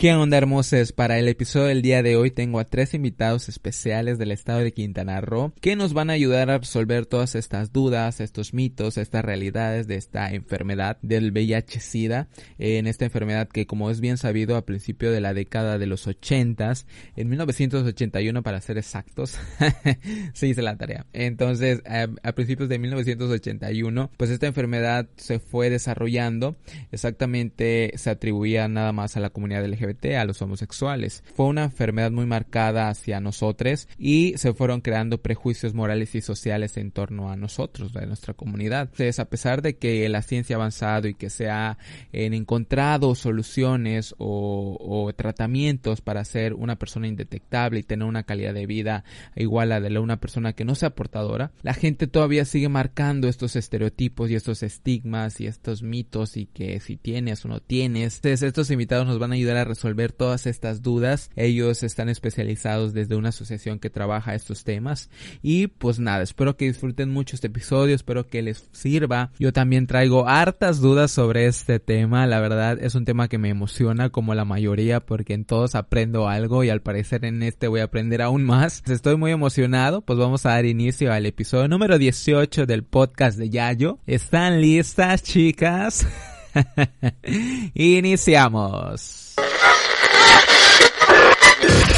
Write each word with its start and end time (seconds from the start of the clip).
¿Qué 0.00 0.14
onda 0.14 0.38
hermosas? 0.38 0.92
Para 0.92 1.18
el 1.18 1.28
episodio 1.28 1.66
del 1.66 1.82
día 1.82 2.02
de 2.02 2.16
hoy 2.16 2.30
tengo 2.30 2.58
a 2.58 2.64
tres 2.64 2.94
invitados 2.94 3.50
especiales 3.50 4.16
del 4.16 4.30
estado 4.32 4.60
de 4.60 4.72
Quintana 4.72 5.20
Roo 5.20 5.52
que 5.60 5.76
nos 5.76 5.92
van 5.92 6.08
a 6.08 6.14
ayudar 6.14 6.48
a 6.48 6.56
resolver 6.56 7.04
todas 7.04 7.34
estas 7.34 7.70
dudas, 7.70 8.22
estos 8.22 8.54
mitos, 8.54 8.96
estas 8.96 9.22
realidades 9.22 9.86
de 9.88 9.96
esta 9.96 10.32
enfermedad 10.32 10.96
del 11.02 11.32
VIH-Sida, 11.32 12.28
en 12.56 12.86
esta 12.86 13.04
enfermedad 13.04 13.46
que 13.46 13.66
como 13.66 13.90
es 13.90 14.00
bien 14.00 14.16
sabido 14.16 14.56
a 14.56 14.64
principio 14.64 15.12
de 15.12 15.20
la 15.20 15.34
década 15.34 15.76
de 15.76 15.86
los 15.86 16.06
80 16.06 16.72
en 17.16 17.28
1981 17.28 18.42
para 18.42 18.62
ser 18.62 18.78
exactos, 18.78 19.36
se 20.32 20.46
hice 20.46 20.62
la 20.62 20.78
tarea. 20.78 21.04
Entonces, 21.12 21.82
a, 21.84 22.08
a 22.22 22.32
principios 22.32 22.70
de 22.70 22.78
1981, 22.78 24.10
pues 24.16 24.30
esta 24.30 24.46
enfermedad 24.46 25.10
se 25.16 25.40
fue 25.40 25.68
desarrollando, 25.68 26.56
exactamente 26.90 27.92
se 27.96 28.08
atribuía 28.08 28.66
nada 28.66 28.92
más 28.92 29.18
a 29.18 29.20
la 29.20 29.28
comunidad 29.28 29.66
LGBT 29.66 29.89
a 30.16 30.24
los 30.24 30.40
homosexuales. 30.42 31.22
Fue 31.34 31.46
una 31.46 31.64
enfermedad 31.64 32.10
muy 32.10 32.26
marcada 32.26 32.88
hacia 32.88 33.20
nosotros 33.20 33.88
y 33.98 34.34
se 34.36 34.52
fueron 34.52 34.80
creando 34.80 35.18
prejuicios 35.18 35.74
morales 35.74 36.14
y 36.14 36.20
sociales 36.20 36.76
en 36.76 36.90
torno 36.90 37.30
a 37.30 37.36
nosotros, 37.36 37.92
de 37.92 38.06
nuestra 38.06 38.34
comunidad. 38.34 38.88
Entonces, 38.90 39.18
a 39.18 39.26
pesar 39.26 39.62
de 39.62 39.76
que 39.76 40.08
la 40.08 40.22
ciencia 40.22 40.56
ha 40.56 40.58
avanzado 40.58 41.08
y 41.08 41.14
que 41.14 41.30
se 41.30 41.48
ha 41.48 41.78
encontrado 42.12 43.14
soluciones 43.14 44.14
o, 44.18 44.76
o 44.80 45.12
tratamientos 45.12 46.00
para 46.00 46.24
ser 46.24 46.54
una 46.54 46.76
persona 46.76 47.08
indetectable 47.08 47.80
y 47.80 47.82
tener 47.82 48.06
una 48.06 48.22
calidad 48.22 48.54
de 48.54 48.66
vida 48.66 49.04
igual 49.36 49.72
a 49.72 49.80
la 49.80 49.88
de 49.88 49.98
una 49.98 50.20
persona 50.20 50.52
que 50.52 50.64
no 50.64 50.74
sea 50.74 50.90
portadora, 50.90 51.52
la 51.62 51.74
gente 51.74 52.06
todavía 52.06 52.44
sigue 52.44 52.68
marcando 52.68 53.28
estos 53.28 53.56
estereotipos 53.56 54.30
y 54.30 54.34
estos 54.34 54.62
estigmas 54.62 55.40
y 55.40 55.46
estos 55.46 55.82
mitos 55.82 56.36
y 56.36 56.46
que 56.46 56.80
si 56.80 56.96
tienes 56.96 57.44
o 57.44 57.48
no 57.48 57.60
tienes. 57.60 58.16
Entonces, 58.16 58.42
estos 58.42 58.70
invitados 58.70 59.06
nos 59.06 59.18
van 59.18 59.32
a 59.32 59.34
ayudar 59.34 59.56
a 59.56 59.64
resolver 59.64 59.79
todas 60.16 60.46
estas 60.46 60.82
dudas. 60.82 61.30
Ellos 61.36 61.82
están 61.82 62.08
especializados 62.08 62.92
desde 62.92 63.16
una 63.16 63.30
asociación 63.30 63.78
que 63.78 63.90
trabaja 63.90 64.34
estos 64.34 64.64
temas. 64.64 65.10
Y 65.42 65.68
pues 65.68 65.98
nada, 65.98 66.22
espero 66.22 66.56
que 66.56 66.66
disfruten 66.66 67.10
mucho 67.10 67.34
este 67.34 67.48
episodio, 67.48 67.94
espero 67.94 68.26
que 68.26 68.42
les 68.42 68.68
sirva. 68.72 69.32
Yo 69.38 69.52
también 69.52 69.86
traigo 69.86 70.28
hartas 70.28 70.80
dudas 70.80 71.10
sobre 71.10 71.46
este 71.46 71.80
tema. 71.80 72.26
La 72.26 72.40
verdad 72.40 72.78
es 72.80 72.94
un 72.94 73.04
tema 73.04 73.28
que 73.28 73.38
me 73.38 73.48
emociona 73.48 74.10
como 74.10 74.34
la 74.34 74.44
mayoría 74.44 75.00
porque 75.00 75.34
en 75.34 75.44
todos 75.44 75.74
aprendo 75.74 76.28
algo 76.28 76.64
y 76.64 76.70
al 76.70 76.82
parecer 76.82 77.24
en 77.24 77.42
este 77.42 77.68
voy 77.68 77.80
a 77.80 77.84
aprender 77.84 78.22
aún 78.22 78.44
más. 78.44 78.82
Estoy 78.88 79.16
muy 79.16 79.32
emocionado, 79.32 80.02
pues 80.02 80.18
vamos 80.18 80.46
a 80.46 80.50
dar 80.50 80.66
inicio 80.66 81.12
al 81.12 81.26
episodio 81.26 81.68
número 81.68 81.98
18 81.98 82.66
del 82.66 82.84
podcast 82.84 83.38
de 83.38 83.50
Yayo. 83.50 83.98
¿Están 84.06 84.60
listas, 84.60 85.22
chicas? 85.22 86.06
Iniciamos. 87.74 89.19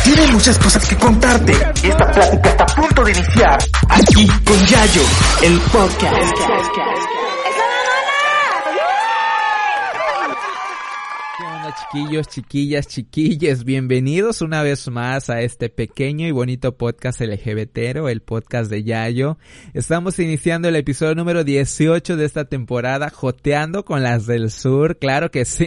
Tiene 0.04 0.26
muchas 0.32 0.58
cosas 0.58 0.86
que 0.86 0.96
contarte. 0.96 1.52
Esta 1.82 2.10
plática 2.10 2.50
está 2.50 2.64
a 2.64 2.66
punto 2.66 3.04
de 3.04 3.12
iniciar. 3.12 3.58
Aquí 3.88 4.26
con 4.44 4.66
Yayo, 4.66 5.02
el 5.42 5.60
podcast. 5.60 7.21
¿Qué 11.72 11.98
onda 11.98 12.08
chiquillos, 12.08 12.28
chiquillas, 12.28 12.88
chiquilles? 12.88 13.64
Bienvenidos 13.64 14.42
una 14.42 14.62
vez 14.62 14.88
más 14.88 15.30
a 15.30 15.40
este 15.42 15.68
pequeño 15.68 16.26
y 16.26 16.30
bonito 16.30 16.76
podcast 16.76 17.20
LGBTero, 17.20 18.08
el 18.08 18.20
podcast 18.20 18.70
de 18.70 18.82
Yayo. 18.82 19.38
Estamos 19.72 20.18
iniciando 20.18 20.68
el 20.68 20.76
episodio 20.76 21.14
número 21.14 21.44
18 21.44 22.16
de 22.16 22.24
esta 22.24 22.46
temporada, 22.46 23.10
joteando 23.10 23.84
con 23.84 24.02
las 24.02 24.26
del 24.26 24.50
sur, 24.50 24.98
claro 24.98 25.30
que 25.30 25.44
sí. 25.44 25.66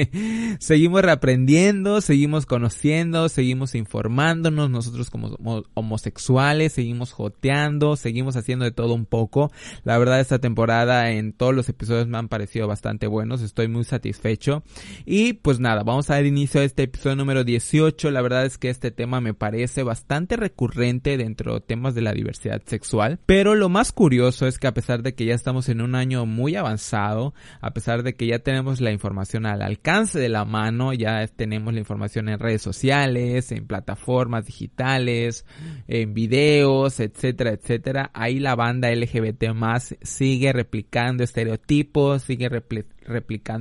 seguimos 0.60 1.02
reaprendiendo, 1.02 2.00
seguimos 2.00 2.46
conociendo, 2.46 3.28
seguimos 3.28 3.74
informándonos, 3.74 4.70
nosotros 4.70 5.10
como 5.10 5.36
homosexuales, 5.74 6.72
seguimos 6.72 7.12
joteando, 7.12 7.96
seguimos 7.96 8.36
haciendo 8.36 8.64
de 8.64 8.72
todo 8.72 8.94
un 8.94 9.06
poco. 9.06 9.50
La 9.84 9.98
verdad 9.98 10.20
esta 10.20 10.38
temporada 10.38 11.10
en 11.10 11.32
todos 11.32 11.54
los 11.54 11.68
episodios 11.68 12.08
me 12.08 12.18
han 12.18 12.28
parecido 12.28 12.68
bastante 12.68 13.06
buenos, 13.06 13.42
estoy 13.42 13.68
muy 13.68 13.84
satisfecho. 13.84 14.62
Y 15.06 15.39
pues 15.42 15.58
nada, 15.60 15.82
vamos 15.82 16.10
a 16.10 16.14
dar 16.14 16.26
inicio 16.26 16.60
a 16.60 16.64
este 16.64 16.82
episodio 16.82 17.16
número 17.16 17.44
18. 17.44 18.10
La 18.10 18.22
verdad 18.22 18.44
es 18.44 18.58
que 18.58 18.68
este 18.68 18.90
tema 18.90 19.20
me 19.20 19.34
parece 19.34 19.82
bastante 19.82 20.36
recurrente 20.36 21.16
dentro 21.16 21.54
de 21.54 21.60
temas 21.60 21.94
de 21.94 22.02
la 22.02 22.12
diversidad 22.12 22.62
sexual. 22.66 23.18
Pero 23.26 23.54
lo 23.54 23.68
más 23.68 23.92
curioso 23.92 24.46
es 24.46 24.58
que 24.58 24.66
a 24.66 24.74
pesar 24.74 25.02
de 25.02 25.14
que 25.14 25.24
ya 25.24 25.34
estamos 25.34 25.68
en 25.68 25.80
un 25.80 25.94
año 25.94 26.26
muy 26.26 26.56
avanzado, 26.56 27.34
a 27.60 27.72
pesar 27.72 28.02
de 28.02 28.14
que 28.14 28.26
ya 28.26 28.40
tenemos 28.40 28.80
la 28.80 28.92
información 28.92 29.46
al 29.46 29.62
alcance 29.62 30.18
de 30.18 30.28
la 30.28 30.44
mano, 30.44 30.92
ya 30.92 31.26
tenemos 31.28 31.72
la 31.72 31.80
información 31.80 32.28
en 32.28 32.38
redes 32.38 32.62
sociales, 32.62 33.50
en 33.52 33.66
plataformas 33.66 34.46
digitales, 34.46 35.46
en 35.88 36.12
videos, 36.12 37.00
etcétera, 37.00 37.52
etcétera, 37.52 38.10
ahí 38.14 38.38
la 38.38 38.54
banda 38.54 38.90
LGBT 38.90 39.54
más 39.54 39.96
sigue 40.02 40.52
replicando 40.52 41.24
estereotipos, 41.24 42.22
sigue 42.22 42.48
replicando 42.48 42.99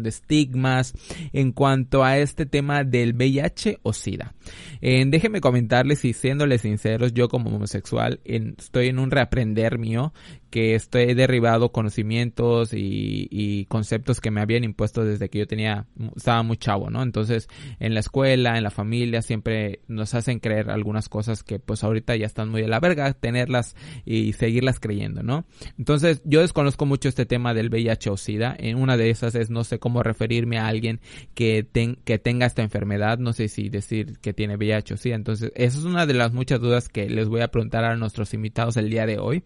estigmas 0.05 0.93
en 1.33 1.51
cuanto 1.51 2.03
a 2.03 2.17
este 2.17 2.45
tema 2.45 2.83
del 2.83 3.13
VIH 3.13 3.79
o 3.83 3.93
SIDA. 3.93 4.33
Eh, 4.81 5.03
déjenme 5.07 5.41
comentarles 5.41 6.05
y 6.05 6.13
siéndoles 6.13 6.61
sinceros, 6.61 7.13
yo 7.13 7.29
como 7.29 7.49
homosexual 7.49 8.19
en, 8.25 8.55
estoy 8.57 8.87
en 8.87 8.99
un 8.99 9.11
reaprender 9.11 9.77
mío 9.77 10.13
que 10.49 10.75
estoy 10.75 11.13
derribado 11.13 11.71
conocimientos 11.71 12.71
y, 12.73 13.65
conceptos 13.69 14.19
que 14.21 14.31
me 14.31 14.41
habían 14.41 14.63
impuesto 14.63 15.03
desde 15.03 15.29
que 15.29 15.39
yo 15.39 15.47
tenía, 15.47 15.85
estaba 16.15 16.43
muy 16.43 16.57
chavo, 16.57 16.89
¿no? 16.89 17.03
Entonces, 17.03 17.47
en 17.79 17.93
la 17.93 17.99
escuela, 17.99 18.57
en 18.57 18.63
la 18.63 18.71
familia, 18.71 19.21
siempre 19.21 19.81
nos 19.87 20.13
hacen 20.13 20.39
creer 20.39 20.69
algunas 20.69 21.09
cosas 21.09 21.43
que 21.43 21.59
pues 21.59 21.83
ahorita 21.83 22.15
ya 22.15 22.25
están 22.25 22.49
muy 22.49 22.61
de 22.61 22.67
la 22.67 22.79
verga, 22.79 23.13
tenerlas 23.13 23.75
y 24.05 24.33
seguirlas 24.33 24.79
creyendo, 24.79 25.23
¿no? 25.23 25.45
Entonces, 25.77 26.21
yo 26.25 26.41
desconozco 26.41 26.85
mucho 26.85 27.09
este 27.09 27.25
tema 27.25 27.53
del 27.53 27.69
VIH 27.69 28.09
o 28.09 28.17
SIDA. 28.17 28.55
En 28.57 28.77
una 28.77 28.97
de 28.97 29.09
esas 29.09 29.35
es 29.35 29.49
no 29.49 29.63
sé 29.63 29.79
cómo 29.79 30.03
referirme 30.03 30.57
a 30.57 30.67
alguien 30.67 30.99
que, 31.33 31.63
ten, 31.63 31.97
que 32.03 32.17
tenga 32.17 32.45
esta 32.45 32.61
enfermedad, 32.61 33.19
no 33.19 33.33
sé 33.33 33.47
si 33.49 33.69
decir 33.69 34.19
que 34.19 34.33
tiene 34.33 34.55
VIH 34.55 34.93
o 34.93 34.97
SIDA. 34.97 35.15
Entonces, 35.15 35.51
esa 35.55 35.77
es 35.77 35.85
una 35.85 36.05
de 36.05 36.13
las 36.13 36.33
muchas 36.33 36.59
dudas 36.59 36.89
que 36.89 37.09
les 37.09 37.27
voy 37.27 37.41
a 37.41 37.49
preguntar 37.49 37.83
a 37.83 37.95
nuestros 37.95 38.33
invitados 38.33 38.77
el 38.77 38.89
día 38.89 39.05
de 39.05 39.19
hoy. 39.19 39.43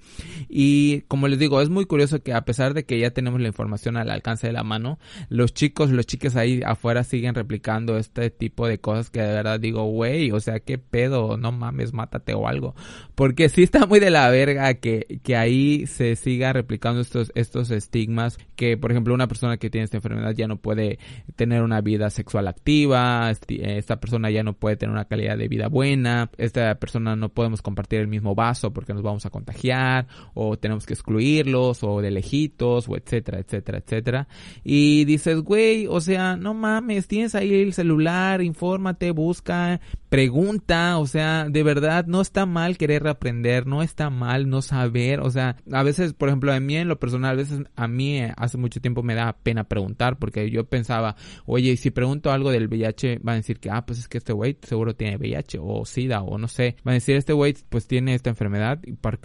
Y 0.49 0.92
como 1.01 1.27
les 1.27 1.39
digo, 1.39 1.61
es 1.61 1.69
muy 1.69 1.85
curioso 1.85 2.21
que 2.21 2.33
a 2.33 2.45
pesar 2.45 2.73
de 2.73 2.85
que 2.85 2.99
ya 2.99 3.11
tenemos 3.11 3.41
la 3.41 3.47
información 3.47 3.97
al 3.97 4.09
alcance 4.09 4.47
de 4.47 4.53
la 4.53 4.63
mano, 4.63 4.99
los 5.29 5.53
chicos, 5.53 5.91
los 5.91 6.05
chicos 6.05 6.35
ahí 6.35 6.61
afuera 6.65 7.03
siguen 7.03 7.35
replicando 7.35 7.97
este 7.97 8.29
tipo 8.29 8.67
de 8.67 8.79
cosas 8.79 9.09
que 9.09 9.21
de 9.21 9.33
verdad 9.33 9.59
digo, 9.59 9.83
güey, 9.85 10.31
o 10.31 10.39
sea, 10.39 10.59
qué 10.59 10.77
pedo, 10.77 11.37
no 11.37 11.51
mames, 11.51 11.93
mátate 11.93 12.33
o 12.33 12.47
algo. 12.47 12.75
Porque 13.15 13.49
sí 13.49 13.63
está 13.63 13.85
muy 13.85 13.99
de 13.99 14.09
la 14.09 14.29
verga 14.29 14.73
que, 14.75 15.19
que 15.23 15.35
ahí 15.35 15.85
se 15.87 16.15
siga 16.15 16.53
replicando 16.53 17.01
estos, 17.01 17.31
estos 17.35 17.71
estigmas, 17.71 18.37
que 18.55 18.77
por 18.77 18.91
ejemplo 18.91 19.13
una 19.13 19.27
persona 19.27 19.57
que 19.57 19.69
tiene 19.69 19.85
esta 19.85 19.97
enfermedad 19.97 20.33
ya 20.35 20.47
no 20.47 20.57
puede 20.57 20.99
tener 21.35 21.61
una 21.63 21.81
vida 21.81 22.09
sexual 22.09 22.47
activa, 22.47 23.31
esta 23.31 23.99
persona 23.99 24.29
ya 24.29 24.43
no 24.43 24.53
puede 24.53 24.77
tener 24.77 24.93
una 24.93 25.05
calidad 25.05 25.37
de 25.37 25.47
vida 25.47 25.67
buena, 25.67 26.29
esta 26.37 26.75
persona 26.75 27.15
no 27.15 27.29
podemos 27.29 27.61
compartir 27.61 27.99
el 27.99 28.07
mismo 28.07 28.35
vaso 28.35 28.71
porque 28.73 28.93
nos 28.93 29.03
vamos 29.03 29.25
a 29.25 29.29
contagiar, 29.29 30.07
o 30.33 30.57
tenemos 30.57 30.82
que 30.85 30.93
excluirlos 30.93 31.83
o 31.83 32.01
de 32.01 32.11
lejitos 32.11 32.87
o 32.87 32.95
etcétera, 32.95 33.39
etcétera, 33.39 33.79
etcétera. 33.79 34.27
Y 34.63 35.05
dices, 35.05 35.41
güey, 35.41 35.87
o 35.87 36.01
sea, 36.01 36.35
no 36.35 36.53
mames, 36.53 37.07
tienes 37.07 37.35
ahí 37.35 37.53
el 37.53 37.73
celular, 37.73 38.41
infórmate, 38.41 39.11
busca, 39.11 39.79
pregunta, 40.13 40.99
o 40.99 41.07
sea, 41.07 41.47
de 41.49 41.63
verdad 41.63 42.05
no 42.05 42.21
está 42.21 42.45
mal 42.45 42.77
querer 42.77 43.07
aprender, 43.07 43.65
no 43.65 43.81
está 43.81 44.11
mal 44.11 44.47
no 44.47 44.61
saber, 44.61 45.19
o 45.19 45.31
sea, 45.31 45.55
a 45.71 45.81
veces, 45.81 46.13
por 46.13 46.29
ejemplo, 46.29 46.53
a 46.53 46.59
mí 46.59 46.75
en 46.75 46.87
lo 46.87 46.99
personal, 46.99 47.31
a 47.31 47.35
veces 47.35 47.61
a 47.75 47.87
mí 47.87 48.19
eh, 48.19 48.31
hace 48.37 48.59
mucho 48.59 48.79
tiempo 48.79 49.01
me 49.01 49.15
da 49.15 49.33
pena 49.33 49.63
preguntar 49.63 50.19
porque 50.19 50.51
yo 50.51 50.65
pensaba, 50.65 51.15
oye, 51.47 51.77
si 51.77 51.89
pregunto 51.89 52.31
algo 52.31 52.51
del 52.51 52.67
VIH, 52.67 53.21
van 53.23 53.33
a 53.33 53.37
decir 53.37 53.59
que, 53.59 53.71
ah, 53.71 53.87
pues 53.87 53.97
es 53.97 54.07
que 54.07 54.19
este 54.19 54.33
güey 54.33 54.55
seguro 54.61 54.95
tiene 54.95 55.17
VIH 55.17 55.57
o 55.59 55.83
SIDA 55.83 56.21
o 56.21 56.37
no 56.37 56.47
sé, 56.47 56.75
van 56.83 56.91
a 56.91 56.95
decir, 56.95 57.15
este 57.15 57.33
güey 57.33 57.55
pues 57.69 57.87
tiene 57.87 58.13
esta 58.13 58.29
enfermedad, 58.29 58.79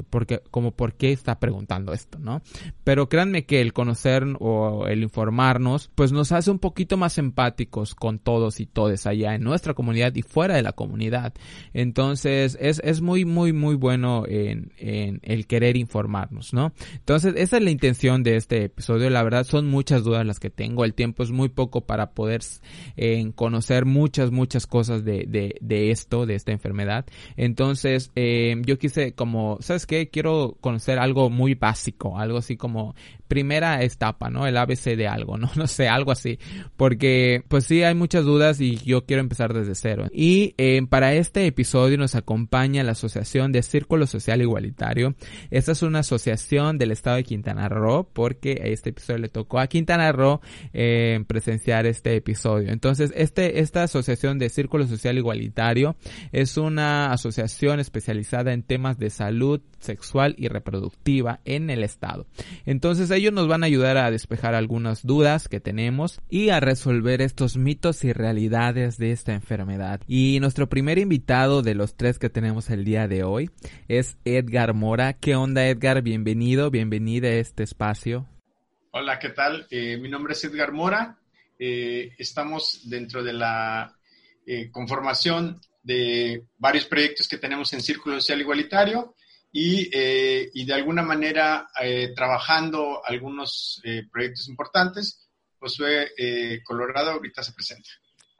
porque, 0.09 0.41
como 0.51 0.73
por 0.73 0.95
qué 0.95 1.13
está 1.13 1.39
preguntando 1.39 1.48
esto, 1.93 2.19
¿no? 2.19 2.43
Pero 2.85 3.09
créanme 3.09 3.45
que 3.45 3.61
el 3.61 3.73
conocer 3.73 4.25
o 4.41 4.87
el 4.87 5.03
informarnos, 5.03 5.91
pues 5.95 6.13
nos 6.13 6.33
hace 6.33 6.51
un 6.51 6.59
poquito 6.59 6.97
más 6.97 7.19
empáticos 7.19 7.95
con 7.95 8.19
todos 8.19 8.61
y 8.61 8.67
todes 8.67 9.07
allá 9.07 9.35
en 9.35 9.43
nuestra 9.43 9.75
comunidad 9.75 10.15
y 10.15 10.23
fuera 10.23 10.57
de 10.57 10.63
la 10.63 10.73
comunidad. 10.73 11.35
Entonces, 11.73 12.57
es, 12.61 12.81
es 12.85 13.01
muy, 13.01 13.25
muy, 13.25 13.53
muy 13.53 13.75
bueno 13.75 14.25
en, 14.27 14.73
en 14.79 15.21
el 15.23 15.47
querer 15.47 15.77
informarnos, 15.77 16.53
¿no? 16.53 16.73
Entonces, 16.95 17.35
esa 17.37 17.57
es 17.59 17.63
la 17.63 17.71
intención 17.71 18.23
de 18.23 18.37
este 18.37 18.65
episodio. 18.65 19.11
La 19.11 19.23
verdad, 19.23 19.45
son 19.45 19.67
muchas 19.67 20.05
dudas 20.05 20.27
las 20.27 20.41
que 20.41 20.51
tengo. 20.51 20.85
El 20.85 20.95
tiempo 20.95 21.23
es 21.23 21.31
muy 21.31 21.49
poco 21.49 21.83
para 21.83 22.11
poder 22.11 22.41
eh, 22.97 23.31
conocer 23.35 23.85
muchas, 23.85 24.31
muchas 24.31 24.67
cosas 24.67 25.05
de, 25.05 25.25
de, 25.29 25.57
de, 25.61 25.91
esto, 25.91 26.27
de 26.27 26.35
esta 26.35 26.53
enfermedad. 26.53 27.07
Entonces, 27.37 28.11
eh, 28.15 28.57
yo 28.65 28.79
quise 28.79 29.13
como, 29.13 29.59
¿sabes 29.61 29.87
qué? 29.87 30.09
Quiero 30.09 30.57
conocer 30.61 30.99
algo 30.99 31.31
muy 31.39 31.55
básico, 31.55 32.19
algo 32.19 32.39
así 32.39 32.57
como 32.57 32.97
primera 33.29 33.81
etapa, 33.85 34.29
¿no? 34.29 34.47
El 34.47 34.57
ABC 34.57 34.97
de 34.97 35.07
algo, 35.07 35.39
¿no? 35.39 35.49
No 35.57 35.67
sé, 35.67 35.89
algo 35.89 36.11
así. 36.11 36.39
Porque, 36.77 37.45
pues 37.49 37.65
sí, 37.65 37.83
hay 37.83 37.95
muchas 37.95 38.25
dudas 38.25 38.61
y 38.61 38.77
yo 38.79 39.05
quiero 39.07 39.21
empezar 39.21 39.53
desde 39.53 39.75
cero. 39.75 40.07
Y 40.13 40.55
eh, 40.57 40.81
para 40.89 41.15
este 41.15 41.47
episodio 41.47 41.97
nos 41.97 42.15
acompaña 42.15 42.83
la 42.83 42.93
Asociación 42.93 43.53
de 43.53 43.63
Círculo 43.63 44.07
Social 44.07 44.41
Igualitario. 44.41 45.15
Esta 45.51 45.73
es 45.73 45.83
una 45.83 46.01
asociación 46.01 46.79
del 46.79 46.91
estado 46.91 47.17
de 47.17 47.25
Quintana 47.25 47.69
Roo 47.69 48.09
porque 48.13 48.61
este 48.65 48.91
episodio 48.91 49.21
le 49.21 49.29
tocó 49.29 49.61
a 49.61 49.67
Quintana 49.67 50.11
Roo 50.11 50.41
eh, 50.73 51.23
presenciar 51.27 51.87
este 51.87 52.17
episodio. 52.17 52.73
Entonces, 52.73 53.13
este, 53.15 53.61
esta 53.61 53.85
asociación 53.85 54.39
de 54.39 54.49
Círculo 54.49 54.87
Social 54.87 55.19
Igualitario 55.19 55.97
es 56.33 56.57
una 56.57 57.13
asociación 57.13 57.79
especializada 57.79 58.53
en 58.53 58.63
temas 58.63 58.99
de 58.99 59.11
salud 59.11 59.61
sexual 59.81 60.35
y 60.39 60.49
reproductiva 60.49 61.28
en 61.45 61.71
el 61.71 61.85
estado. 61.85 62.27
Entonces, 62.67 63.11
ellos 63.11 63.33
nos 63.33 63.49
van 63.49 63.63
a 63.63 63.67
ayudar 63.67 63.97
a 63.97 64.11
despejar 64.11 64.55
algunas 64.55 65.07
dudas 65.07 65.49
que 65.49 65.61
tenemos 65.61 66.21
y 66.29 66.51
a 66.51 66.61
resolver 66.61 67.23
estos 67.23 67.57
mitos 67.57 68.05
y 68.05 68.13
realidades 68.13 68.99
de 68.99 69.13
esta 69.13 69.33
enfermedad. 69.33 70.01
Y 70.07 70.39
nuestro 70.41 70.69
primer 70.69 70.99
invitado 70.99 71.63
de 71.63 71.75
los 71.75 71.97
tres 71.97 72.19
que 72.19 72.31
tenemos 72.31 72.71
el 72.71 72.85
día 72.85 73.09
de 73.09 73.25
hoy 73.25 73.51
es 73.89 74.19
Edgar 74.25 74.75
Mora. 74.75 75.15
¿Qué 75.15 75.35
onda 75.35 75.67
Edgar? 75.67 76.03
Bienvenido, 76.03 76.71
bienvenido 76.71 77.29
a 77.29 77.33
este 77.33 77.63
espacio. 77.63 78.27
Hola, 78.91 79.19
¿qué 79.19 79.31
tal? 79.31 79.67
Eh, 79.71 79.97
mi 79.99 80.09
nombre 80.09 80.33
es 80.33 80.45
Edgar 80.45 80.73
Mora. 80.73 81.19
Eh, 81.59 82.13
estamos 82.19 82.89
dentro 82.89 83.23
de 83.23 83.33
la 83.33 83.97
eh, 84.47 84.71
conformación 84.71 85.61
de 85.83 86.45
varios 86.57 86.87
proyectos 86.87 87.29
que 87.29 87.39
tenemos 87.39 87.73
en 87.73 87.83
Círculo 87.83 88.21
Social 88.21 88.41
Igualitario 88.41 89.15
y, 89.53 89.91
y 89.93 90.65
de 90.65 90.75
alguna 90.75 91.03
manera 91.03 91.69
trabajando 92.15 93.01
algunos 93.05 93.83
proyectos 94.11 94.49
importantes. 94.49 95.25
Josué 95.59 96.13
Colorado 96.65 97.13
ahorita 97.13 97.43
se 97.43 97.53
presenta. 97.53 97.89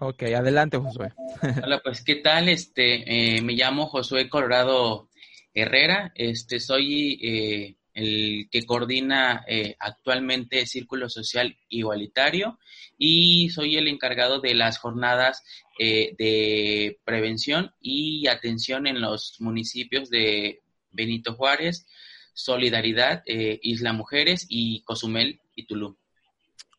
Ok, 0.01 0.23
adelante 0.25 0.79
Josué. 0.79 1.13
Hola, 1.65 1.81
pues 1.83 2.05
¿qué 2.05 2.17
tal? 2.17 2.49
Este, 2.49 3.41
me 3.43 3.55
llamo 3.55 3.87
Josué 3.87 4.29
Colorado 4.29 5.09
Herrera, 5.53 6.13
este, 6.15 6.61
soy 6.61 7.77
el 7.99 8.49
que 8.51 8.65
coordina 8.65 9.45
eh, 9.49 9.75
actualmente 9.79 10.67
Círculo 10.67 11.09
Social 11.09 11.57
Igualitario 11.69 12.59
y 12.97 13.51
soy 13.51 13.77
el 13.77 13.89
encargado 13.89 14.41
de 14.41 14.55
las 14.55 14.79
jornadas 14.79 15.43
eh, 15.79 16.15
de 16.17 17.01
prevención 17.05 17.73
y 17.81 18.29
atención 18.29 18.87
en 18.87 19.01
los 19.01 19.37
municipios 19.41 20.11
de 20.11 20.63
Benito 20.91 21.35
Juárez, 21.35 21.87
Solidaridad, 22.35 23.23
eh, 23.27 23.59
Isla 23.63 23.93
Mujeres 23.93 24.47
y 24.49 24.83
Cozumel 24.85 25.41
y 25.55 25.67
Tulum. 25.67 25.95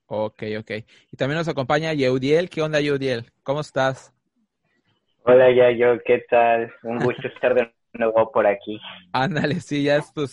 Ok, 0.08 0.44
ok. 0.60 0.72
Y 1.12 1.18
también 1.18 1.38
nos 1.38 1.48
acompaña 1.48 1.94
Yeudiel. 1.94 2.50
¿Qué 2.50 2.62
onda, 2.62 2.82
Yeudiel? 2.82 3.32
¿Cómo 3.44 3.62
estás? 3.62 4.14
Hola, 5.24 5.54
Yayo. 5.54 6.02
¿Qué 6.04 6.24
tal? 6.30 6.74
Un 6.82 7.00
gusto 7.00 7.28
estar 7.28 7.54
de 7.54 7.72
nuevo 7.94 8.32
por 8.32 8.48
aquí. 8.48 8.80
Ándale, 9.12 9.60
sí, 9.60 9.84
ya 9.84 9.98
es 9.98 10.14
tu, 10.14 10.28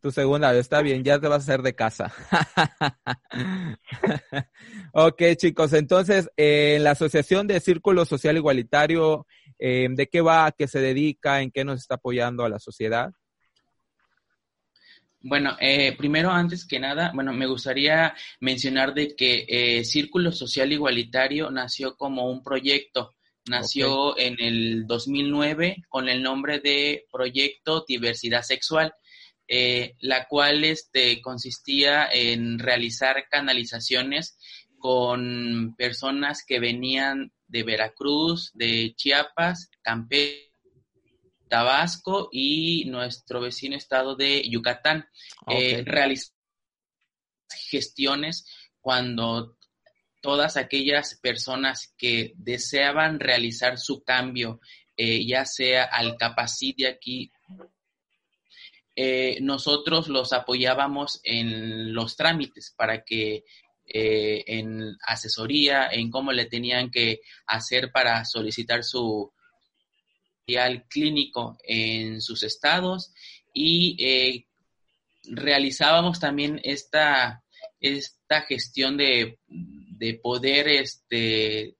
tu 0.00 0.10
segunda 0.10 0.52
vez, 0.52 0.60
está 0.60 0.82
bien, 0.82 1.04
ya 1.04 1.18
te 1.18 1.28
vas 1.28 1.48
a 1.48 1.52
hacer 1.52 1.62
de 1.62 1.74
casa. 1.74 2.12
ok, 4.92 5.22
chicos, 5.36 5.72
entonces, 5.72 6.30
en 6.36 6.84
la 6.84 6.92
Asociación 6.92 7.46
de 7.46 7.60
Círculo 7.60 8.04
Social 8.04 8.36
Igualitario, 8.36 9.26
em, 9.58 9.94
¿de 9.94 10.06
qué 10.06 10.20
va? 10.20 10.46
¿A 10.46 10.52
qué 10.52 10.66
se 10.68 10.80
dedica? 10.80 11.40
¿En 11.40 11.50
qué 11.50 11.64
nos 11.64 11.80
está 11.80 11.96
apoyando 11.96 12.44
a 12.44 12.48
la 12.48 12.58
sociedad? 12.58 13.10
Bueno, 15.20 15.56
eh, 15.60 15.96
primero, 15.96 16.30
antes 16.30 16.66
que 16.66 16.78
nada, 16.78 17.10
bueno, 17.14 17.32
me 17.32 17.46
gustaría 17.46 18.14
mencionar 18.40 18.94
de 18.94 19.16
que 19.16 19.44
eh, 19.48 19.84
Círculo 19.84 20.30
Social 20.30 20.72
Igualitario 20.72 21.50
nació 21.50 21.96
como 21.96 22.30
un 22.30 22.42
proyecto 22.42 23.16
Nació 23.48 24.18
en 24.18 24.36
el 24.40 24.86
2009 24.86 25.84
con 25.88 26.08
el 26.08 26.22
nombre 26.22 26.60
de 26.60 27.06
Proyecto 27.10 27.84
Diversidad 27.86 28.42
Sexual, 28.42 28.92
eh, 29.46 29.94
la 30.00 30.26
cual 30.26 30.64
este, 30.64 31.20
consistía 31.22 32.08
en 32.12 32.58
realizar 32.58 33.26
canalizaciones 33.30 34.38
con 34.78 35.74
personas 35.76 36.44
que 36.46 36.60
venían 36.60 37.32
de 37.48 37.62
Veracruz, 37.62 38.52
de 38.54 38.94
Chiapas, 38.96 39.70
Campeche, 39.82 40.52
Tabasco 41.48 42.28
y 42.30 42.84
nuestro 42.84 43.40
vecino 43.40 43.76
estado 43.76 44.14
de 44.14 44.42
Yucatán. 44.48 45.06
Eh, 45.48 45.82
realizar 45.84 46.34
gestiones 47.70 48.46
cuando 48.80 49.56
todas 50.20 50.56
aquellas 50.56 51.18
personas 51.20 51.94
que 51.96 52.32
deseaban 52.36 53.20
realizar 53.20 53.78
su 53.78 54.02
cambio, 54.02 54.60
eh, 54.96 55.26
ya 55.26 55.44
sea 55.44 55.84
al 55.84 56.16
capacite 56.16 56.86
aquí, 56.86 57.32
eh, 58.96 59.38
nosotros 59.40 60.08
los 60.08 60.32
apoyábamos 60.32 61.20
en 61.22 61.94
los 61.94 62.16
trámites 62.16 62.74
para 62.76 63.04
que 63.04 63.44
eh, 63.88 64.44
en 64.46 64.96
asesoría, 65.06 65.88
en 65.90 66.10
cómo 66.10 66.32
le 66.32 66.46
tenían 66.46 66.90
que 66.90 67.20
hacer 67.46 67.90
para 67.92 68.24
solicitar 68.24 68.84
su 68.84 69.32
clínico 70.88 71.58
en 71.62 72.22
sus 72.22 72.42
estados 72.42 73.12
y 73.52 74.46
realizábamos 75.24 76.18
también 76.20 76.58
esta, 76.64 77.44
esta 77.80 78.42
gestión 78.42 78.96
de 78.96 79.38
de 79.98 80.14
poder 80.14 80.68
este, 80.68 81.76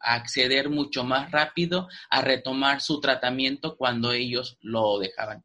acceder 0.00 0.70
mucho 0.70 1.04
más 1.04 1.30
rápido 1.30 1.88
a 2.08 2.22
retomar 2.22 2.80
su 2.80 3.00
tratamiento 3.00 3.76
cuando 3.76 4.12
ellos 4.12 4.58
lo 4.62 4.98
dejaban. 4.98 5.44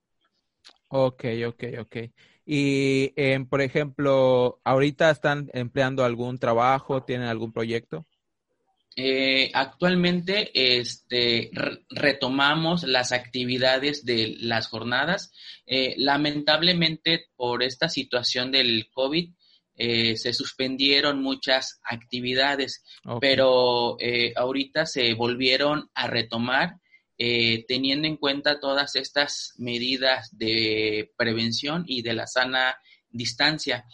Ok, 0.88 1.26
ok, 1.46 1.64
ok. 1.82 1.98
Y, 2.46 3.12
em, 3.16 3.48
por 3.48 3.62
ejemplo, 3.62 4.62
¿ahorita 4.64 5.10
están 5.10 5.50
empleando 5.54 6.04
algún 6.04 6.38
trabajo? 6.38 7.04
¿Tienen 7.04 7.28
algún 7.28 7.52
proyecto? 7.52 8.06
Eh, 8.98 9.52
actualmente 9.54 10.52
este, 10.54 11.52
retomamos 11.90 12.84
las 12.84 13.12
actividades 13.12 14.06
de 14.06 14.38
las 14.40 14.68
jornadas. 14.68 15.34
Eh, 15.66 15.96
lamentablemente, 15.98 17.26
por 17.36 17.62
esta 17.64 17.90
situación 17.90 18.52
del 18.52 18.90
COVID, 18.94 19.34
eh, 19.78 20.16
se 20.16 20.32
suspendieron 20.32 21.22
muchas 21.22 21.82
actividades, 21.84 22.86
pero 23.20 23.98
ahorita 24.38 24.86
se 24.86 25.14
volvieron 25.16 25.90
a 25.94 26.08
retomar 26.08 26.78
eh, 27.18 27.66
teniendo 27.68 28.08
en 28.08 28.18
cuenta 28.18 28.60
todas 28.60 28.96
estas 28.96 29.54
medidas 29.58 30.30
de 30.38 31.12
prevención 31.18 31.84
y 31.88 32.02
de 32.02 32.14
la 32.14 32.28
sana 32.28 32.76
distancia. 33.10 33.86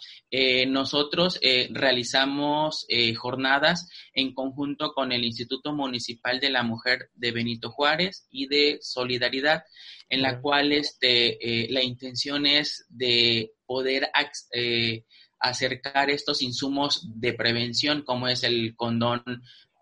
nosotros 0.66 1.38
realizamos 1.70 2.86
jornadas 3.16 3.88
en 4.14 4.34
conjunto 4.34 4.92
con 4.94 5.12
el 5.12 5.22
Instituto 5.22 5.72
Municipal 5.72 6.40
de 6.40 6.50
la 6.50 6.64
Mujer 6.64 7.08
de 7.14 7.30
Benito 7.30 7.70
Juárez 7.70 8.26
y 8.32 8.48
de 8.48 8.78
Solidaridad, 8.80 9.62
en 10.08 10.22
la 10.22 10.40
cual 10.40 10.72
este, 10.72 11.68
la 11.70 11.84
intención 11.84 12.46
es 12.46 12.84
de 12.88 13.52
poder 13.64 14.10
acercar 15.42 16.08
estos 16.10 16.40
insumos 16.40 17.08
de 17.20 17.34
prevención 17.34 18.02
como 18.02 18.26
es 18.28 18.44
el 18.44 18.74
condón 18.76 19.22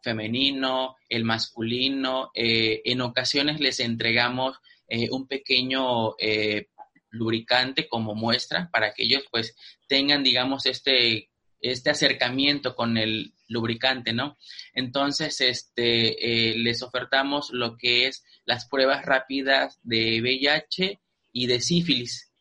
femenino, 0.02 0.96
el 1.08 1.24
masculino. 1.24 2.30
Eh, 2.34 2.82
en 2.84 3.00
ocasiones 3.00 3.60
les 3.60 3.80
entregamos 3.80 4.58
eh, 4.88 5.08
un 5.10 5.26
pequeño 5.26 6.14
eh, 6.18 6.68
lubricante 7.10 7.88
como 7.88 8.14
muestra 8.14 8.68
para 8.72 8.92
que 8.92 9.04
ellos 9.04 9.24
pues 9.30 9.54
tengan, 9.88 10.22
digamos, 10.22 10.66
este, 10.66 11.30
este 11.60 11.90
acercamiento 11.90 12.74
con 12.74 12.96
el 12.96 13.34
lubricante, 13.48 14.12
¿no? 14.12 14.38
Entonces, 14.74 15.40
este, 15.40 16.54
les 16.56 16.82
ofertamos 16.82 17.50
lo 17.50 17.76
que 17.76 18.06
es 18.06 18.24
las 18.44 18.68
pruebas 18.68 19.04
rápidas 19.04 19.80
de 19.82 20.20
VIH 20.22 21.00
y 21.32 21.46
de 21.48 21.60
sífilis. 21.60 22.32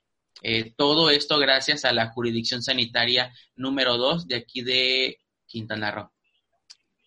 Todo 0.78 1.10
esto 1.10 1.40
gracias 1.40 1.84
a 1.84 1.92
la 1.92 2.12
jurisdicción 2.12 2.62
sanitaria 2.62 3.34
número 3.56 3.98
2 3.98 4.28
de 4.28 4.36
aquí 4.36 4.62
de 4.62 5.18
Quintana 5.48 5.92
Roo. 5.92 6.12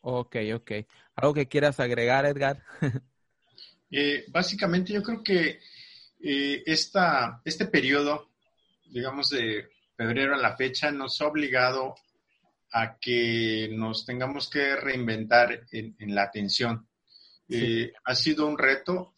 Ok, 0.03 0.37
ok. 0.55 0.73
¿Algo 1.17 1.35
que 1.35 1.49
quieras 1.49 1.81
agregar, 1.81 2.27
Edgar? 2.27 2.63
Eh, 3.95 4.25
básicamente 4.29 4.91
yo 4.91 5.03
creo 5.03 5.23
que 5.23 5.61
eh, 6.19 6.63
este 6.65 7.67
periodo, 7.67 8.31
digamos 8.87 9.29
de 9.29 9.69
febrero 9.95 10.35
a 10.35 10.39
la 10.39 10.57
fecha, 10.57 10.91
nos 10.91 11.21
ha 11.21 11.27
obligado 11.27 11.97
a 12.73 12.97
que 12.99 13.69
nos 13.71 14.07
tengamos 14.07 14.49
que 14.49 14.77
reinventar 14.77 15.67
en, 15.71 16.15
la 16.15 16.23
atención. 16.23 16.89
ha 18.03 18.15
sido 18.15 18.47
un 18.47 18.57
reto 18.57 19.13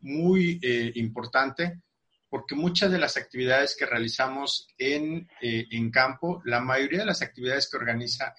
muy 0.00 0.58
importante 0.96 1.80
porque 2.28 2.54
muchas 2.54 2.90
de 2.90 2.98
las 2.98 3.16
actividades 3.16 3.76
que 3.76 3.86
realizamos 3.86 4.68
en, 4.76 5.28
eh, 5.40 5.66
en 5.70 5.90
campo, 5.90 6.42
la 6.44 6.60
mayoría 6.60 7.00
de 7.00 7.06
las 7.06 7.22
actividades 7.22 7.68
que 7.70 7.78
organiza, 7.78 8.34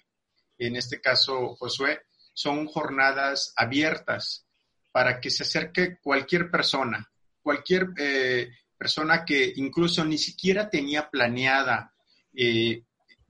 en 0.60 0.76
este 0.76 1.02
caso 1.02 1.56
Josué, 1.56 2.02
son 2.34 2.68
jornadas 2.68 3.54
abiertas 3.56 4.46
para 4.92 5.20
que 5.20 5.30
se 5.30 5.44
acerque 5.44 5.98
cualquier 6.02 6.52
persona, 6.52 7.10
cualquier 7.42 7.88
eh, 7.98 8.50
persona 8.78 9.26
que 9.26 9.54
incluso 9.56 10.06
ni 10.06 10.18
siquiera 10.18 10.70
tenía 10.70 11.10
planeada 11.10 11.94
eh, 12.34 12.84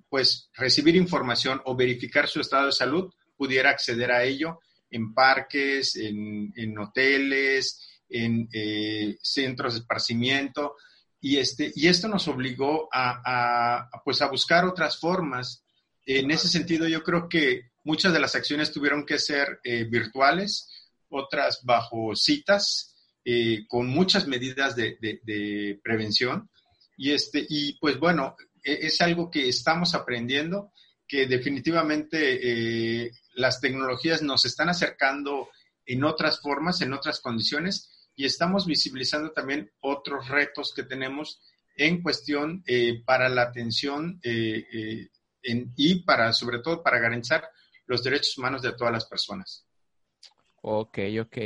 pues 0.10 0.50
recibir 0.54 0.96
información 0.96 1.62
o 1.66 1.76
verificar 1.76 2.28
su 2.28 2.42
estado 2.42 2.68
de 2.68 2.72
salud, 2.72 3.14
pudiera 3.38 3.70
acceder 3.70 4.12
a 4.12 4.24
ello 4.24 4.60
en 4.92 5.14
parques, 5.14 5.96
en, 5.96 6.78
hoteles, 6.78 8.02
en 8.10 8.50
eh, 8.52 9.18
centros 9.22 9.74
de 9.74 9.80
esparcimiento. 9.82 10.76
Y, 11.22 11.38
este, 11.38 11.72
y 11.76 11.88
esto 11.88 12.08
nos 12.08 12.28
obligó 12.28 12.90
a, 12.92 13.88
pues 14.04 14.22
a 14.22 14.30
buscar 14.30 14.66
otras 14.66 15.00
formas. 15.00 15.64
En 16.12 16.32
ese 16.32 16.48
sentido, 16.48 16.88
yo 16.88 17.04
creo 17.04 17.30
que 17.30 17.70
muchas 17.84 18.12
de 18.12 18.20
las 18.20 18.34
acciones 18.34 18.72
tuvieron 18.72 19.06
que 19.06 19.20
ser 19.20 19.60
eh, 19.64 19.84
virtuales, 19.84 20.68
otras 21.08 21.60
bajo 21.64 22.16
citas, 22.16 22.96
eh, 23.24 23.68
con 23.68 23.86
muchas 23.86 24.26
medidas 24.26 24.76
de, 24.76 24.98
de, 25.00 25.80
prevención. 25.84 26.50
Y, 26.98 27.12
este, 27.12 27.46
y 27.48 27.78
pues 27.78 28.00
bueno, 28.00 28.36
e, 28.64 28.88
es 28.88 29.00
algo 29.02 29.30
que 29.30 29.48
estamos 29.48 29.94
aprendiendo, 29.94 30.74
que 31.08 31.28
definitivamente 31.28 32.40
eh, 33.04 33.12
las 33.36 33.62
tecnologías 33.62 34.24
nos 34.24 34.46
están 34.46 34.70
acercando 34.70 35.50
en 35.86 36.04
otras 36.04 36.42
formas, 36.42 36.82
en 36.82 36.94
otras 36.94 37.20
condiciones, 37.20 38.10
y 38.16 38.26
estamos 38.26 38.66
visibilizando 38.66 39.32
también 39.32 39.72
otros 39.80 40.28
retos 40.28 40.74
que 40.74 40.82
tenemos 40.82 41.40
en 41.76 42.02
cuestión 42.02 42.64
eh, 42.66 43.04
para 43.06 43.30
la 43.30 43.44
atención 43.44 44.20
eh, 45.44 45.66
y 45.76 46.04
para, 46.04 46.32
sobre 46.34 46.60
todo, 46.60 46.84
para 46.84 47.00
garantizar 47.00 47.44
los 47.86 48.04
derechos 48.04 48.38
humanos 48.38 48.62
de 48.62 48.74
todas 48.74 48.94
las 48.94 49.06
personas. 49.08 49.68
Ok, 50.62 51.00
ok. 51.22 51.38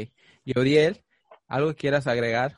Y 0.45 0.59
Odiel, 0.59 1.03
¿algo 1.47 1.69
que 1.69 1.75
quieras 1.75 2.07
agregar? 2.07 2.57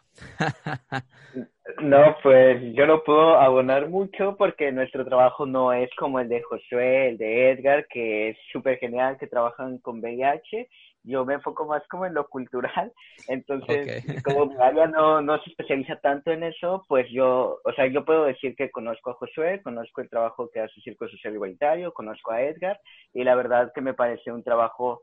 No, 1.82 2.16
pues 2.22 2.62
yo 2.74 2.86
no 2.86 3.04
puedo 3.04 3.38
abonar 3.38 3.90
mucho 3.90 4.36
porque 4.38 4.72
nuestro 4.72 5.04
trabajo 5.04 5.46
no 5.46 5.74
es 5.74 5.90
como 5.98 6.20
el 6.20 6.30
de 6.30 6.42
Josué, 6.44 7.10
el 7.10 7.18
de 7.18 7.52
Edgar, 7.52 7.88
que 7.88 8.30
es 8.30 8.38
súper 8.52 8.78
genial, 8.78 9.18
que 9.18 9.28
trabajan 9.28 9.80
con 9.80 10.00
VIH. 10.00 10.70
Yo 11.06 11.26
me 11.26 11.36
enfoco 11.36 11.66
más 11.66 11.88
como 11.88 12.06
en 12.06 12.14
lo 12.14 12.28
cultural. 12.28 12.92
Entonces, 13.28 14.24
como 14.24 14.48
mi 14.48 14.56
área 14.62 14.88
no, 14.88 15.22
no 15.22 15.42
se 15.44 15.50
especializa 15.50 15.96
tanto 15.98 16.32
en 16.32 16.44
eso, 16.44 16.84
pues 16.88 17.08
yo, 17.12 17.60
o 17.64 17.74
sea, 17.74 17.88
yo 17.88 18.06
puedo 18.06 18.26
decir 18.26 18.56
que 18.56 18.72
conozco 18.72 19.12
a 19.12 19.16
Josué, 19.16 19.62
conozco 19.64 20.02
el 20.02 20.10
trabajo 20.10 20.50
que 20.52 20.62
hace 20.62 20.82
Circo 20.82 21.08
Social 21.08 21.34
Igualitario, 21.34 21.94
conozco 21.94 22.32
a 22.32 22.42
Edgar, 22.42 22.80
y 23.14 23.24
la 23.24 23.36
verdad 23.36 23.72
que 23.74 23.82
me 23.82 23.94
parece 23.94 24.32
un 24.32 24.44
trabajo 24.44 25.02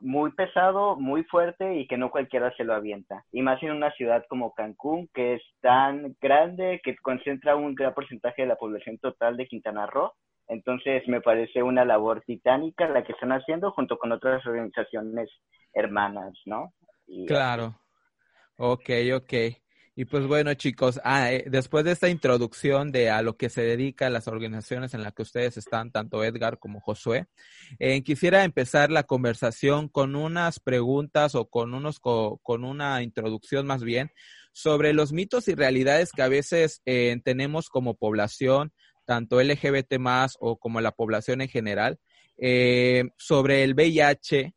muy 0.00 0.32
pesado, 0.32 0.96
muy 0.96 1.24
fuerte 1.24 1.76
y 1.76 1.86
que 1.86 1.96
no 1.96 2.10
cualquiera 2.10 2.54
se 2.56 2.64
lo 2.64 2.74
avienta. 2.74 3.24
Y 3.32 3.42
más 3.42 3.62
en 3.62 3.72
una 3.72 3.90
ciudad 3.92 4.24
como 4.28 4.54
Cancún, 4.54 5.08
que 5.14 5.34
es 5.34 5.42
tan 5.60 6.16
grande, 6.20 6.80
que 6.82 6.96
concentra 6.96 7.56
un 7.56 7.74
gran 7.74 7.94
porcentaje 7.94 8.42
de 8.42 8.48
la 8.48 8.56
población 8.56 8.98
total 8.98 9.36
de 9.36 9.46
Quintana 9.46 9.86
Roo. 9.86 10.12
Entonces 10.48 11.06
me 11.08 11.20
parece 11.20 11.62
una 11.62 11.84
labor 11.84 12.22
titánica 12.26 12.88
la 12.88 13.04
que 13.04 13.12
están 13.12 13.32
haciendo 13.32 13.70
junto 13.72 13.98
con 13.98 14.12
otras 14.12 14.44
organizaciones 14.46 15.30
hermanas, 15.74 16.32
¿no? 16.46 16.72
claro. 17.26 17.78
Ok, 18.56 18.90
ok. 19.14 19.32
Y 19.94 20.04
pues 20.04 20.28
bueno, 20.28 20.54
chicos, 20.54 21.00
ah, 21.02 21.32
eh, 21.32 21.44
después 21.48 21.84
de 21.84 21.90
esta 21.90 22.08
introducción 22.08 22.92
de 22.92 23.10
a 23.10 23.20
lo 23.20 23.36
que 23.36 23.48
se 23.48 23.62
dedica 23.62 24.08
las 24.10 24.28
organizaciones 24.28 24.94
en 24.94 25.02
las 25.02 25.12
que 25.12 25.22
ustedes 25.22 25.56
están, 25.56 25.90
tanto 25.90 26.22
Edgar 26.22 26.60
como 26.60 26.80
Josué, 26.80 27.26
eh, 27.80 28.04
quisiera 28.04 28.44
empezar 28.44 28.92
la 28.92 29.02
conversación 29.02 29.88
con 29.88 30.14
unas 30.14 30.60
preguntas 30.60 31.34
o 31.34 31.50
con 31.50 31.74
unos 31.74 31.98
con 31.98 32.64
una 32.64 33.02
introducción 33.02 33.66
más 33.66 33.82
bien 33.82 34.12
sobre 34.52 34.92
los 34.92 35.12
mitos 35.12 35.48
y 35.48 35.56
realidades 35.56 36.12
que 36.12 36.22
a 36.22 36.28
veces 36.28 36.80
eh, 36.86 37.20
tenemos 37.24 37.68
como 37.68 37.94
población, 37.94 38.72
tanto 39.08 39.42
LGBT 39.42 39.98
más 39.98 40.36
o 40.38 40.58
como 40.58 40.82
la 40.82 40.92
población 40.92 41.40
en 41.40 41.48
general, 41.48 41.98
sobre 43.16 43.64
el 43.64 43.74
VIH 43.74 44.54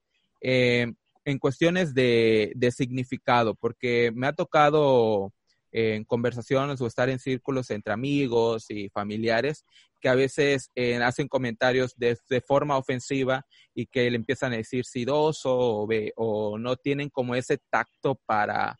en 1.25 1.39
cuestiones 1.39 1.93
de, 1.93 2.51
de, 2.55 2.72
significado, 2.72 3.55
porque 3.55 4.12
me 4.13 4.27
ha 4.27 4.34
tocado 4.34 5.31
eh, 5.72 5.96
en 5.96 6.03
conversaciones 6.03 6.81
o 6.81 6.88
estar 6.88 7.10
en 7.10 7.20
círculos 7.20 7.70
entre 7.70 7.93
amigos 7.93 8.65
y 8.70 8.89
familiares 8.89 9.65
que 10.01 10.10
a 10.10 10.15
veces 10.15 10.72
eh, 10.75 10.98
hacen 10.98 11.27
comentarios 11.27 11.93
de, 11.96 12.17
de, 12.27 12.41
forma 12.41 12.77
ofensiva 12.77 13.46
y 13.74 13.86
que 13.86 14.10
le 14.10 14.17
empiezan 14.17 14.51
a 14.51 14.58
decir 14.58 14.84
sidoso 14.84 15.55
o, 15.55 15.88
o 16.15 16.58
no 16.58 16.75
tienen 16.75 17.10
como 17.10 17.36
ese 17.36 17.60
tacto 17.70 18.20
para, 18.25 18.75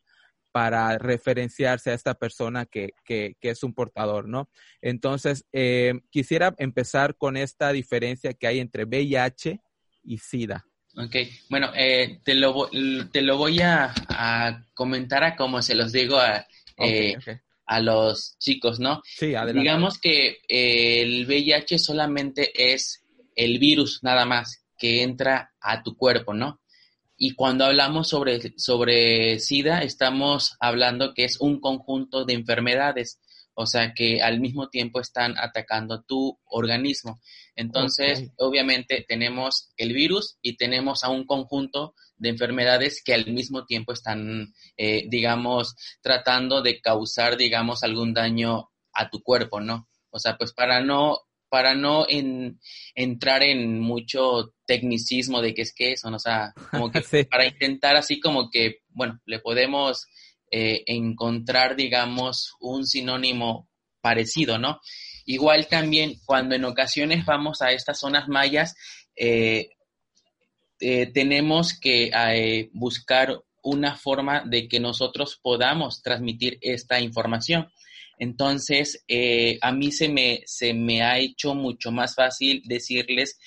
para 0.52 0.98
referenciarse 0.98 1.92
a 1.92 1.94
esta 1.94 2.14
persona 2.16 2.66
que, 2.66 2.94
que, 3.06 3.36
que 3.40 3.50
es 3.50 3.64
un 3.64 3.74
portador, 3.74 4.28
¿no? 4.28 4.50
Entonces, 4.82 5.46
eh, 5.54 6.02
quisiera 6.10 6.54
empezar 6.58 7.16
con 7.16 7.38
esta 7.38 7.72
diferencia 7.72 8.34
que 8.34 8.48
hay 8.48 8.60
entre 8.60 8.86
VIH 8.86 9.62
y 10.04 10.18
SIDA. 10.18 10.66
Ok, 10.98 11.16
bueno, 11.50 11.72
eh, 11.76 12.20
te, 12.24 12.34
lo, 12.34 12.70
te 13.12 13.22
lo 13.22 13.38
voy 13.38 13.62
a, 13.62 13.94
comentar 14.74 15.24
a 15.24 15.36
como 15.36 15.62
se 15.62 15.76
los 15.76 15.92
digo 15.94 16.18
a, 16.18 16.46
eh, 16.78 17.16
a 17.66 17.80
los 17.80 18.38
chicos, 18.40 18.80
¿no? 18.80 19.02
Sí, 19.06 19.34
adelante. 19.34 19.60
Digamos 19.62 20.00
que 20.00 20.40
eh, 20.50 21.02
el 21.02 21.26
VIH 21.26 21.80
solamente 21.80 22.52
es 22.74 23.04
el 23.36 23.60
virus 23.60 24.04
nada 24.04 24.26
más 24.26 24.66
que 24.78 25.04
entra 25.04 25.54
a 25.62 25.82
tu 25.82 25.96
cuerpo, 25.96 26.34
¿no? 26.34 26.60
Y 27.24 27.36
cuando 27.36 27.66
hablamos 27.66 28.10
sobre, 28.10 28.54
sobre 28.58 29.38
SIDA, 29.40 29.84
estamos 29.84 30.56
hablando 30.60 31.14
que 31.14 31.26
es 31.26 31.40
un 31.40 31.60
conjunto 31.60 32.26
de 32.26 32.34
enfermedades 32.34 33.20
o 33.54 33.66
sea 33.66 33.94
que 33.94 34.22
al 34.22 34.40
mismo 34.40 34.70
tiempo 34.70 35.00
están 35.00 35.36
atacando 35.38 36.02
tu 36.04 36.40
organismo. 36.46 37.22
Entonces, 37.56 38.32
obviamente 38.38 39.06
tenemos 39.08 39.70
el 39.78 39.94
virus 39.94 40.38
y 40.42 40.58
tenemos 40.58 41.04
a 41.04 41.10
un 41.10 41.26
conjunto 41.26 41.94
de 42.18 42.30
enfermedades 42.30 43.04
que 43.04 43.14
al 43.14 43.28
mismo 43.28 43.66
tiempo 43.66 43.94
están, 43.94 44.54
eh, 44.78 45.06
digamos, 45.10 45.76
tratando 46.02 46.62
de 46.62 46.82
causar, 46.82 47.38
digamos, 47.38 47.84
algún 47.84 48.14
daño 48.14 48.72
a 48.94 49.10
tu 49.10 49.22
cuerpo, 49.22 49.60
¿no? 49.60 49.88
O 50.10 50.20
sea, 50.20 50.38
pues 50.38 50.54
para 50.54 50.82
no 50.82 51.20
para 51.52 51.76
no 51.76 52.06
entrar 52.96 53.44
en 53.44 53.78
mucho 53.78 54.54
tecnicismo 54.66 55.42
de 55.42 55.54
qué 55.54 55.64
es 55.64 55.74
que 55.76 55.92
eso, 55.92 56.10
¿no? 56.10 56.16
o 56.16 56.20
sea, 56.20 56.54
como 56.72 56.90
que 56.90 57.02
para 57.30 57.46
intentar 57.46 57.98
así 57.98 58.22
como 58.22 58.50
que, 58.50 58.78
bueno, 58.88 59.20
le 59.26 59.40
podemos 59.40 60.08
eh, 60.50 60.82
encontrar, 60.86 61.76
digamos, 61.76 62.54
un 62.62 62.88
sinónimo 62.88 63.68
parecido, 64.00 64.60
¿no? 64.60 64.80
Igual 65.26 65.68
también 65.68 66.16
cuando 66.26 66.56
en 66.56 66.64
ocasiones 66.64 67.26
vamos 67.26 67.62
a 67.62 67.74
estas 67.74 68.00
zonas 68.00 68.30
mayas, 68.30 68.74
eh, 69.18 69.72
eh, 70.80 71.12
tenemos 71.14 71.78
que 71.78 72.70
buscar 72.72 73.42
una 73.62 73.98
forma 73.98 74.44
de 74.46 74.70
que 74.70 74.80
nosotros 74.80 75.38
podamos 75.44 76.02
transmitir 76.02 76.60
esta 76.62 77.02
información. 77.02 77.70
Entonces, 78.22 79.04
a 79.62 79.72
mí 79.72 79.92
se 79.92 80.08
me, 80.08 80.44
se 80.46 80.76
me 80.76 81.02
ha 81.02 81.18
hecho 81.18 81.56
mucho 81.56 81.92
más 81.92 82.14
fácil 82.14 82.62
decirles 82.66 83.40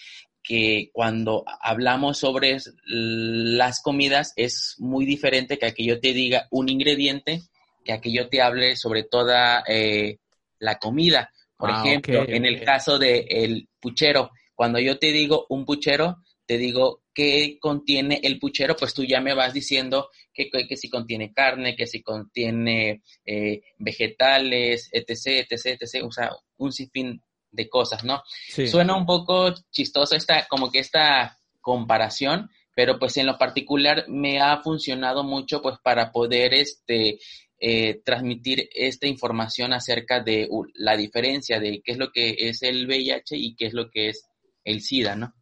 que 0.43 0.91
cuando 0.93 1.45
hablamos 1.61 2.19
sobre 2.19 2.59
las 2.85 3.81
comidas 3.81 4.33
es 4.35 4.75
muy 4.79 5.07
diferente 5.07 5.59
que 5.59 5.67
a 5.67 5.73
que 5.73 5.85
yo 5.85 6.01
te 6.01 6.13
diga 6.13 6.49
un 6.51 6.69
ingrediente 6.69 7.43
que 7.85 7.93
a 7.93 8.01
que 8.01 8.13
yo 8.13 8.29
te 8.29 8.43
hable 8.43 8.75
sobre 8.75 9.05
toda 9.05 9.63
eh, 9.69 10.19
la 10.59 10.81
comida. 10.81 11.31
Por 11.57 11.71
ah, 11.71 11.83
ejemplo, 11.85 12.25
en 12.27 12.45
el 12.45 12.65
caso 12.65 12.99
del 12.99 13.27
el 13.29 13.69
puchero, 13.79 14.33
cuando 14.57 14.81
yo 14.81 14.99
te 14.99 15.13
digo 15.13 15.47
un 15.51 15.65
puchero, 15.65 16.17
te 16.47 16.59
digo 16.59 17.04
qué 17.15 17.59
contiene 17.61 18.21
el 18.23 18.39
puchero, 18.39 18.75
pues 18.77 18.93
tú 18.93 19.05
ya 19.05 19.21
me 19.21 19.35
vas 19.35 19.55
diciendo 19.55 20.11
que, 20.33 20.51
que, 20.51 20.77
si 20.77 20.91
contiene 20.91 21.33
carne, 21.33 21.77
que 21.77 21.87
si 21.87 22.03
contiene 22.03 23.03
eh, 23.25 23.63
vegetales, 23.79 24.91
etc., 24.93 25.47
etc., 25.49 25.79
etc., 25.81 26.05
o 26.05 26.11
sea, 26.11 26.31
un 26.57 26.73
sinfín 26.73 27.23
de 27.51 27.69
cosas, 27.69 28.05
¿no? 28.05 28.23
Suena 28.49 28.97
un 28.97 29.07
poco 29.07 29.55
chistoso 29.71 30.17
esta, 30.17 30.47
como 30.49 30.71
que 30.71 30.81
esta 30.81 31.39
comparación, 31.61 32.51
pero 32.75 32.99
pues 32.99 33.17
en 33.17 33.27
lo 33.27 33.39
particular 33.39 34.07
me 34.09 34.41
ha 34.41 34.61
funcionado 34.61 35.23
mucho 35.23 35.63
pues 35.63 35.77
para 35.83 36.11
poder 36.11 36.53
este 36.53 37.19
eh, 37.61 38.03
transmitir 38.05 38.69
esta 38.75 39.07
información 39.07 39.73
acerca 39.73 40.21
de 40.21 40.49
la 40.75 40.97
diferencia 40.97 41.61
de 41.61 41.81
qué 41.85 41.93
es 41.93 41.99
lo 41.99 42.11
que 42.11 42.35
es 42.39 42.63
el 42.63 42.87
VIH 42.87 43.37
y 43.37 43.55
qué 43.55 43.67
es 43.67 43.73
lo 43.73 43.89
que 43.91 44.09
es 44.09 44.27
el 44.65 44.81
SIDA, 44.81 45.15
¿no? 45.15 45.33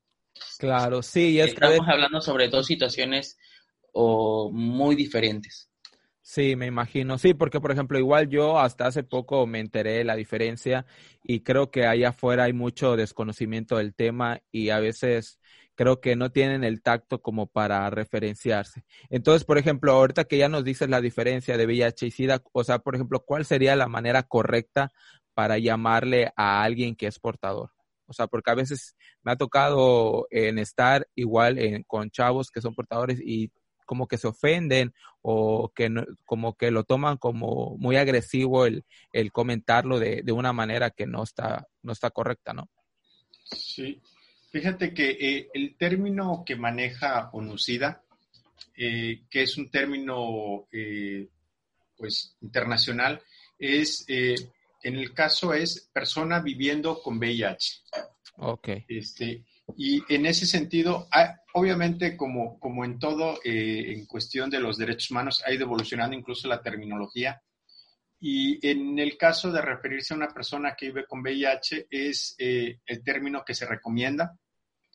Claro, 0.59 1.03
sí, 1.03 1.41
estamos 1.41 1.87
hablando 1.89 2.21
sobre 2.21 2.49
dos 2.49 2.67
situaciones 2.67 3.39
o 3.93 4.51
muy 4.53 4.95
diferentes. 4.95 5.69
Sí, 6.25 6.55
me 6.55 6.67
imagino. 6.67 7.19
Sí, 7.19 7.35
porque 7.35 7.61
por 7.61 7.73
ejemplo, 7.73 7.99
igual 7.99 8.29
yo 8.29 8.59
hasta 8.59 8.87
hace 8.87 9.03
poco 9.03 9.47
me 9.47 9.59
enteré 9.59 9.99
de 9.99 10.05
la 10.05 10.15
diferencia 10.15 10.87
y 11.25 11.41
creo 11.41 11.71
que 11.71 11.85
allá 11.85 12.11
afuera 12.11 12.45
hay 12.45 12.53
mucho 12.53 12.97
desconocimiento 12.97 13.77
del 13.77 13.93
tema 13.93 14.41
y 14.53 14.71
a 14.71 14.79
veces 14.79 15.41
creo 15.75 16.01
que 16.01 16.15
no 16.15 16.31
tienen 16.31 16.63
el 16.63 16.81
tacto 16.81 17.21
como 17.21 17.49
para 17.49 17.91
referenciarse. 17.91 18.85
Entonces, 19.11 19.45
por 19.45 19.59
ejemplo, 19.59 19.93
ahorita 19.93 20.25
que 20.25 20.39
ya 20.39 20.49
nos 20.49 20.65
dices 20.65 20.89
la 20.89 21.01
diferencia 21.01 21.57
de 21.57 21.67
VIH 21.67 22.07
y 22.07 22.11
SIDA, 22.13 22.43
o 22.53 22.63
sea, 22.63 22.79
por 22.79 22.95
ejemplo, 22.95 23.25
¿cuál 23.27 23.45
sería 23.45 23.75
la 23.75 23.89
manera 23.89 24.23
correcta 24.23 24.93
para 25.35 25.59
llamarle 25.59 26.33
a 26.37 26.63
alguien 26.63 26.95
que 26.95 27.09
es 27.09 27.19
portador? 27.19 27.71
O 28.13 28.15
sea, 28.15 28.27
porque 28.27 28.51
a 28.51 28.55
veces 28.55 28.95
me 29.23 29.33
ha 29.33 29.37
tocado 29.37 30.29
en 30.31 30.59
estar 30.59 31.09
igual 31.15 31.59
con 31.87 32.11
chavos 32.11 32.51
que 32.51 32.61
son 32.61 32.75
portadores 32.75 33.19
y 33.25 33.51
como 33.87 34.07
que 34.07 34.19
se 34.19 34.29
ofenden 34.29 34.93
o 35.23 35.73
que 35.75 35.91
como 36.25 36.57
que 36.57 36.71
lo 36.71 36.85
toman 36.85 37.17
como 37.17 37.77
muy 37.79 37.97
agresivo 37.97 38.67
el, 38.67 38.85
el 39.13 39.33
comentarlo 39.33 39.99
de, 39.99 40.23
de, 40.23 40.33
una 40.33 40.53
manera 40.53 40.91
que 40.91 41.07
no 41.07 41.23
está, 41.23 41.67
no 41.83 41.93
está 41.93 42.11
correcta, 42.11 42.53
¿no? 42.53 42.69
Sí, 43.45 44.01
fíjate 44.51 44.93
que 44.93 45.11
eh, 45.11 45.49
el 45.55 45.77
término 45.77 46.43
que 46.45 46.57
maneja 46.57 47.31
ONUCIDA, 47.33 48.03
eh, 48.77 49.23
que 49.31 49.43
es 49.43 49.57
un 49.57 49.71
término 49.71 50.67
eh, 50.73 51.29
pues 51.97 52.37
internacional, 52.41 53.23
es, 53.59 54.07
en 54.83 54.97
el 54.97 55.15
caso 55.15 55.55
es 55.55 55.91
persona 55.93 56.41
viviendo 56.41 57.01
con 57.01 57.19
VIH. 57.19 57.83
Ok. 58.39 58.69
Este, 58.89 59.45
y 59.77 60.03
en 60.13 60.27
ese 60.27 60.47
sentido, 60.47 61.09
obviamente, 61.55 62.17
como, 62.17 62.59
como 62.59 62.85
en 62.85 62.99
todo, 62.99 63.39
eh, 63.45 63.93
en 63.93 64.07
cuestión 64.07 64.51
de 64.51 64.61
los 64.61 64.77
derechos 64.77 65.11
humanos, 65.11 65.43
ha 65.47 65.53
ido 65.53 65.65
evolucionando 65.65 66.17
incluso 66.17 66.49
la 66.49 66.63
terminología. 66.63 67.41
Y 68.21 68.65
en 68.67 68.99
el 68.99 69.17
caso 69.17 69.51
de 69.51 69.63
referirse 69.63 70.15
a 70.15 70.17
una 70.17 70.29
persona 70.29 70.75
que 70.77 70.87
vive 70.87 71.07
con 71.07 71.21
VIH, 71.21 71.87
es 71.91 72.35
eh, 72.39 72.81
el 72.87 73.03
término 73.03 73.45
que 73.45 73.55
se 73.55 73.67
recomienda, 73.67 74.39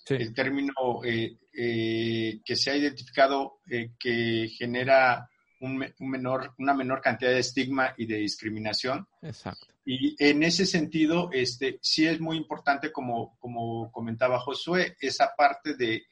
el 0.10 0.34
término 0.34 0.74
eh, 1.04 1.38
que 1.52 2.56
se 2.56 2.72
ha 2.72 2.78
identificado 2.78 3.60
que 4.00 4.48
genera 4.58 5.30
un, 5.60 5.94
menor, 6.00 6.54
una 6.58 6.74
menor 6.74 7.02
cantidad 7.02 7.32
de 7.32 7.40
estigma 7.40 7.94
y 7.98 8.06
de 8.06 8.18
discriminación. 8.18 9.08
Exacto. 9.22 9.68
Y 9.86 10.16
en 10.24 10.44
ese 10.44 10.66
sentido, 10.66 11.30
este, 11.32 11.80
sí 11.82 12.06
es 12.06 12.20
muy 12.20 12.38
importante, 12.38 12.92
como, 12.92 13.38
como 13.40 13.92
comentaba 13.92 14.40
Josué, 14.40 14.98
esa 15.00 15.34
parte 15.36 15.76
de 15.76 16.04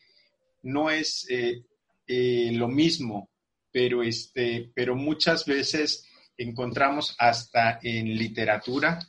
no 0.63 0.89
es 0.89 1.27
eh, 1.29 1.63
eh, 2.07 2.51
lo 2.53 2.67
mismo, 2.67 3.29
pero, 3.71 4.01
este, 4.01 4.71
pero 4.73 4.95
muchas 4.95 5.45
veces 5.45 6.07
encontramos 6.37 7.15
hasta 7.19 7.79
en 7.83 8.17
literatura, 8.17 8.99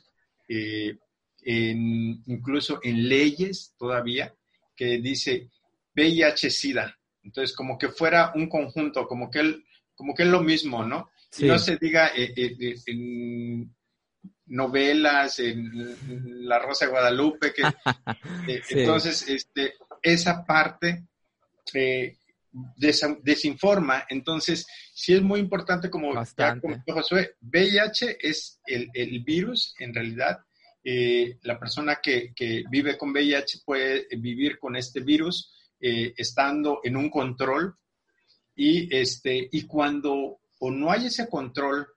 eh, 0.47 0.97
en, 1.43 2.21
incluso 2.25 2.79
en 2.83 3.07
leyes 3.07 3.73
todavía, 3.77 4.33
que 4.75 4.99
dice 4.99 5.49
VIH-Sida. 5.95 6.95
Entonces, 7.23 7.55
como 7.55 7.77
que 7.77 7.89
fuera 7.89 8.31
un 8.35 8.47
conjunto, 8.47 9.07
como 9.07 9.29
que, 9.29 9.63
como 9.97 10.13
que 10.13 10.23
es 10.23 10.29
lo 10.29 10.41
mismo, 10.41 10.85
¿no? 10.85 11.09
No 11.39 11.59
se 11.59 11.75
diga 11.75 12.11
en 12.15 13.75
novelas, 14.45 15.39
en 15.39 16.47
La 16.47 16.59
Rosa 16.59 16.85
de 16.85 16.91
Guadalupe, 16.91 17.53
que 17.53 17.63
eh, 18.47 18.61
entonces 18.69 19.27
este, 19.27 19.73
esa 20.01 20.45
parte 20.45 21.03
eh, 21.73 22.15
desinforma. 23.21 24.05
Entonces, 24.07 24.65
sí 24.93 25.13
es 25.13 25.21
muy 25.21 25.39
importante, 25.39 25.89
como 25.89 26.13
ya 26.13 26.59
comentó 26.59 26.93
Josué, 26.93 27.35
VIH 27.41 28.17
es 28.21 28.59
el, 28.65 29.23
virus, 29.23 29.75
en 29.79 29.93
realidad. 29.93 30.39
Eh, 30.83 31.37
la 31.41 31.59
persona 31.59 31.99
que, 32.01 32.33
que, 32.33 32.63
vive 32.69 32.97
con 32.97 33.11
VIH 33.11 33.59
puede 33.65 34.07
vivir 34.17 34.57
con 34.59 34.75
este 34.75 35.01
virus 35.01 35.53
estando 35.79 36.79
en 36.83 36.97
un 36.97 37.09
control 37.09 37.75
y, 38.57 38.93
este, 38.93 39.47
y 39.51 39.61
cuando 39.67 40.39
o 40.59 40.71
no 40.71 40.91
hay 40.91 41.05
ese 41.05 41.29
control 41.29 41.87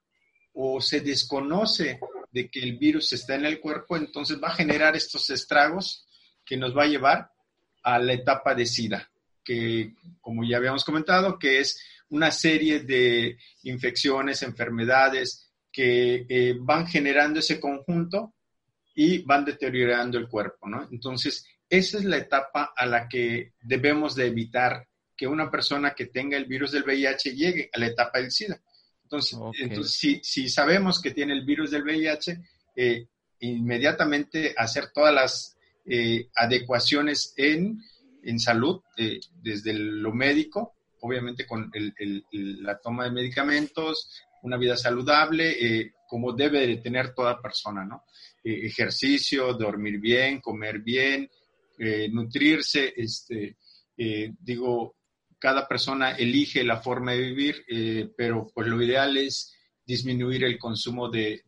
o 0.52 0.80
se 0.80 1.00
desconoce 1.00 1.98
de 2.30 2.50
que 2.50 2.60
el 2.60 2.76
virus 2.76 3.12
está 3.14 3.34
en 3.34 3.46
el 3.46 3.60
cuerpo, 3.60 3.96
entonces 3.96 4.38
va 4.40 4.48
a 4.48 4.54
generar 4.54 4.94
estos 4.94 5.30
estragos 5.30 6.06
que 6.44 6.58
nos 6.58 6.76
va 6.76 6.84
a 6.84 6.88
llevar 6.88 7.30
a 7.82 7.98
la 7.98 8.12
etapa 8.12 8.54
de 8.54 8.66
SIDA, 8.66 9.10
que 9.42 9.94
como 10.20 10.44
ya 10.44 10.58
habíamos 10.58 10.84
comentado, 10.84 11.38
que 11.38 11.60
es 11.60 11.82
una 12.10 12.30
serie 12.30 12.80
de 12.80 13.38
infecciones, 13.62 14.42
enfermedades 14.42 15.50
que 15.72 16.26
eh, 16.28 16.56
van 16.60 16.86
generando 16.86 17.40
ese 17.40 17.58
conjunto 17.58 18.34
y 18.94 19.22
van 19.22 19.46
deteriorando 19.46 20.18
el 20.18 20.28
cuerpo. 20.28 20.66
Entonces, 20.90 21.46
esa 21.70 21.98
es 21.98 22.04
la 22.04 22.18
etapa 22.18 22.74
a 22.76 22.84
la 22.84 23.08
que 23.08 23.54
debemos 23.62 24.14
de 24.14 24.26
evitar 24.26 24.89
que 25.20 25.26
una 25.26 25.50
persona 25.50 25.92
que 25.92 26.06
tenga 26.06 26.38
el 26.38 26.46
virus 26.46 26.72
del 26.72 26.82
VIH 26.82 27.34
llegue 27.34 27.68
a 27.74 27.78
la 27.78 27.88
etapa 27.88 28.20
del 28.20 28.30
SIDA. 28.30 28.58
Entonces, 29.02 29.38
si, 30.22 30.48
sabemos 30.48 30.98
que 30.98 31.10
tiene 31.10 31.34
el 31.34 31.44
virus 31.44 31.70
del 31.70 31.82
VIH, 31.82 32.40
eh, 32.74 33.06
inmediatamente 33.40 34.54
hacer 34.56 34.92
todas 34.94 35.12
las 35.12 35.58
eh, 35.84 36.30
adecuaciones 36.34 37.34
en, 37.36 37.82
salud, 38.38 38.80
eh, 38.96 39.20
desde 39.42 39.74
lo 39.74 40.10
médico, 40.14 40.76
obviamente 41.02 41.46
con 41.46 41.70
la 42.32 42.78
toma 42.78 43.04
de 43.04 43.10
medicamentos, 43.10 44.22
una 44.42 44.56
vida 44.56 44.74
saludable, 44.74 45.92
como 46.08 46.32
debe 46.32 46.66
de 46.66 46.78
tener 46.78 47.12
toda 47.12 47.42
persona, 47.42 47.84
¿no? 47.84 48.04
ejercicio, 48.42 49.52
dormir 49.52 50.00
bien, 50.00 50.40
comer 50.40 50.78
bien, 50.78 51.30
nutrirse, 52.10 52.94
este, 52.96 53.58
digo, 54.40 54.96
cada 55.40 55.66
persona 55.66 56.12
elige 56.12 56.62
la 56.62 56.76
forma 56.76 57.12
de 57.12 57.18
vivir, 57.18 57.64
eh, 57.66 58.12
pero 58.16 58.46
pues 58.54 58.68
lo 58.68 58.80
ideal 58.80 59.16
es 59.16 59.56
disminuir 59.84 60.44
el 60.44 60.58
consumo 60.58 61.08
de, 61.08 61.42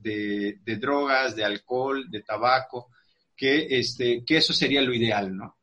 drogas, 0.80 1.36
de 1.36 1.44
alcohol, 1.44 2.10
de 2.10 2.22
tabaco, 2.22 2.88
que, 3.36 3.66
este, 3.78 4.24
que 4.24 4.38
eso 4.38 4.52
sería 4.52 4.80
lo 4.80 4.94
ideal, 4.94 5.36
¿no? 5.36 5.56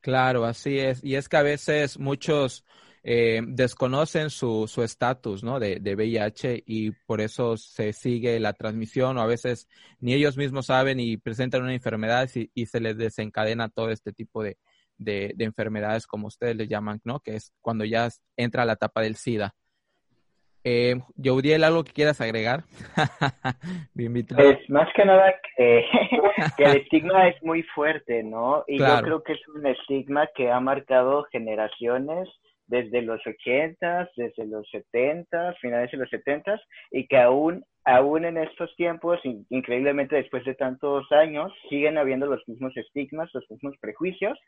Claro, 0.00 0.44
así 0.44 0.78
es. 0.78 1.02
Y 1.02 1.14
es 1.14 1.28
que 1.28 1.36
a 1.36 1.42
veces 1.42 1.98
muchos 1.98 2.64
eh, 3.04 3.40
desconocen 3.46 4.30
su 4.30 4.68
estatus, 4.82 5.44
¿no? 5.44 5.60
De, 5.60 5.78
de, 5.80 5.94
VIH 5.94 6.64
y 6.66 6.90
por 6.90 7.20
eso 7.20 7.56
se 7.56 7.92
sigue 7.92 8.40
la 8.40 8.52
transmisión 8.52 9.16
o 9.16 9.22
a 9.22 9.26
veces 9.26 9.68
ni 10.00 10.12
ellos 10.12 10.36
mismos 10.36 10.66
saben 10.66 10.98
y 10.98 11.16
presentan 11.16 11.62
una 11.62 11.74
enfermedad 11.74 12.28
y 12.34 12.66
se 12.66 12.80
les 12.80 12.96
desencadena 12.96 13.68
todo 13.68 13.90
este 13.90 14.12
tipo 14.12 14.42
de, 14.42 14.58
de, 14.98 15.34
enfermedades 15.38 16.06
como 16.06 16.26
ustedes 16.26 16.56
le 16.56 16.68
llaman, 16.68 17.00
¿no? 17.04 17.20
Que 17.20 17.36
es 17.36 17.52
cuando 17.60 17.84
ya 17.84 18.08
entra 18.36 18.64
la 18.64 18.74
etapa 18.74 19.00
del 19.00 19.16
SIDA. 19.16 19.54
Eh, 20.64 20.96
Yaudiel, 21.16 21.64
¿algo 21.64 21.84
que 21.84 21.92
quieras 21.92 22.20
agregar? 22.20 22.64
pues 24.36 24.70
más 24.70 24.88
que 24.94 25.04
nada 25.04 25.34
que, 25.56 25.84
el 26.58 26.76
estigma 26.76 27.28
es 27.28 27.42
muy 27.42 27.62
fuerte, 27.62 28.22
¿no? 28.22 28.64
Y 28.66 28.78
yo 28.78 29.00
creo 29.02 29.22
que 29.22 29.32
es 29.34 29.48
un 29.48 29.66
estigma 29.66 30.28
que 30.34 30.50
ha 30.50 30.60
marcado 30.60 31.24
generaciones 31.30 32.28
desde 32.68 33.02
los 33.02 33.26
80, 33.26 34.10
desde 34.16 34.46
los 34.46 34.68
70, 34.70 35.54
finales 35.54 35.90
de 35.90 35.96
los 35.96 36.10
70, 36.10 36.60
y 36.90 37.06
que 37.06 37.18
aún, 37.18 37.64
aún 37.84 38.26
en 38.26 38.36
estos 38.36 38.74
tiempos, 38.76 39.18
increíblemente 39.48 40.16
después 40.16 40.44
de 40.44 40.54
tantos 40.54 41.10
años, 41.10 41.52
siguen 41.70 41.96
habiendo 41.96 42.26
los 42.26 42.46
mismos 42.46 42.76
estigmas, 42.76 43.30
los 43.32 43.50
mismos 43.50 43.74
prejuicios, 43.80 44.38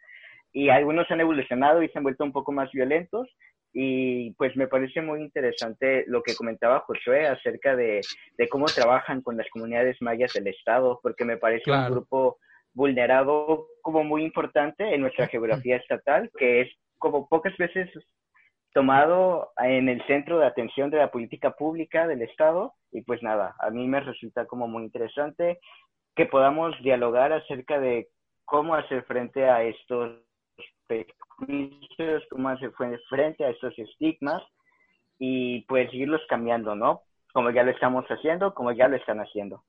y 0.52 0.68
algunos 0.68 1.10
han 1.10 1.20
evolucionado 1.20 1.82
y 1.82 1.88
se 1.88 1.98
han 1.98 2.04
vuelto 2.04 2.24
un 2.24 2.32
poco 2.32 2.52
más 2.52 2.70
violentos. 2.72 3.28
Y 3.72 4.32
pues 4.32 4.56
me 4.56 4.66
parece 4.66 5.00
muy 5.00 5.20
interesante 5.20 6.04
lo 6.08 6.22
que 6.22 6.34
comentaba 6.34 6.80
Josué 6.80 7.28
acerca 7.28 7.76
de, 7.76 8.00
de 8.36 8.48
cómo 8.48 8.66
trabajan 8.66 9.22
con 9.22 9.36
las 9.36 9.48
comunidades 9.50 9.96
mayas 10.00 10.32
del 10.32 10.48
Estado, 10.48 10.98
porque 11.02 11.24
me 11.24 11.36
parece 11.36 11.70
un 11.70 11.88
grupo 11.90 12.38
vulnerado 12.74 13.68
como 13.82 14.02
muy 14.02 14.24
importante 14.24 14.92
en 14.92 15.00
nuestra 15.00 15.26
geografía 15.28 15.76
estatal, 15.76 16.30
que 16.36 16.62
es 16.62 16.68
como 16.98 17.28
pocas 17.28 17.56
veces 17.58 17.88
tomado 18.72 19.52
en 19.58 19.88
el 19.88 20.04
centro 20.06 20.38
de 20.38 20.46
atención 20.46 20.90
de 20.90 20.98
la 20.98 21.10
política 21.10 21.52
pública 21.52 22.08
del 22.08 22.22
Estado. 22.22 22.74
Y 22.90 23.02
pues 23.02 23.22
nada, 23.22 23.54
a 23.60 23.70
mí 23.70 23.86
me 23.86 24.00
resulta 24.00 24.46
como 24.46 24.66
muy 24.66 24.82
interesante 24.82 25.60
que 26.16 26.26
podamos 26.26 26.74
dialogar 26.82 27.32
acerca 27.32 27.78
de 27.78 28.08
cómo 28.44 28.74
hacer 28.74 29.04
frente 29.04 29.48
a 29.48 29.62
estos 29.62 30.20
prejuicios, 30.90 32.22
cómo 32.30 32.48
hacer 32.48 32.72
frente 33.08 33.44
a 33.44 33.50
estos 33.50 33.78
estigmas 33.78 34.42
y 35.18 35.62
pues 35.62 35.92
irlos 35.92 36.20
cambiando, 36.28 36.74
¿no? 36.74 37.02
Como 37.32 37.50
ya 37.50 37.62
lo 37.62 37.70
estamos 37.70 38.04
haciendo, 38.06 38.54
como 38.54 38.72
ya 38.72 38.88
lo 38.88 38.96
están 38.96 39.18
haciendo. 39.18 39.64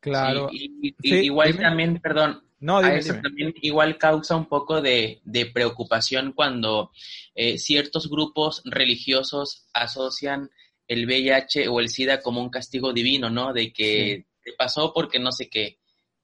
Claro. 0.00 0.48
y, 0.50 0.94
igual 1.02 1.56
también, 1.58 2.00
perdón, 2.00 2.42
no, 2.60 2.80
eso 2.80 3.14
también 3.22 3.54
igual 3.62 3.96
causa 3.96 4.36
un 4.36 4.46
poco 4.46 4.82
de, 4.82 5.20
preocupación 5.54 6.32
cuando 6.32 6.90
eh, 7.34 7.58
ciertos 7.58 8.10
grupos 8.10 8.62
religiosos 8.64 9.68
asocian 9.72 10.50
el 10.86 11.06
VIH 11.06 11.68
o 11.68 11.80
el 11.80 11.88
SIDA 11.88 12.20
como 12.20 12.42
un 12.42 12.50
castigo 12.50 12.92
divino, 12.92 13.30
¿no? 13.30 13.52
De 13.54 13.72
que 13.72 14.26
te 14.42 14.52
pasó 14.58 14.92
porque 14.92 15.18
no 15.18 15.32
sé 15.32 15.48
qué, 15.48 15.78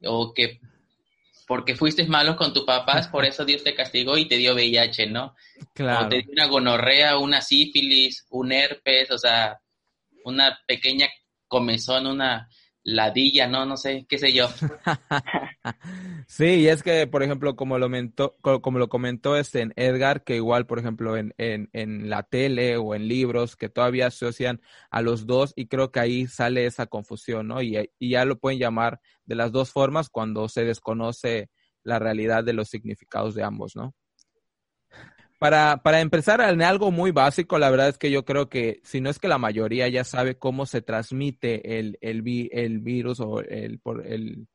o 0.04 0.34
que 0.34 0.60
porque 1.46 1.76
fuiste 1.76 2.04
malo 2.06 2.37
con 2.37 2.52
tus 2.52 2.64
papás, 2.64 3.09
por 3.09 3.24
eso 3.24 3.44
Dios 3.44 3.62
te 3.62 3.74
castigó 3.74 4.16
y 4.18 4.26
te 4.26 4.37
dio 4.37 4.54
VIH, 4.54 5.06
¿no? 5.06 5.35
Claro. 5.72 6.06
O 6.06 6.09
te 6.09 6.22
dio 6.22 6.32
una 6.32 6.46
gonorrea, 6.46 7.18
una 7.18 7.40
sífilis, 7.40 8.26
un 8.30 8.52
herpes, 8.52 9.11
o 9.11 9.18
sea, 9.18 9.61
una 10.24 10.59
pequeña 10.66 11.06
comezón, 11.46 12.06
una 12.06 12.48
ladilla, 12.87 13.49
no, 13.49 13.66
no 13.66 13.77
sé, 13.77 14.07
qué 14.09 14.16
sé 14.16 14.33
yo. 14.33 14.49
sí, 16.29 16.44
y 16.44 16.68
es 16.68 16.85
que, 16.85 17.09
por 17.09 17.25
ejemplo, 17.25 17.57
como 17.57 17.79
lo, 17.79 17.87
comentó, 17.87 18.37
como 18.40 18.79
lo 18.79 18.88
comentó 18.88 19.37
este 19.37 19.61
en 19.61 19.72
Edgar, 19.75 20.22
que 20.22 20.37
igual, 20.37 20.66
por 20.66 20.79
ejemplo, 20.79 21.16
en, 21.16 21.35
en, 21.37 21.68
en 21.72 22.09
la 22.09 22.22
tele 22.22 22.77
o 22.77 22.94
en 22.94 23.09
libros, 23.09 23.57
que 23.57 23.68
todavía 23.68 24.07
asocian 24.07 24.61
a 24.88 25.03
los 25.03 25.27
dos, 25.27 25.53
y 25.57 25.66
creo 25.66 25.90
que 25.90 25.99
ahí 25.99 26.27
sale 26.29 26.64
esa 26.64 26.87
confusión, 26.87 27.49
¿no? 27.49 27.61
Y, 27.61 27.90
y 27.99 28.11
ya 28.11 28.25
lo 28.25 28.38
pueden 28.38 28.61
llamar 28.61 29.01
de 29.25 29.35
las 29.35 29.51
dos 29.51 29.72
formas 29.72 30.09
cuando 30.09 30.49
se 30.49 30.64
desconoce 30.64 31.51
la 31.83 31.99
realidad 31.99 32.44
de 32.44 32.53
los 32.53 32.68
significados 32.68 33.35
de 33.35 33.42
ambos, 33.42 33.75
¿no? 33.75 33.94
Para, 35.38 35.83
para 35.83 36.01
empezar 36.01 36.40
en 36.40 36.62
algo 36.62 36.90
muy 36.90 37.11
básico, 37.11 37.59
la 37.59 37.68
verdad 37.68 37.88
es 37.88 37.99
que 37.99 38.11
yo 38.11 38.25
creo 38.25 38.49
que, 38.49 38.81
si 38.85 39.03
no 39.03 39.11
es 39.11 39.18
que 39.18 39.29
la 39.29 39.37
mayoría 39.37 39.87
ya 39.88 40.03
sabe 40.03 40.38
cómo 40.38 40.64
se 40.64 40.81
transmite 40.81 41.79
el, 41.79 41.99
el, 42.01 42.22
el 42.53 42.79
virus 42.81 43.20
o 43.20 43.40
el, 43.40 43.79
por 43.79 44.07
el, 44.07 44.46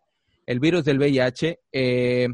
el 0.48 0.60
virus 0.60 0.84
del 0.84 0.98
VIH, 0.98 1.60
eh, 1.72 2.30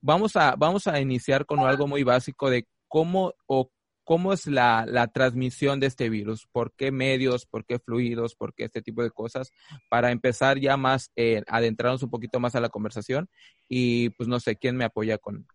vamos, 0.00 0.36
a, 0.36 0.54
vamos 0.56 0.86
a 0.86 1.00
iniciar 1.00 1.46
con 1.46 1.58
algo 1.60 1.88
muy 1.88 2.04
básico 2.04 2.48
de 2.48 2.68
cómo 2.86 3.34
o 3.46 3.72
cómo 4.04 4.32
es 4.32 4.46
la, 4.46 4.86
la, 4.86 5.08
transmisión 5.08 5.78
de 5.78 5.86
este 5.86 6.08
virus, 6.08 6.48
por 6.50 6.72
qué 6.72 6.90
medios, 6.90 7.46
por 7.46 7.64
qué 7.64 7.78
fluidos, 7.78 8.34
por 8.34 8.54
qué 8.54 8.64
este 8.64 8.82
tipo 8.82 9.02
de 9.02 9.10
cosas, 9.10 9.52
para 9.88 10.10
empezar 10.10 10.58
ya 10.58 10.76
más, 10.76 11.12
eh, 11.14 11.42
adentrarnos 11.46 12.02
un 12.02 12.10
poquito 12.10 12.40
más 12.40 12.54
a 12.54 12.60
la 12.60 12.70
conversación 12.70 13.28
y 13.68 14.10
pues 14.10 14.28
no 14.28 14.40
sé, 14.40 14.56
¿quién 14.56 14.76
me 14.76 14.84
apoya 14.84 15.18
con, 15.18 15.46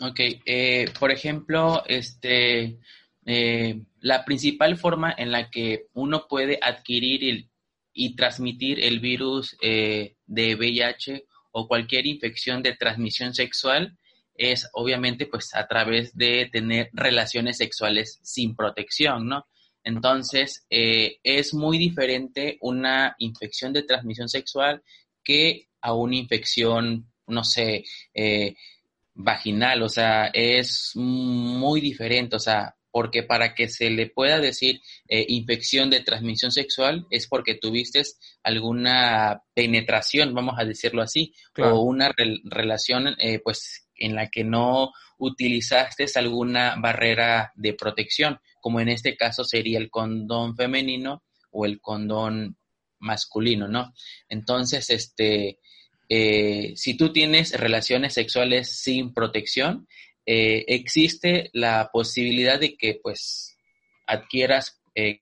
Ok, 0.00 0.20
eh, 0.44 0.86
por 0.98 1.10
ejemplo, 1.10 1.82
este, 1.86 2.78
eh, 3.24 3.80
la 4.00 4.24
principal 4.24 4.76
forma 4.76 5.14
en 5.16 5.32
la 5.32 5.50
que 5.50 5.86
uno 5.94 6.26
puede 6.28 6.58
adquirir 6.60 7.48
y 7.92 8.14
transmitir 8.14 8.84
el 8.84 9.00
virus 9.00 9.56
eh, 9.62 10.16
de 10.26 10.54
VIH 10.54 11.24
o 11.52 11.66
cualquier 11.66 12.06
infección 12.06 12.62
de 12.62 12.76
transmisión 12.76 13.32
sexual 13.34 13.96
es 14.34 14.68
obviamente 14.74 15.24
pues 15.26 15.54
a 15.54 15.66
través 15.66 16.14
de 16.14 16.50
tener 16.52 16.90
relaciones 16.92 17.56
sexuales 17.56 18.18
sin 18.22 18.54
protección, 18.54 19.26
¿no? 19.26 19.46
Entonces, 19.82 20.66
es 20.68 21.54
muy 21.54 21.78
diferente 21.78 22.58
una 22.60 23.14
infección 23.18 23.72
de 23.72 23.84
transmisión 23.84 24.28
sexual 24.28 24.82
que 25.22 25.68
a 25.80 25.94
una 25.94 26.16
infección, 26.16 27.10
no 27.26 27.44
sé, 27.44 27.84
eh, 28.12 28.54
vaginal, 29.16 29.82
o 29.82 29.88
sea, 29.88 30.26
es 30.32 30.92
muy 30.94 31.80
diferente, 31.80 32.36
o 32.36 32.38
sea, 32.38 32.76
porque 32.90 33.22
para 33.22 33.54
que 33.54 33.68
se 33.68 33.90
le 33.90 34.08
pueda 34.08 34.40
decir 34.40 34.80
eh, 35.08 35.24
infección 35.28 35.90
de 35.90 36.00
transmisión 36.00 36.50
sexual 36.50 37.06
es 37.10 37.26
porque 37.26 37.54
tuviste 37.54 38.02
alguna 38.42 39.42
penetración, 39.54 40.34
vamos 40.34 40.54
a 40.58 40.64
decirlo 40.64 41.02
así, 41.02 41.34
o 41.58 41.80
una 41.80 42.10
relación 42.44 43.14
eh, 43.18 43.40
pues 43.42 43.86
en 43.96 44.14
la 44.14 44.28
que 44.28 44.44
no 44.44 44.92
utilizaste 45.18 46.06
alguna 46.14 46.76
barrera 46.78 47.52
de 47.54 47.74
protección, 47.74 48.38
como 48.60 48.80
en 48.80 48.88
este 48.88 49.16
caso 49.16 49.44
sería 49.44 49.78
el 49.78 49.90
condón 49.90 50.56
femenino 50.56 51.22
o 51.50 51.66
el 51.66 51.80
condón 51.80 52.56
masculino, 52.98 53.68
¿no? 53.68 53.92
Entonces, 54.28 54.90
este, 54.90 55.58
eh, 56.08 56.72
si 56.76 56.96
tú 56.96 57.12
tienes 57.12 57.52
relaciones 57.58 58.14
sexuales 58.14 58.80
sin 58.80 59.12
protección, 59.12 59.88
eh, 60.24 60.64
existe 60.68 61.50
la 61.52 61.90
posibilidad 61.92 62.60
de 62.60 62.76
que 62.76 62.98
pues 63.02 63.56
adquieras 64.06 64.80
eh, 64.94 65.20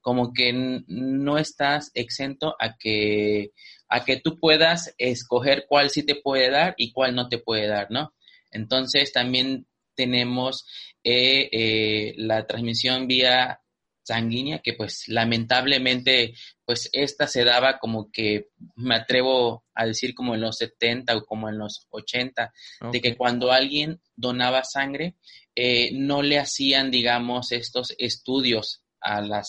como 0.00 0.32
que 0.32 0.82
no 0.88 1.38
estás 1.38 1.92
exento 1.94 2.56
a 2.58 2.76
que 2.76 3.52
a 3.88 4.04
que 4.04 4.16
tú 4.16 4.40
puedas 4.40 4.92
escoger 4.98 5.66
cuál 5.68 5.90
sí 5.90 6.02
te 6.04 6.16
puede 6.16 6.50
dar 6.50 6.74
y 6.76 6.92
cuál 6.92 7.14
no 7.14 7.28
te 7.28 7.38
puede 7.38 7.68
dar, 7.68 7.90
¿no? 7.90 8.12
Entonces 8.50 9.12
también 9.12 9.66
tenemos 9.94 10.66
la 11.04 12.46
transmisión 12.46 13.06
vía 13.06 13.61
sanguínea 14.02 14.58
que 14.58 14.74
pues 14.74 15.04
lamentablemente 15.06 16.34
pues 16.64 16.90
esta 16.92 17.26
se 17.26 17.44
daba 17.44 17.78
como 17.78 18.10
que 18.10 18.48
me 18.74 18.96
atrevo 18.96 19.64
a 19.74 19.86
decir 19.86 20.14
como 20.14 20.34
en 20.34 20.40
los 20.40 20.56
70 20.58 21.16
o 21.16 21.24
como 21.24 21.48
en 21.48 21.58
los 21.58 21.86
80 21.90 22.52
de 22.90 23.00
que 23.00 23.16
cuando 23.16 23.52
alguien 23.52 24.00
donaba 24.16 24.64
sangre 24.64 25.14
eh, 25.54 25.90
no 25.92 26.22
le 26.22 26.38
hacían 26.38 26.90
digamos 26.90 27.52
estos 27.52 27.94
estudios 27.98 28.82
a 29.00 29.20
la 29.20 29.42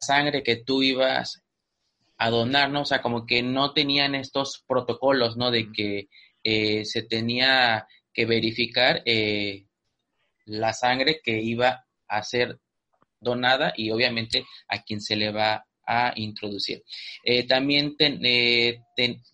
sangre 0.00 0.42
que 0.42 0.56
tú 0.56 0.82
ibas 0.82 1.42
a 2.20 2.28
donar, 2.28 2.70
¿no? 2.70 2.82
O 2.82 2.84
sea, 2.84 3.00
como 3.00 3.24
que 3.24 3.42
no 3.42 3.72
tenían 3.72 4.14
estos 4.14 4.62
protocolos, 4.66 5.38
¿no? 5.38 5.50
De 5.50 5.72
que 5.72 6.08
eh, 6.44 6.84
se 6.84 7.02
tenía 7.02 7.86
que 8.12 8.26
verificar 8.26 9.02
eh, 9.06 9.66
la 10.44 10.74
sangre 10.74 11.20
que 11.22 11.40
iba 11.40 11.86
a 12.08 12.22
ser 12.22 12.60
donada 13.20 13.72
y 13.76 13.90
obviamente 13.90 14.44
a 14.68 14.82
quien 14.82 15.00
se 15.00 15.16
le 15.16 15.30
va 15.30 15.64
a 15.86 16.12
introducir. 16.16 16.84
Eh, 17.24 17.46
también 17.46 17.96
eh, 17.98 18.80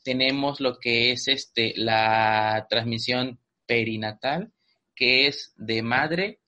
tenemos 0.03 0.61
lo 0.61 0.79
que 0.79 1.13
es 1.13 1.29
este, 1.29 1.75
la 1.77 2.67
transmisión 2.69 3.39
perinatal, 3.67 4.53
que 4.95 5.27
es 5.27 5.53
de 5.57 5.83
madre 5.83 6.41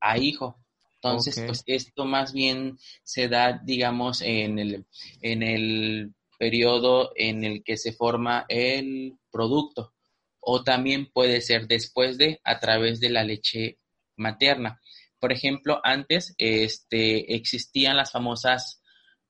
a 0.00 0.18
hijo. 0.18 0.58
Entonces, 0.94 1.42
pues 1.46 1.62
esto 1.66 2.04
más 2.04 2.32
bien 2.32 2.78
se 3.02 3.28
da, 3.28 3.60
digamos, 3.62 4.22
en 4.22 4.58
el, 4.58 4.86
en 5.20 5.42
el 5.42 6.14
periodo 6.38 7.12
en 7.16 7.44
el 7.44 7.62
que 7.62 7.76
se 7.76 7.92
forma 7.92 8.44
el 8.48 9.14
producto. 9.30 9.92
O 10.40 10.62
también 10.62 11.10
puede 11.12 11.40
ser 11.40 11.66
después 11.66 12.18
de, 12.18 12.40
a 12.44 12.60
través 12.60 13.00
de 13.00 13.10
la 13.10 13.24
leche 13.24 13.78
materna. 14.16 14.80
Por 15.18 15.32
ejemplo, 15.32 15.80
antes 15.82 16.34
este, 16.38 17.34
existían 17.34 17.96
las 17.96 18.12
famosas 18.12 18.82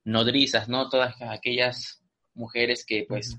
nodrizas, 0.04 0.68
¿no? 0.68 0.88
Todas 0.88 1.14
aquellas 1.20 2.02
mujeres 2.34 2.84
que 2.86 3.04
pues 3.08 3.36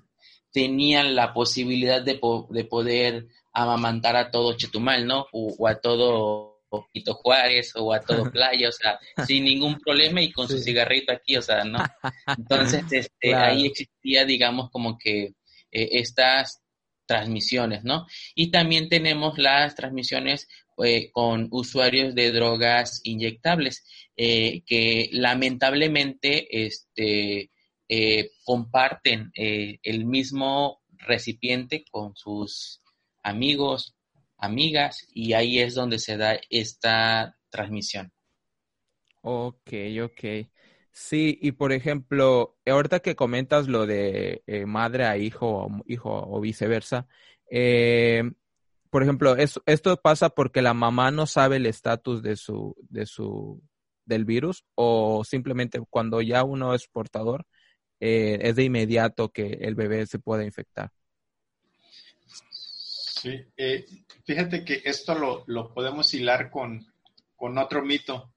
tenían 0.52 1.16
la 1.16 1.34
posibilidad 1.34 2.02
de, 2.02 2.20
de, 2.50 2.64
poder 2.66 3.28
amamantar 3.54 4.16
a 4.16 4.32
todo 4.32 4.56
Chetumal, 4.56 5.06
¿no? 5.06 5.28
O, 5.32 5.68
a 5.68 5.80
todo 5.80 6.64
Pito 6.92 7.14
Juárez 7.14 7.74
o 7.76 7.94
a 7.94 8.02
todo 8.02 8.24
Playa, 8.32 8.70
o 8.70 8.72
sea, 8.72 9.00
sin 9.26 9.46
ningún 9.46 9.80
problema 9.80 10.22
y 10.22 10.32
con 10.32 10.48
su 10.48 10.58
cigarrito 10.60 11.14
aquí, 11.14 11.38
o 11.38 11.42
sea, 11.42 11.64
¿no? 11.64 11.80
Entonces, 12.38 12.84
este, 12.92 13.36
ahí 13.36 13.68
existía, 13.68 14.26
digamos, 14.26 14.70
como 14.72 14.98
que 14.98 15.34
eh, 15.72 15.90
estas 15.92 16.62
transmisiones, 17.06 17.84
¿no? 17.84 18.06
Y 18.36 18.52
también 18.52 18.90
tenemos 18.90 19.38
las 19.38 19.76
transmisiones 19.76 20.48
eh, 20.84 21.12
con 21.12 21.48
usuarios 21.52 22.14
de 22.16 22.32
drogas 22.32 23.02
inyectables 23.04 23.84
eh, 24.16 24.62
que 24.66 25.10
lamentablemente 25.12 26.66
este, 26.66 27.52
eh, 27.90 28.32
comparten 28.44 29.32
el 29.34 30.06
mismo 30.06 30.82
recipiente 30.98 31.86
con 31.92 32.16
sus 32.16 32.82
amigos, 33.24 33.96
amigas 34.38 35.08
y 35.14 35.34
ahí 35.34 35.60
es 35.60 35.74
donde 35.76 36.00
se 36.00 36.18
da 36.18 36.40
esta 36.50 37.36
transmisión. 37.50 38.12
Ok, 39.22 39.72
ok. 40.04 40.50
Sí, 40.92 41.38
y 41.42 41.52
por 41.52 41.72
ejemplo, 41.74 42.58
ahorita 42.66 43.02
que 43.02 43.16
comentas 43.16 43.68
lo 43.68 43.86
de 43.86 44.42
madre 44.66 45.06
a 45.06 45.18
hijo, 45.18 45.70
hijo 45.86 46.10
o 46.12 46.40
viceversa, 46.42 47.08
eh, 47.50 48.24
por 48.90 49.04
ejemplo, 49.04 49.36
esto 49.38 49.98
pasa 49.98 50.30
porque 50.30 50.62
la 50.62 50.74
mamá 50.74 51.12
no 51.12 51.26
sabe 51.26 51.58
el 51.58 51.66
estatus 51.66 52.22
de 52.22 52.36
su, 52.36 52.76
de 52.90 53.06
su, 53.06 53.62
del 54.06 54.26
virus 54.26 54.64
o 54.76 55.24
simplemente 55.24 55.80
cuando 55.90 56.22
ya 56.22 56.44
uno 56.44 56.74
es 56.74 56.88
portador, 56.88 57.46
eh, 58.00 58.40
es 58.42 58.56
de 58.56 58.64
inmediato 58.64 59.30
que 59.30 59.58
el 59.62 59.76
bebé 59.76 60.06
se 60.08 60.20
pueda 60.20 60.44
infectar. 60.44 60.92
Sí, 63.22 63.44
eh, 63.58 63.86
fíjate 64.26 64.64
que 64.64 64.82
esto 64.86 65.16
lo, 65.16 65.44
lo 65.48 65.74
podemos 65.74 66.14
hilar 66.14 66.52
con, 66.52 66.86
con, 67.36 67.58
otro 67.58 67.84
mito, 67.84 68.32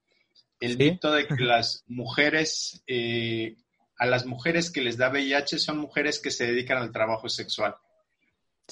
el 0.59 0.77
mito 0.77 1.11
de 1.11 1.27
que 1.27 1.35
las 1.43 1.83
mujeres, 1.87 2.83
eh, 2.87 3.55
a 3.97 4.07
las 4.07 4.25
mujeres 4.25 4.71
que 4.71 4.81
les 4.81 4.97
da 4.97 5.09
VIH 5.09 5.59
son 5.59 5.77
mujeres 5.77 6.19
que 6.19 6.31
se 6.31 6.47
dedican 6.47 6.79
al 6.79 6.91
trabajo 6.91 7.29
sexual. 7.29 7.75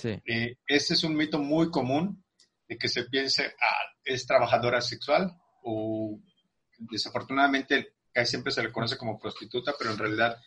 Eh, 0.05 0.57
ese 0.67 0.93
es 0.93 1.03
un 1.03 1.15
mito 1.15 1.39
muy 1.39 1.69
común 1.69 2.23
de 2.67 2.77
que 2.77 2.87
se 2.87 3.05
piense, 3.05 3.45
ah, 3.45 3.95
es 4.03 4.25
trabajadora 4.25 4.81
sexual 4.81 5.31
o 5.63 6.19
desafortunadamente 6.77 7.95
casi 8.11 8.31
siempre 8.31 8.51
se 8.51 8.63
le 8.63 8.71
conoce 8.71 8.97
como 8.97 9.19
prostituta, 9.19 9.73
pero 9.77 9.91
en 9.91 9.97
realidad 9.97 10.37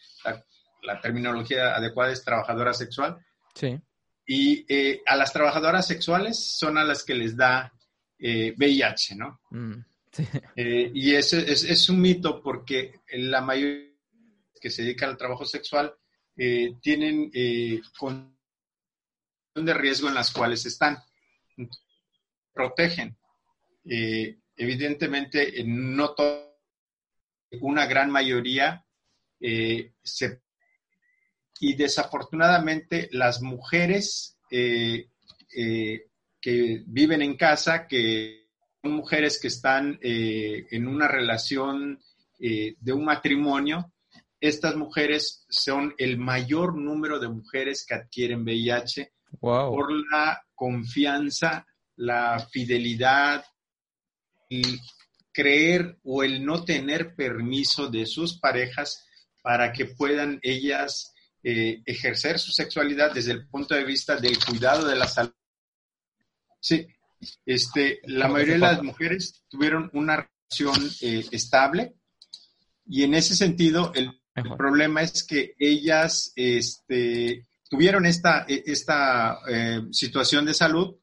la, 0.83 1.01
terminología 1.01 1.75
adecuada 1.75 2.13
es 2.13 2.25
trabajadora 2.25 2.73
sexual. 2.73 3.19
Sí. 3.55 3.79
Y 4.27 4.65
eh, 4.73 5.03
a 5.07 5.17
las 5.17 5.33
trabajadoras 5.33 5.87
sexuales 5.87 6.39
son 6.59 6.79
a 6.79 6.85
las 6.85 7.05
que 7.05 7.15
les 7.15 7.37
da 7.37 7.73
VIH, 8.19 9.17
¿no? 9.17 9.41
Mm, 9.51 9.85
y 10.57 11.15
ese 11.15 11.51
es, 11.51 11.65
es, 11.65 11.89
un 11.89 12.01
mito 12.01 12.41
porque 12.41 13.01
la 13.15 13.41
mayoría 13.41 13.91
que 14.61 14.71
se 14.71 14.83
dedica 14.83 15.07
al 15.07 15.17
trabajo 15.17 15.45
sexual 15.45 15.93
tienen 16.81 17.31
con 17.99 18.33
de 19.55 19.75
riesgo 19.75 20.09
en 20.09 20.15
las 20.15 20.31
cuales 20.31 20.65
están. 20.67 20.99
Protegen. 22.53 23.17
Eh, 23.85 24.39
evidentemente, 24.57 25.63
no 25.65 26.15
todo, 26.15 26.59
una 27.61 27.87
gran 27.87 28.11
mayoría 28.11 28.85
eh, 29.41 29.93
se, 30.03 30.41
y 31.61 31.75
desafortunadamente 31.75 33.09
las 33.13 33.43
mujeres 33.43 34.39
eh, 34.51 35.09
que 36.41 36.83
viven 36.87 37.23
en 37.23 37.37
casa, 37.37 37.87
que 37.87 38.49
son 38.83 38.93
mujeres 38.93 39.39
que 39.41 39.49
están 39.49 39.99
en 40.03 40.89
una 40.89 41.07
relación 41.07 42.03
de 42.39 42.93
un 42.93 43.05
matrimonio, 43.05 43.93
estas 44.41 44.75
mujeres 44.75 45.45
son 45.49 45.95
el 45.99 46.19
mayor 46.19 46.75
número 46.77 47.21
de 47.21 47.29
mujeres 47.29 47.85
que 47.87 47.95
adquieren 47.95 48.43
VIH 48.43 49.13
por 49.41 49.93
la 50.11 50.43
confianza, 50.55 51.67
la 51.97 52.47
fidelidad, 52.51 53.45
el 54.49 54.79
creer 55.33 55.99
o 56.05 56.23
el 56.23 56.45
no 56.45 56.65
tener 56.65 57.15
permiso 57.15 57.89
de 57.89 58.07
sus 58.07 58.39
parejas 58.39 59.07
para 59.43 59.73
que 59.73 59.87
puedan 59.87 60.39
ellas 60.43 61.13
eh, 61.43 61.83
ejercer 61.87 62.39
su 62.39 62.53
sexualidad 62.53 63.13
desde 63.13 63.33
el 63.33 63.49
punto 63.49 63.75
de 63.75 63.85
vista 63.85 64.17
del 64.17 64.39
cuidado 64.39 64.87
de 64.87 64.97
la 64.97 65.09
salud. 65.09 65.35
Sí, 66.61 66.87
este, 67.45 68.01
la 68.05 68.29
mayoría 68.29 68.55
de 68.55 68.61
las 68.61 68.83
mujeres 68.83 69.43
tuvieron 69.49 69.91
una 69.93 70.29
relación 70.51 70.91
eh, 71.01 71.25
estable 71.33 71.95
y 72.87 73.05
en 73.05 73.15
ese 73.15 73.35
sentido 73.35 73.93
el, 73.95 74.21
el, 74.35 74.57
problema 74.57 75.03
es 75.03 75.25
que 75.25 75.55
ellas 75.59 76.33
este, 76.37 77.47
tuvieron 77.73 78.05
esta, 78.05 78.45
e, 78.47 78.65
esta 78.67 79.39
eh, 79.49 79.81
situación 79.93 80.45
de 80.45 80.53
salud 80.53 80.95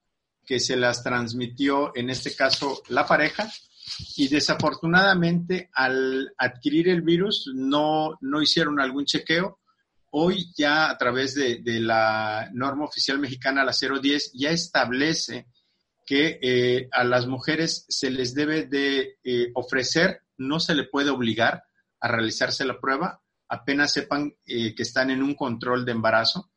que 0.45 0.59
se 0.59 0.75
las 0.75 1.01
transmitió, 1.01 1.91
en 1.95 2.11
este 2.11 2.35
caso, 2.35 2.83
la 2.89 3.07
pareja, 3.07 3.51
y 4.15 4.27
desafortunadamente 4.27 5.71
al 5.73 6.31
adquirir 6.37 6.89
el 6.89 7.01
virus 7.01 7.49
no, 7.55 8.19
no 8.21 8.39
hicieron 8.39 8.79
algún 8.79 9.05
chequeo. 9.05 9.59
Hoy 10.11 10.51
ya 10.55 10.91
a 10.91 10.97
través 10.99 11.33
de, 11.33 11.59
la 11.79 12.51
norma 12.53 12.85
oficial 12.85 13.17
mexicana, 13.17 13.63
la 13.63 13.73
010, 13.73 14.33
ya 14.35 14.51
establece 14.51 15.47
que 16.05 16.37
eh, 16.39 16.87
a 16.91 17.03
las 17.03 17.25
mujeres 17.25 17.85
se 17.89 18.11
les 18.11 18.35
debe 18.35 18.67
de 18.67 19.17
eh, 19.23 19.49
ofrecer, 19.55 20.21
no 20.37 20.59
se 20.59 20.75
le 20.75 20.83
puede 20.83 21.09
obligar 21.09 21.63
a 21.99 22.07
realizarse 22.09 22.63
la 22.63 22.79
prueba, 22.79 23.23
apenas 23.47 23.91
sepan 23.91 24.35
que 24.45 24.75
están 24.77 25.09
en 25.09 25.23
un 25.23 25.33
control 25.33 25.83
de 25.83 25.93
embarazo 25.93 26.51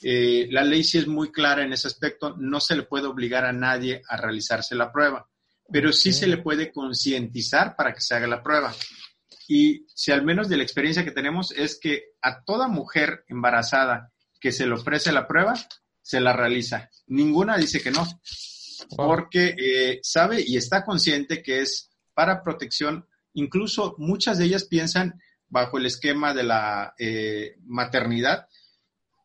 eh, 0.00 0.48
la 0.50 0.64
ley 0.64 0.82
sí 0.84 0.98
es 0.98 1.06
muy 1.06 1.30
clara 1.30 1.62
en 1.64 1.72
ese 1.72 1.88
aspecto, 1.88 2.34
no 2.38 2.60
se 2.60 2.76
le 2.76 2.84
puede 2.84 3.06
obligar 3.06 3.44
a 3.44 3.52
nadie 3.52 4.02
a 4.08 4.16
realizarse 4.16 4.74
la 4.74 4.92
prueba, 4.92 5.28
pero 5.70 5.92
sí 5.92 6.12
se 6.12 6.26
le 6.26 6.38
puede 6.38 6.72
concientizar 6.72 7.76
para 7.76 7.92
que 7.92 8.00
se 8.00 8.14
haga 8.14 8.26
la 8.26 8.42
prueba. 8.42 8.74
Y 9.48 9.86
si 9.94 10.12
al 10.12 10.24
menos 10.24 10.48
de 10.48 10.56
la 10.56 10.62
experiencia 10.62 11.04
que 11.04 11.10
tenemos 11.10 11.52
es 11.52 11.78
que 11.78 12.04
a 12.22 12.42
toda 12.42 12.68
mujer 12.68 13.24
embarazada 13.28 14.12
que 14.40 14.52
se 14.52 14.66
le 14.66 14.74
ofrece 14.74 15.12
la 15.12 15.26
prueba, 15.26 15.54
se 16.00 16.20
la 16.20 16.32
realiza. 16.32 16.90
Ninguna 17.06 17.56
dice 17.56 17.80
que 17.80 17.90
no, 17.90 18.06
porque 18.96 19.54
eh, 19.58 20.00
sabe 20.02 20.42
y 20.44 20.56
está 20.56 20.84
consciente 20.84 21.42
que 21.42 21.60
es 21.60 21.90
para 22.14 22.42
protección. 22.42 23.06
Incluso 23.34 23.94
muchas 23.98 24.38
de 24.38 24.46
ellas 24.46 24.64
piensan 24.64 25.20
bajo 25.48 25.78
el 25.78 25.86
esquema 25.86 26.34
de 26.34 26.42
la 26.42 26.94
eh, 26.98 27.56
maternidad, 27.64 28.48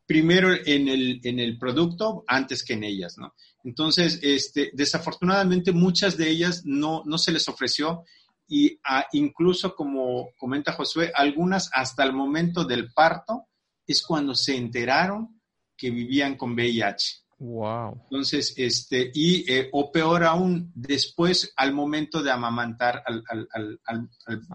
primero 0.08 0.54
en 0.64 0.88
el, 0.88 1.20
en 1.22 1.38
el 1.38 1.58
producto 1.58 2.24
antes 2.26 2.64
que 2.64 2.72
en 2.72 2.82
ellas, 2.82 3.18
¿no? 3.18 3.34
Entonces, 3.62 4.18
este, 4.22 4.70
desafortunadamente 4.72 5.70
muchas 5.70 6.16
de 6.16 6.30
ellas 6.30 6.62
no, 6.64 7.02
no 7.04 7.18
se 7.18 7.30
les 7.30 7.46
ofreció 7.46 8.04
y 8.48 8.80
incluso 9.12 9.76
como 9.76 10.30
comenta 10.38 10.72
Josué, 10.72 11.12
algunas 11.14 11.68
hasta 11.74 12.04
el 12.04 12.14
momento 12.14 12.64
del 12.64 12.90
parto 12.90 13.48
es 13.86 14.00
cuando 14.00 14.34
se 14.34 14.56
enteraron 14.56 15.42
que 15.76 15.90
vivían 15.90 16.38
con 16.38 16.54
VIH. 16.54 17.24
Wow. 17.40 18.00
Entonces, 18.04 18.54
este, 18.56 19.10
y, 19.12 19.44
eh, 19.52 19.68
o 19.72 19.92
peor 19.92 20.24
aún, 20.24 20.72
después 20.74 21.52
al 21.54 21.74
momento 21.74 22.22
de 22.22 22.30
amamantar 22.30 23.02
al, 23.04 23.22
al, 23.28 23.78
al, 23.84 24.08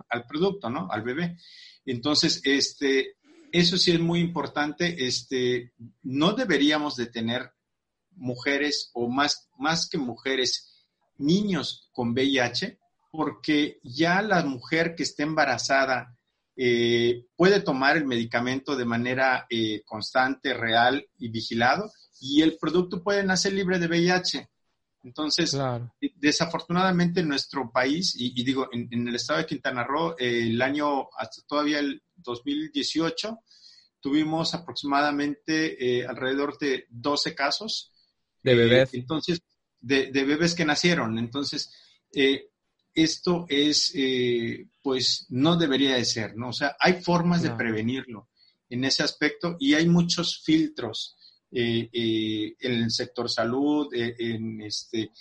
al, 0.09 0.25
producto, 0.25 0.71
¿no? 0.71 0.87
Al 0.89 1.03
bebé. 1.03 1.37
Entonces, 1.85 2.41
este, 2.43 3.17
eso 3.53 3.77
sí 3.77 3.91
es 3.91 3.99
muy 3.99 4.19
importante. 4.19 5.05
Este, 5.05 5.73
no 6.01 6.33
deberíamos 6.33 6.95
de 6.95 7.05
tener 7.05 7.53
mujeres 8.15 8.89
o 8.93 9.07
más, 9.07 9.47
más 9.57 9.87
que 9.87 9.99
mujeres, 9.99 10.85
niños 11.19 11.89
con 11.93 12.13
VIH, 12.13 12.79
porque 13.11 13.79
ya 13.83 14.23
la 14.23 14.43
mujer 14.43 14.95
que 14.95 15.03
esté 15.03 15.21
embarazada 15.21 16.17
eh, 16.55 17.27
puede 17.35 17.61
tomar 17.61 17.95
el 17.95 18.05
medicamento 18.05 18.75
de 18.75 18.85
manera 18.85 19.45
eh, 19.47 19.83
constante, 19.85 20.55
real 20.55 21.07
y 21.19 21.29
vigilado, 21.29 21.91
y 22.19 22.41
el 22.41 22.57
producto 22.57 23.03
puede 23.03 23.23
nacer 23.23 23.53
libre 23.53 23.77
de 23.77 23.87
VIH. 23.87 24.49
Entonces, 25.03 25.55
desafortunadamente 26.15 27.19
en 27.19 27.27
nuestro 27.27 27.69
país, 27.71 28.15
y, 28.17 28.41
digo, 28.43 28.69
en, 28.71 29.07
el 29.07 29.15
estado 29.15 29.39
de 29.39 29.45
Quintana 29.45 29.83
Roo, 29.83 30.15
el 30.17 30.59
año, 30.61 31.09
hasta 31.17 31.41
todavía 31.45 31.79
el 31.79 32.01
2018, 32.23 33.39
tuvimos 33.99 34.53
aproximadamente 34.53 35.99
eh, 35.99 36.05
alrededor 36.05 36.57
de 36.57 36.86
12 36.89 37.33
casos. 37.33 37.93
De 38.41 38.55
bebés. 38.55 38.93
Eh, 38.93 38.97
entonces, 38.97 39.41
de, 39.79 40.12
bebés 40.12 40.55
que 40.55 40.65
nacieron. 40.65 41.17
Entonces, 41.17 41.71
eh, 42.13 42.49
esto 42.93 43.45
es, 43.49 43.93
pues, 44.81 45.25
no 45.29 45.55
debería 45.55 45.95
de 45.95 46.05
ser, 46.05 46.36
¿no? 46.36 46.49
O 46.49 46.53
sea, 46.53 46.75
hay 46.79 47.01
formas 47.01 47.41
de 47.41 47.51
prevenirlo 47.51 48.29
en 48.69 48.83
ese 48.83 49.03
aspecto 49.03 49.55
y 49.59 49.73
hay 49.73 49.88
muchos 49.88 50.41
filtros 50.43 51.17
en 51.49 52.55
el 52.59 52.91
sector 52.91 53.29
salud, 53.29 53.88
en 53.93 54.62
este, 54.62 55.12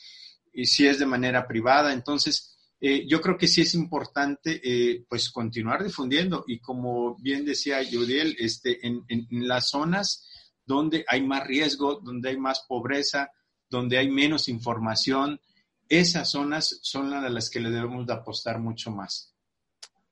y 0.53 0.67
si 0.67 0.87
es 0.87 0.99
de 0.99 1.07
manera 1.07 1.47
privada. 1.47 1.93
Entonces, 1.93 2.59
eh, 2.85 3.07
yo 3.07 3.21
creo 3.21 3.39
que 3.39 3.47
sí 3.47 3.61
es 3.61 3.75
importante 3.75 4.61
eh, 4.65 5.05
pues 5.09 5.31
continuar 5.31 5.85
difundiendo 5.85 6.43
y 6.49 6.59
como 6.59 7.15
bien 7.15 7.45
decía 7.45 7.81
Yudiel, 7.81 8.35
este, 8.41 8.85
en, 8.85 9.05
las 9.31 9.69
zonas 9.69 10.29
donde 10.67 11.05
hay 11.07 11.23
más 11.23 11.47
riesgo, 11.47 12.01
donde 12.01 12.31
hay 12.31 12.39
más 12.39 12.65
pobreza, 12.67 13.31
donde 13.71 13.99
hay 13.99 14.11
menos 14.11 14.49
información, 14.49 15.41
esas 15.89 16.29
zonas 16.29 16.81
son 16.83 17.09
las 17.11 17.23
a 17.23 17.29
las 17.29 17.51
que 17.51 17.61
le 17.61 17.71
debemos 17.71 18.05
de 18.05 18.15
apostar 18.15 18.59
mucho 18.59 18.91
más. 18.91 19.33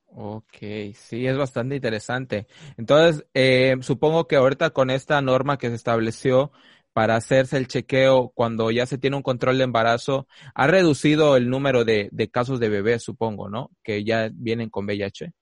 Ok, 0.06 0.58
sí, 0.94 1.26
es 1.26 1.36
bastante 1.36 1.74
interesante. 1.74 2.46
Entonces, 2.76 3.26
eh, 3.34 3.74
supongo 3.80 4.28
que 4.28 4.36
ahorita 4.36 4.70
con 4.70 4.90
esta 4.90 5.20
norma 5.20 5.58
que 5.58 5.70
se 5.70 5.74
estableció, 5.74 6.52
para 6.92 7.16
hacerse 7.16 7.56
el 7.56 7.68
chequeo 7.68 8.32
cuando 8.34 8.70
ya 8.70 8.86
se 8.86 8.98
tiene 8.98 9.16
un 9.16 9.22
control 9.22 9.58
de 9.58 9.64
embarazo, 9.64 10.26
ha 10.54 10.66
reducido 10.66 11.36
el 11.36 11.48
número 11.48 11.84
de, 11.84 12.10
casos 12.32 12.58
de 12.60 12.68
bebés, 12.68 13.02
supongo, 13.02 13.48
¿no? 13.48 13.70
Que 13.82 14.04
ya 14.04 14.30
vienen 14.32 14.70
con 14.70 14.86
VIH. 14.86 15.32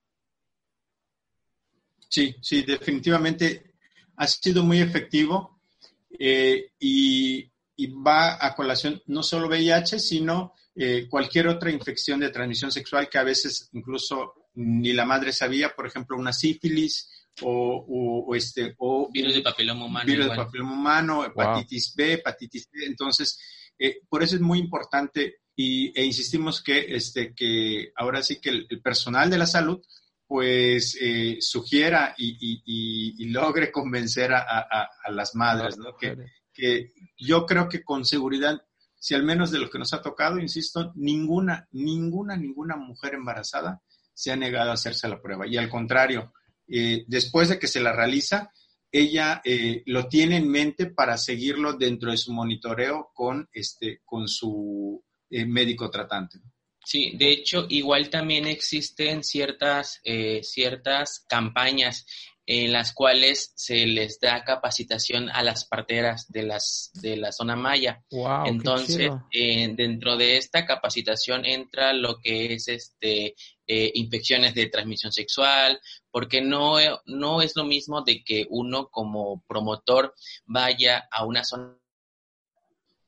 Sí, 2.09 2.35
sí, 2.41 2.63
definitivamente 2.63 3.75
ha 4.17 4.27
sido 4.27 4.63
muy 4.63 4.81
efectivo 4.81 5.61
eh, 6.19 6.73
y, 6.79 7.51
va 8.05 8.45
a 8.45 8.57
colación 8.57 9.01
no 9.07 9.23
solo 9.23 9.47
VIH, 9.47 10.01
sino 10.01 10.53
eh, 10.75 11.07
cualquier 11.09 11.47
otra 11.47 11.71
infección 11.71 12.19
de 12.19 12.31
transmisión 12.31 12.73
sexual 12.73 13.09
que 13.09 13.19
a 13.19 13.23
veces 13.23 13.69
incluso 13.73 14.49
ni 14.55 14.93
la 14.93 15.05
madre 15.05 15.33
sabía, 15.33 15.73
por 15.77 15.87
ejemplo, 15.87 16.17
una 16.17 16.33
sífilis, 16.33 17.09
o, 17.43 18.35
este, 18.35 18.75
o 18.79 19.11
virus 19.11 19.35
de 19.35 19.43
papiloma 19.43 19.87
humano. 19.87 20.07
Virus 20.07 20.31
de 20.31 20.37
papiloma 20.37 20.73
humano, 20.73 21.25
hepatitis 21.25 21.95
B, 21.97 22.15
hepatitis 22.15 22.69
C. 22.71 22.87
Entonces, 22.87 23.39
eh, 23.79 24.01
por 24.09 24.23
eso 24.23 24.37
es 24.37 24.41
muy 24.41 24.59
importante 24.59 25.41
y, 25.55 25.99
e 25.99 26.05
insistimos 26.05 26.63
que, 26.63 26.95
este, 26.95 27.35
que 27.35 27.93
ahora 27.97 28.23
sí 28.23 28.41
que 28.41 28.51
el, 28.51 28.83
personal 28.83 29.31
de 29.31 29.39
la 29.39 29.47
salud 29.47 29.81
pues 30.27 30.99
eh, 31.01 31.39
sugiera 31.41 32.15
y, 32.19 33.27
logre 33.31 33.73
convencer 33.73 34.33
a, 34.33 34.89
las 35.11 35.35
madres, 35.35 35.79
¿no? 35.79 35.97
Que, 35.97 36.17
que, 36.53 36.93
yo 37.17 37.47
creo 37.47 37.69
que 37.69 37.83
con 37.83 38.05
seguridad 38.05 38.61
si 38.99 39.15
al 39.15 39.23
menos 39.23 39.51
de 39.51 39.59
lo 39.59 39.71
que 39.71 39.79
nos 39.79 39.93
ha 39.95 40.03
tocado, 40.03 40.39
insisto, 40.39 40.93
ninguna, 40.97 41.69
ninguna, 41.73 42.37
ninguna 42.37 42.77
mujer 42.77 43.15
embarazada 43.15 43.81
se 44.13 44.33
ha 44.33 44.37
negado 44.37 44.71
a 44.71 44.75
hacerse 44.75 45.09
la 45.09 45.23
prueba. 45.23 45.47
Y 45.47 45.57
al 45.57 45.69
contrario, 45.69 46.33
eh, 46.69 47.05
después 47.07 47.49
de 47.49 47.59
que 47.59 47.67
se 47.67 47.81
la 47.81 47.93
realiza, 47.93 48.53
ella 48.91 49.41
eh, 49.45 49.83
lo 49.87 50.09
tiene 50.09 50.37
en 50.37 50.49
mente 50.49 50.87
para 50.87 51.19
seguirlo 51.19 51.75
dentro 51.75 52.11
de 52.11 52.17
su 52.17 52.33
monitoreo 52.33 53.11
con, 53.15 53.49
este, 53.53 54.01
con 54.05 54.29
su 54.29 55.03
eh, 55.31 55.45
médico 55.45 55.91
tratante. 55.91 56.39
Sí, 56.85 57.13
de 57.17 57.31
hecho, 57.31 57.67
igual 57.69 58.09
también 58.09 58.47
existen 58.47 59.23
ciertas, 59.23 60.01
ciertas 60.41 61.27
campañas 61.29 62.07
en 62.51 62.73
las 62.73 62.95
cuales 62.95 63.53
se 63.57 63.87
les 63.87 64.21
da 64.21 64.43
capacitación 64.43 65.29
a 65.29 65.43
las 65.43 65.67
parteras 65.67 66.33
de 66.33 66.45
las 66.45 66.91
de 66.95 67.19
la 67.19 67.31
zona 67.31 67.57
maya. 67.57 68.03
Entonces, 68.47 69.11
eh, 69.31 69.69
dentro 69.77 70.17
de 70.17 70.39
esta 70.39 70.65
capacitación 70.65 71.45
entra 71.45 71.93
lo 71.93 72.19
que 72.23 72.55
es 72.55 72.69
este 72.69 73.35
eh, 73.67 73.93
infecciones 73.95 74.55
de 74.55 74.71
transmisión 74.71 75.13
sexual, 75.13 75.79
porque 76.11 76.41
no, 76.41 76.79
no 77.05 77.43
es 77.43 77.55
lo 77.55 77.65
mismo 77.65 78.01
de 78.01 78.25
que 78.25 78.47
uno 78.49 78.89
como 78.89 79.45
promotor 79.47 80.15
vaya 80.47 81.07
a 81.11 81.27
una 81.27 81.45
zona. 81.45 81.77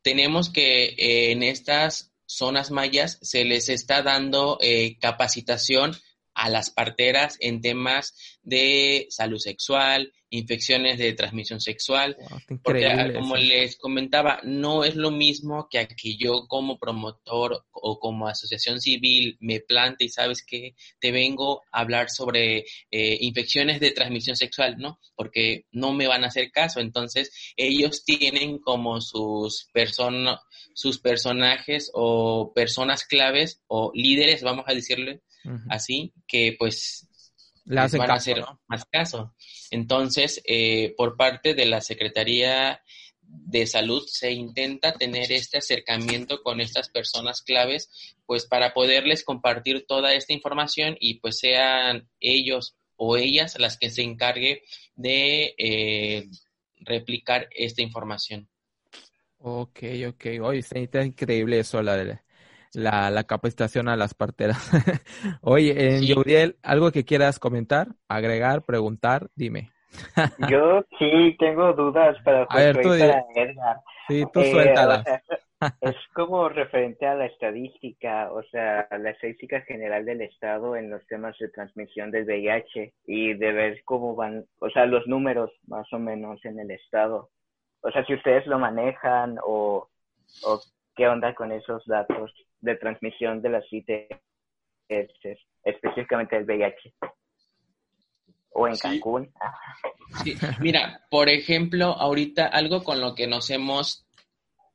Tenemos 0.02 0.50
que 0.50 0.84
eh, 0.84 1.32
en 1.32 1.42
estas 1.44 2.12
zonas 2.26 2.70
mayas 2.70 3.18
se 3.22 3.46
les 3.46 3.70
está 3.70 4.02
dando 4.02 4.58
capacitación 5.00 5.96
a 6.40 6.48
las 6.48 6.70
parteras 6.70 7.36
en 7.40 7.60
temas 7.60 8.14
de 8.42 9.06
salud 9.10 9.36
sexual, 9.36 10.10
infecciones 10.30 10.96
de 10.96 11.12
transmisión 11.12 11.60
sexual, 11.60 12.16
porque 12.62 12.86
ah, 12.86 13.12
como 13.12 13.36
les 13.36 13.76
comentaba, 13.76 14.40
no 14.42 14.84
es 14.84 14.96
lo 14.96 15.10
mismo 15.10 15.68
que 15.70 15.80
a 15.80 15.86
que 15.86 16.16
yo 16.16 16.46
como 16.48 16.78
promotor 16.78 17.66
o 17.72 17.98
como 17.98 18.26
asociación 18.26 18.80
civil 18.80 19.36
me 19.40 19.60
plante 19.60 20.04
y 20.06 20.08
sabes 20.08 20.42
que 20.42 20.74
te 20.98 21.12
vengo 21.12 21.60
a 21.72 21.80
hablar 21.80 22.08
sobre 22.08 22.64
eh, 22.90 23.18
infecciones 23.20 23.78
de 23.78 23.90
transmisión 23.90 24.34
sexual, 24.34 24.78
¿no? 24.78 24.98
Porque 25.14 25.66
no 25.72 25.92
me 25.92 26.06
van 26.06 26.24
a 26.24 26.28
hacer 26.28 26.50
caso, 26.50 26.80
entonces 26.80 27.52
ellos 27.54 28.02
tienen 28.02 28.60
como 28.60 29.02
sus 29.02 29.68
personas 29.74 30.38
sus 30.72 30.98
personajes 30.98 31.90
o 31.92 32.52
personas 32.54 33.04
claves 33.04 33.60
o 33.66 33.90
líderes, 33.94 34.42
vamos 34.42 34.64
a 34.68 34.72
decirle, 34.72 35.20
así, 35.68 36.12
que 36.26 36.56
pues 36.58 37.08
les 37.64 37.92
van 37.92 38.10
a 38.10 38.14
hacer 38.14 38.44
más 38.66 38.84
caso. 38.86 39.34
Entonces, 39.70 40.42
eh, 40.44 40.94
por 40.96 41.16
parte 41.16 41.54
de 41.54 41.66
la 41.66 41.80
Secretaría 41.80 42.82
de 43.22 43.66
Salud 43.66 44.02
se 44.06 44.32
intenta 44.32 44.92
tener 44.92 45.30
este 45.30 45.58
acercamiento 45.58 46.42
con 46.42 46.60
estas 46.60 46.88
personas 46.88 47.42
claves, 47.42 48.16
pues 48.26 48.46
para 48.46 48.74
poderles 48.74 49.24
compartir 49.24 49.86
toda 49.86 50.14
esta 50.14 50.32
información 50.32 50.96
y 50.98 51.20
pues 51.20 51.38
sean 51.38 52.08
ellos 52.18 52.76
o 52.96 53.16
ellas 53.16 53.58
las 53.58 53.78
que 53.78 53.90
se 53.90 54.02
encargue 54.02 54.62
de 54.96 55.54
eh, 55.58 56.28
replicar 56.80 57.48
esta 57.52 57.82
información. 57.82 58.48
Ok, 59.38 59.78
ok. 60.08 60.26
Oye, 60.42 60.58
está 60.58 61.02
increíble 61.02 61.60
eso, 61.60 61.82
la 61.82 61.96
de 61.96 62.20
la, 62.74 63.10
la 63.10 63.24
capacitación 63.24 63.88
a 63.88 63.96
las 63.96 64.14
parteras. 64.14 64.70
Oye, 65.42 65.96
en 65.96 66.00
sí. 66.02 66.14
¿algo 66.62 66.90
que 66.92 67.04
quieras 67.04 67.38
comentar, 67.38 67.88
agregar, 68.08 68.62
preguntar? 68.62 69.28
Dime. 69.34 69.70
Yo 70.50 70.84
sí 70.98 71.36
tengo 71.38 71.72
dudas 71.72 72.16
para, 72.24 72.44
a 72.44 72.56
ver, 72.56 72.80
tú, 72.80 72.90
para 72.90 73.24
Edgar. 73.34 73.76
Sí, 74.06 74.24
tú 74.32 74.40
eh, 74.40 74.74
es 75.80 75.96
como 76.14 76.48
referente 76.48 77.06
a 77.06 77.14
la 77.14 77.26
estadística, 77.26 78.32
o 78.32 78.42
sea, 78.44 78.88
la 78.90 79.10
estadística 79.10 79.60
general 79.62 80.04
del 80.04 80.22
Estado 80.22 80.76
en 80.76 80.90
los 80.90 81.04
temas 81.06 81.36
de 81.38 81.48
transmisión 81.48 82.10
del 82.10 82.24
VIH 82.24 82.94
y 83.06 83.34
de 83.34 83.52
ver 83.52 83.82
cómo 83.84 84.14
van, 84.14 84.46
o 84.60 84.70
sea, 84.70 84.86
los 84.86 85.06
números 85.06 85.50
más 85.66 85.92
o 85.92 85.98
menos 85.98 86.42
en 86.44 86.60
el 86.60 86.70
Estado. 86.70 87.30
O 87.82 87.90
sea, 87.90 88.04
si 88.04 88.14
ustedes 88.14 88.46
lo 88.46 88.58
manejan 88.58 89.38
o, 89.44 89.88
o 90.44 90.60
qué 91.00 91.08
onda 91.08 91.34
con 91.34 91.50
esos 91.50 91.82
datos 91.86 92.30
de 92.60 92.76
transmisión 92.76 93.40
de 93.40 93.48
las 93.48 93.64
ITS, 93.70 94.18
específicamente 95.64 96.36
del 96.36 96.44
VIH. 96.44 96.92
O 98.50 98.68
en 98.68 98.76
Cancún. 98.76 99.32
Sí. 100.22 100.36
Mira, 100.60 101.00
por 101.10 101.30
ejemplo, 101.30 101.86
ahorita 101.86 102.48
algo 102.48 102.84
con 102.84 103.00
lo 103.00 103.14
que 103.14 103.26
nos 103.26 103.48
hemos 103.48 104.06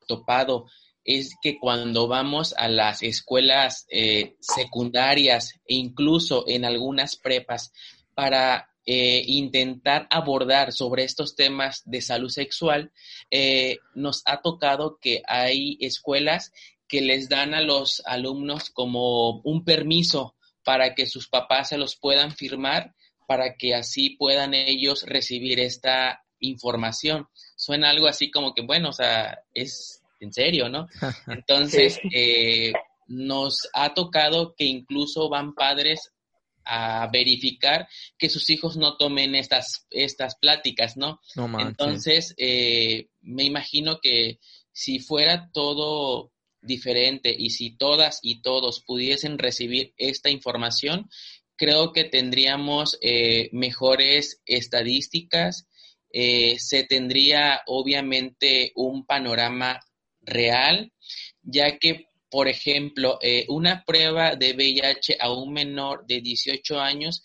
topado 0.08 0.66
es 1.04 1.38
que 1.44 1.60
cuando 1.60 2.08
vamos 2.08 2.56
a 2.58 2.70
las 2.70 3.04
escuelas 3.04 3.86
eh, 3.92 4.36
secundarias 4.40 5.62
e 5.68 5.76
incluso 5.76 6.46
en 6.48 6.66
algunas 6.66 7.18
prepas 7.18 7.72
para 8.16 8.72
eh, 8.86 9.24
intentar 9.26 10.08
abordar 10.10 10.72
sobre 10.72 11.04
estos 11.04 11.36
temas 11.36 11.82
de 11.86 12.02
salud 12.02 12.30
sexual, 12.30 12.92
eh, 13.32 13.78
nos 13.94 14.22
ha 14.26 14.42
tocado 14.42 15.00
que 15.02 15.22
hay 15.28 15.78
escuelas 15.82 16.52
que 16.88 17.02
les 17.02 17.30
dan 17.30 17.54
a 17.54 17.62
los 17.62 18.04
alumnos 18.06 18.70
como 18.70 19.42
un 19.42 19.64
permiso 19.64 20.36
para 20.64 20.94
que 20.94 21.08
sus 21.08 21.28
papás 21.28 21.70
se 21.70 21.78
los 21.78 21.96
puedan 21.96 22.32
firmar 22.32 22.94
para 23.28 23.56
que 23.56 23.74
así 23.74 24.12
puedan 24.12 24.54
ellos 24.54 25.04
recibir 25.08 25.60
esta 25.60 26.24
información. 26.40 27.28
Suena 27.56 27.90
algo 27.90 28.08
así 28.08 28.30
como 28.30 28.54
que, 28.54 28.62
bueno, 28.62 28.90
o 28.90 28.94
sea, 28.94 29.40
es 29.54 30.02
en 30.20 30.34
serio, 30.34 30.70
¿no? 30.70 30.88
Entonces, 31.28 32.00
eh, 32.14 32.74
nos 33.08 33.68
ha 33.74 33.94
tocado 33.94 34.56
que 34.56 34.66
incluso 34.66 35.30
van 35.30 35.54
padres 35.54 36.12
a 36.66 37.08
verificar 37.12 37.88
que 38.18 38.30
sus 38.30 38.50
hijos 38.50 38.78
no 38.78 38.98
tomen 38.98 39.36
estas, 39.36 39.86
estas 39.92 40.36
pláticas, 40.36 40.98
¿no? 40.98 41.20
no 41.36 41.60
Entonces, 41.60 42.34
eh, 42.38 43.10
me 43.22 43.44
imagino 43.44 44.00
que 44.02 44.40
si 44.72 45.00
fuera 45.00 45.50
todo 45.54 46.32
diferente 46.62 47.34
y 47.38 47.52
si 47.52 47.78
todas 47.78 48.20
y 48.22 48.42
todos 48.42 48.82
pudiesen 48.82 49.38
recibir 49.38 49.94
esta 49.98 50.30
información, 50.30 51.10
creo 51.56 51.94
que 51.94 52.04
tendríamos 52.04 52.98
eh, 53.02 53.50
mejores 53.52 54.42
estadísticas, 54.46 55.68
eh, 56.12 56.58
se 56.60 56.84
tendría 56.84 57.62
obviamente 57.68 58.72
un 58.76 59.06
panorama 59.06 59.80
real, 60.22 60.92
ya 61.44 61.78
que, 61.78 62.08
por 62.36 62.50
ejemplo, 62.50 63.18
eh, 63.22 63.46
una 63.48 63.86
prueba 63.86 64.36
de 64.36 64.52
VIH 64.52 65.16
a 65.22 65.32
un 65.32 65.54
menor 65.54 66.06
de 66.06 66.20
18 66.20 66.82
años 66.82 67.24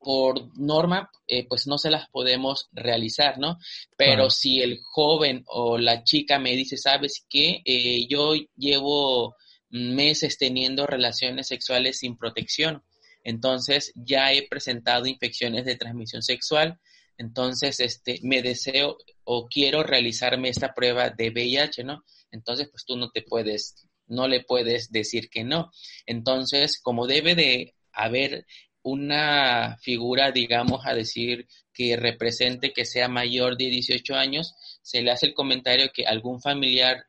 por 0.00 0.50
norma, 0.58 1.08
eh, 1.28 1.46
pues 1.48 1.68
no 1.68 1.78
se 1.78 1.90
las 1.90 2.08
podemos 2.10 2.66
realizar, 2.72 3.38
¿no? 3.38 3.58
Pero 3.96 4.30
si 4.30 4.60
el 4.60 4.80
joven 4.82 5.44
o 5.46 5.78
la 5.78 6.02
chica 6.02 6.40
me 6.40 6.56
dice, 6.56 6.76
¿sabes 6.76 7.24
qué? 7.30 7.62
Eh, 7.64 8.08
yo 8.08 8.34
llevo 8.56 9.36
meses 9.70 10.38
teniendo 10.38 10.88
relaciones 10.88 11.46
sexuales 11.46 12.00
sin 12.00 12.16
protección, 12.16 12.82
entonces 13.22 13.92
ya 13.94 14.32
he 14.32 14.48
presentado 14.48 15.06
infecciones 15.06 15.66
de 15.66 15.76
transmisión 15.76 16.24
sexual, 16.24 16.80
entonces 17.16 17.78
este, 17.78 18.18
me 18.24 18.42
deseo 18.42 18.98
o 19.22 19.46
quiero 19.46 19.84
realizarme 19.84 20.48
esta 20.48 20.74
prueba 20.74 21.10
de 21.10 21.30
VIH, 21.30 21.84
¿no? 21.84 22.02
Entonces, 22.30 22.68
pues 22.70 22.84
tú 22.84 22.96
no 22.96 23.10
te 23.10 23.22
puedes, 23.22 23.87
no 24.08 24.28
le 24.28 24.42
puedes 24.42 24.90
decir 24.90 25.30
que 25.30 25.44
no. 25.44 25.70
Entonces, 26.06 26.80
como 26.80 27.06
debe 27.06 27.34
de 27.34 27.74
haber 27.92 28.46
una 28.82 29.76
figura, 29.82 30.30
digamos, 30.30 30.86
a 30.86 30.94
decir 30.94 31.46
que 31.72 31.96
represente 31.96 32.72
que 32.72 32.84
sea 32.84 33.08
mayor 33.08 33.56
de 33.56 33.66
18 33.66 34.14
años, 34.14 34.54
se 34.82 35.02
le 35.02 35.10
hace 35.10 35.26
el 35.26 35.34
comentario 35.34 35.90
que 35.92 36.06
algún 36.06 36.40
familiar 36.40 37.04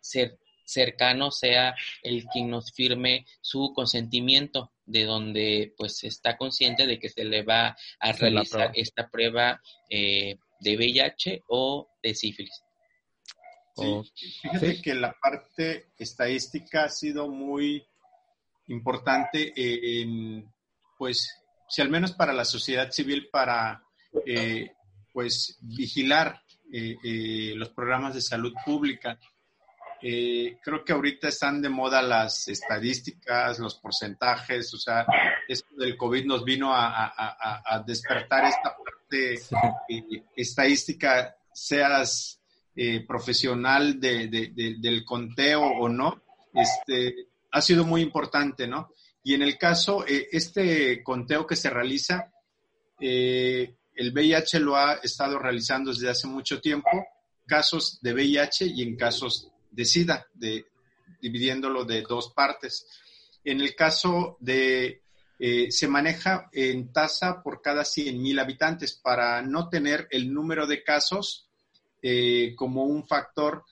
cercano 0.66 1.32
sea 1.32 1.76
el 2.04 2.26
quien 2.26 2.50
nos 2.50 2.72
firme 2.74 3.26
su 3.42 3.72
consentimiento, 3.74 4.72
de 4.86 5.06
donde 5.06 5.74
pues 5.78 6.04
está 6.04 6.36
consciente 6.36 6.86
de 6.86 7.00
que 7.00 7.10
se 7.10 7.24
le 7.24 7.44
va 7.44 7.76
a 8.00 8.12
realizar 8.12 8.72
esta 8.74 9.08
prueba 9.10 9.62
eh, 9.90 10.36
de 10.60 10.78
VIH 10.78 11.44
o 11.48 11.90
de 12.02 12.16
sífilis. 12.16 12.64
Fíjate 14.42 14.82
que 14.82 14.94
la 14.94 15.14
parte 15.14 15.92
estadística 15.98 16.86
ha 16.86 16.90
sido 16.90 17.28
muy 17.28 17.86
importante 18.68 19.54
en, 19.56 20.52
pues, 20.98 21.28
si 21.68 21.82
al 21.82 21.90
menos 21.90 22.14
para 22.14 22.34
la 22.34 22.46
sociedad 22.46 22.92
civil, 22.92 23.30
para 23.32 23.84
eh, 24.26 24.72
pues 25.14 25.58
vigilar 25.62 26.42
eh, 26.72 26.98
eh, 27.04 27.54
los 27.56 27.70
programas 27.70 28.14
de 28.16 28.22
salud 28.22 28.54
pública. 28.66 29.20
creo 30.00 30.86
que 30.86 30.94
ahorita 30.94 31.28
están 31.28 31.62
de 31.62 31.70
moda 31.70 32.02
las 32.02 32.48
estadísticas, 32.48 33.60
los 33.60 33.76
porcentajes, 33.76 34.74
o 34.74 34.78
sea, 34.78 35.06
esto 35.48 35.76
del 35.76 35.98
COVID 35.98 36.26
nos 36.26 36.46
vino 36.46 36.72
a, 36.74 37.84
despertar 37.86 38.46
esta 38.46 38.76
parte 38.78 39.40
estadística, 40.36 41.36
seas 41.54 42.39
eh, 42.76 43.06
profesional 43.06 44.00
del 44.00 45.04
conteo 45.06 45.62
o 45.62 45.90
no, 45.90 46.24
este, 46.54 47.28
ha 47.52 47.62
sido 47.62 47.86
muy 47.86 48.02
importante, 48.02 48.68
¿no? 48.68 48.94
Y 49.24 49.34
en 49.34 49.42
el 49.42 49.58
caso, 49.58 50.06
eh, 50.08 50.28
este 50.32 51.04
conteo 51.04 51.46
que 51.46 51.56
se 51.56 51.70
realiza, 51.70 52.32
eh, 53.00 53.76
el 53.96 54.12
VIH 54.14 54.60
lo 54.60 54.78
ha 54.78 54.94
estado 54.96 55.38
realizando 55.38 55.92
desde 55.92 56.10
hace 56.10 56.28
mucho 56.28 56.62
tiempo, 56.62 56.90
casos 57.46 58.00
de 58.02 58.14
VIH 58.14 58.66
y 58.68 58.82
en 58.84 58.96
casos 58.96 59.52
de 59.72 59.86
SIDA, 59.86 60.26
de, 60.34 60.66
dividiéndolo 61.22 61.84
de 61.84 62.02
dos 62.04 62.32
partes. 62.34 62.88
En 63.44 63.60
el 63.62 63.76
caso 63.76 64.38
de, 64.40 65.04
eh, 65.38 65.72
se 65.72 65.88
maneja 65.88 66.50
en 66.52 66.94
tasa 66.94 67.42
por 67.42 67.62
cada 67.62 67.84
100.000 67.84 68.40
habitantes 68.40 68.94
para 68.94 69.42
no 69.42 69.70
tener 69.70 70.08
el 70.12 70.34
número 70.34 70.68
de 70.68 70.84
casos 70.84 71.49
como 72.56 72.84
un 72.84 73.08
factor 73.08 73.64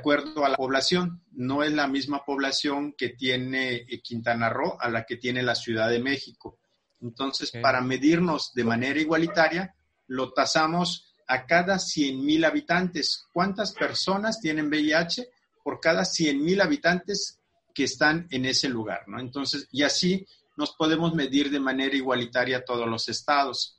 acuerdo 0.00 0.44
a 0.44 0.48
la 0.48 0.56
población. 0.56 1.22
No 1.32 1.62
es 1.62 1.72
la 1.72 1.86
misma 1.86 2.24
población 2.24 2.94
que 2.96 3.10
tiene 3.10 3.76
eh, 3.76 4.00
Quintana 4.02 4.48
Roo 4.48 4.76
a 4.80 4.88
la 4.88 5.04
que 5.04 5.16
tiene 5.16 5.42
la 5.42 5.54
Ciudad 5.54 5.88
de 5.88 6.00
México. 6.00 6.58
Entonces, 7.00 7.52
para 7.62 7.80
medirnos 7.80 8.52
de 8.54 8.64
manera 8.64 9.00
igualitaria, 9.00 9.74
lo 10.08 10.32
tasamos 10.32 11.14
a 11.28 11.46
cada 11.46 11.78
100 11.78 12.24
mil 12.24 12.44
habitantes. 12.44 13.26
¿Cuántas 13.32 13.72
personas 13.72 14.40
tienen 14.40 14.68
VIH 14.68 15.28
por 15.62 15.80
cada 15.80 16.04
100 16.04 16.42
mil 16.42 16.60
habitantes 16.60 17.38
que 17.72 17.84
están 17.84 18.26
en 18.30 18.44
ese 18.44 18.68
lugar? 18.68 19.04
¿no? 19.06 19.20
Entonces, 19.20 19.68
y 19.70 19.82
así 19.82 20.26
nos 20.56 20.72
podemos 20.72 21.14
medir 21.14 21.50
de 21.50 21.60
manera 21.60 21.96
igualitaria 21.96 22.64
todos 22.64 22.86
los 22.86 23.08
estados. 23.08 23.78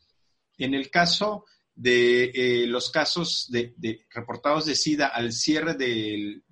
En 0.58 0.74
el 0.74 0.90
caso 0.90 1.46
de 1.82 2.26
eh, 2.36 2.68
los 2.68 2.92
casos 2.92 3.48
de, 3.50 3.74
reportados 4.12 4.68
de 4.68 4.76
SIDA 4.76 5.08
al 5.08 5.32
cierre 5.32 5.74
del, 5.74 6.44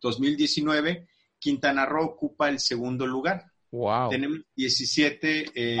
2019, 0.00 1.08
Quintana 1.36 1.84
Roo 1.84 2.04
ocupa 2.04 2.48
el 2.48 2.60
segundo 2.60 3.08
lugar. 3.08 3.50
Wow. 3.72 4.08
Tenemos 4.08 4.38
17.0 4.56 5.50
eh, 5.56 5.78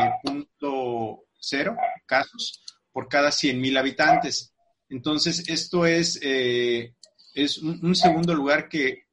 casos 2.06 2.64
por 2.90 3.08
cada 3.08 3.28
100.000 3.28 3.78
habitantes. 3.78 4.52
Entonces, 4.88 5.48
esto 5.48 5.86
es, 5.86 6.18
eh, 6.22 6.96
es 7.34 7.58
un, 7.58 7.94
segundo 7.94 8.34
lugar 8.34 8.68
que, 8.68 9.04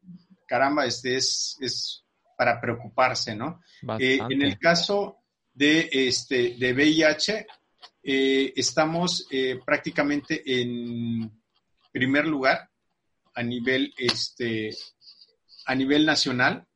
caramba, 0.48 0.88
este 0.88 1.18
es, 1.18 1.58
es 1.62 2.04
para 2.36 2.60
preocuparse, 2.60 3.36
¿no? 3.36 3.62
en 4.00 4.42
el 4.42 4.58
caso 4.58 5.20
de, 5.54 5.90
este, 5.92 6.56
de 6.58 6.74
VIH, 6.74 7.46
eh, 8.06 8.52
estamos 8.58 9.26
eh, 9.32 9.62
prácticamente 9.66 10.44
en 10.46 11.32
primer 11.90 12.28
lugar 12.28 12.70
a 13.34 13.42
nivel, 13.42 13.94
este, 13.98 14.72
a 15.66 15.74
nivel 15.74 16.06
nacional. 16.06 16.68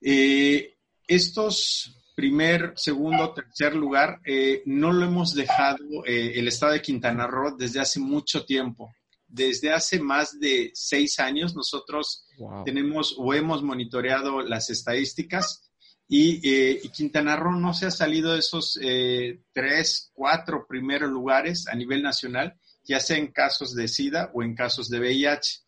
Eh, 0.00 0.74
estos 1.06 1.92
primer, 2.14 2.72
segundo, 2.76 3.34
tercer 3.34 3.76
lugar 3.76 4.22
no 4.64 4.90
lo 4.90 5.04
hemos 5.04 5.34
dejado 5.34 6.02
el 6.06 6.48
estado 6.48 6.72
de 6.72 6.80
Quintana 6.80 7.26
Roo 7.26 7.54
desde 7.54 7.78
hace 7.78 8.00
mucho 8.00 8.46
tiempo. 8.46 8.90
Desde 9.28 9.70
hace 9.70 10.00
más 10.00 10.40
de 10.40 10.70
seis 10.72 11.20
años 11.20 11.54
nosotros 11.54 12.26
tenemos 12.64 13.14
o 13.18 13.34
hemos 13.34 13.62
monitoreado 13.62 14.40
las 14.40 14.70
estadísticas 14.70 15.65
eh, 16.08 16.80
y, 16.82 16.88
Quintana 16.90 17.36
Roo 17.36 17.56
no 17.56 17.74
se 17.74 17.86
ha 17.86 17.90
salido 17.90 18.32
de 18.32 18.38
esos 18.38 18.78
eh, 18.80 19.40
tres, 19.52 20.10
cuatro 20.14 20.66
primeros 20.66 21.10
lugares 21.10 21.66
a 21.66 21.74
nivel 21.74 22.02
nacional, 22.02 22.56
ya 22.84 23.00
sea 23.00 23.16
en 23.16 23.32
casos 23.32 23.74
de 23.74 23.88
SIDA 23.88 24.30
o 24.32 24.42
en 24.42 24.54
casos 24.54 24.88
de 24.88 25.00
VIH. 25.00 25.60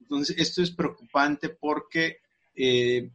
Entonces, 0.00 0.36
esto 0.38 0.62
es 0.62 0.72
preocupante 0.72 1.50
porque, 1.50 2.18
eh, 2.56 3.10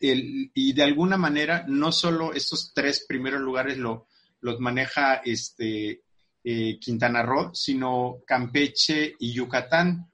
y 0.00 0.72
de 0.72 0.82
alguna 0.82 1.16
manera, 1.16 1.64
no 1.68 1.92
solo 1.92 2.32
estos 2.32 2.72
tres 2.74 3.04
primeros 3.06 3.40
lugares 3.40 3.78
lo, 3.78 4.08
los 4.40 4.58
maneja 4.60 5.16
este, 5.24 6.02
Quintana 6.42 7.22
Roo, 7.22 7.54
sino 7.54 8.18
Campeche 8.26 9.14
y 9.18 9.32
Yucatán. 9.32 10.10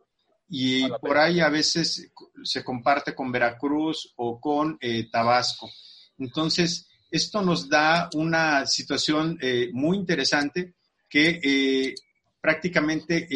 Y 0.52 0.88
por 1.00 1.16
ahí 1.16 1.38
a 1.38 1.48
veces 1.48 2.10
se 2.42 2.64
comparte 2.64 3.14
con 3.14 3.30
Veracruz 3.30 4.12
o 4.16 4.40
con 4.40 4.76
eh, 4.80 5.08
Tabasco. 5.08 5.70
Entonces, 6.18 6.88
esto 7.08 7.40
nos 7.40 7.68
da 7.68 8.10
una 8.14 8.66
situación 8.66 9.38
eh, 9.40 9.70
muy 9.72 9.96
interesante 9.96 10.74
que 11.08 11.40
eh, 11.40 11.94
prácticamente 12.40 13.28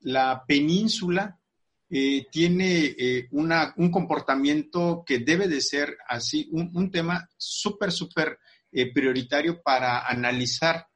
la 0.00 0.44
península 0.46 1.34
tiene 2.30 3.26
un 3.30 3.90
comportamiento 3.90 5.02
que 5.06 5.20
debe 5.20 5.48
de 5.48 5.62
ser 5.62 5.96
así, 6.06 6.46
un, 6.52 6.70
un 6.74 6.90
tema 6.90 7.26
súper, 7.38 7.90
súper 7.90 8.38
prioritario 8.92 9.62
para 9.62 10.06
analizar 10.06 10.86